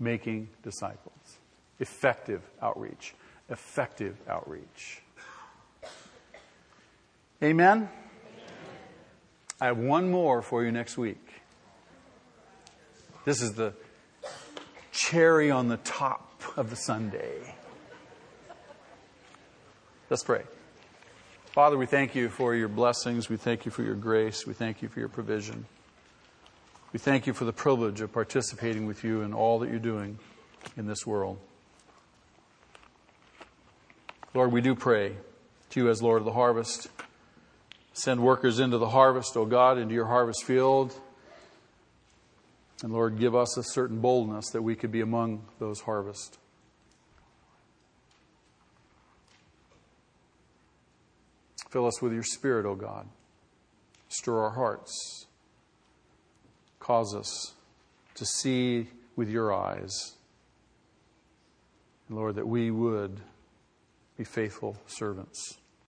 Making 0.00 0.48
disciples. 0.62 1.36
Effective 1.78 2.40
outreach. 2.62 3.12
Effective 3.50 4.16
outreach. 4.26 5.01
Amen? 7.42 7.88
I 9.60 9.66
have 9.66 9.76
one 9.76 10.12
more 10.12 10.42
for 10.42 10.64
you 10.64 10.70
next 10.70 10.96
week. 10.96 11.18
This 13.24 13.42
is 13.42 13.54
the 13.54 13.74
cherry 14.92 15.50
on 15.50 15.66
the 15.66 15.78
top 15.78 16.40
of 16.56 16.70
the 16.70 16.76
Sunday. 16.76 17.56
Let's 20.08 20.22
pray. 20.22 20.42
Father, 21.46 21.76
we 21.76 21.86
thank 21.86 22.14
you 22.14 22.28
for 22.28 22.54
your 22.54 22.68
blessings. 22.68 23.28
We 23.28 23.36
thank 23.36 23.64
you 23.64 23.72
for 23.72 23.82
your 23.82 23.96
grace. 23.96 24.46
We 24.46 24.54
thank 24.54 24.80
you 24.80 24.88
for 24.88 25.00
your 25.00 25.08
provision. 25.08 25.66
We 26.92 27.00
thank 27.00 27.26
you 27.26 27.32
for 27.32 27.44
the 27.44 27.52
privilege 27.52 28.00
of 28.02 28.12
participating 28.12 28.86
with 28.86 29.02
you 29.02 29.22
in 29.22 29.34
all 29.34 29.58
that 29.60 29.68
you're 29.68 29.80
doing 29.80 30.20
in 30.76 30.86
this 30.86 31.04
world. 31.04 31.38
Lord, 34.32 34.52
we 34.52 34.60
do 34.60 34.76
pray 34.76 35.16
to 35.70 35.80
you 35.80 35.90
as 35.90 36.00
Lord 36.02 36.20
of 36.20 36.24
the 36.24 36.32
harvest. 36.32 36.88
Send 37.94 38.20
workers 38.20 38.58
into 38.58 38.78
the 38.78 38.88
harvest, 38.88 39.36
O 39.36 39.44
God, 39.44 39.78
into 39.78 39.94
your 39.94 40.06
harvest 40.06 40.44
field. 40.44 40.94
And 42.82 42.92
Lord, 42.92 43.18
give 43.18 43.34
us 43.34 43.56
a 43.56 43.62
certain 43.62 44.00
boldness 44.00 44.50
that 44.50 44.62
we 44.62 44.74
could 44.74 44.90
be 44.90 45.02
among 45.02 45.44
those 45.58 45.80
harvest. 45.80 46.38
Fill 51.70 51.86
us 51.86 52.02
with 52.02 52.12
your 52.12 52.22
Spirit, 52.22 52.66
O 52.66 52.74
God. 52.74 53.06
Stir 54.08 54.38
our 54.38 54.50
hearts. 54.50 55.26
Cause 56.78 57.14
us 57.14 57.54
to 58.14 58.26
see 58.26 58.88
with 59.16 59.28
your 59.28 59.54
eyes. 59.54 60.16
And 62.08 62.18
Lord, 62.18 62.34
that 62.34 62.46
we 62.46 62.70
would 62.70 63.20
be 64.18 64.24
faithful 64.24 64.76
servants. 64.86 65.58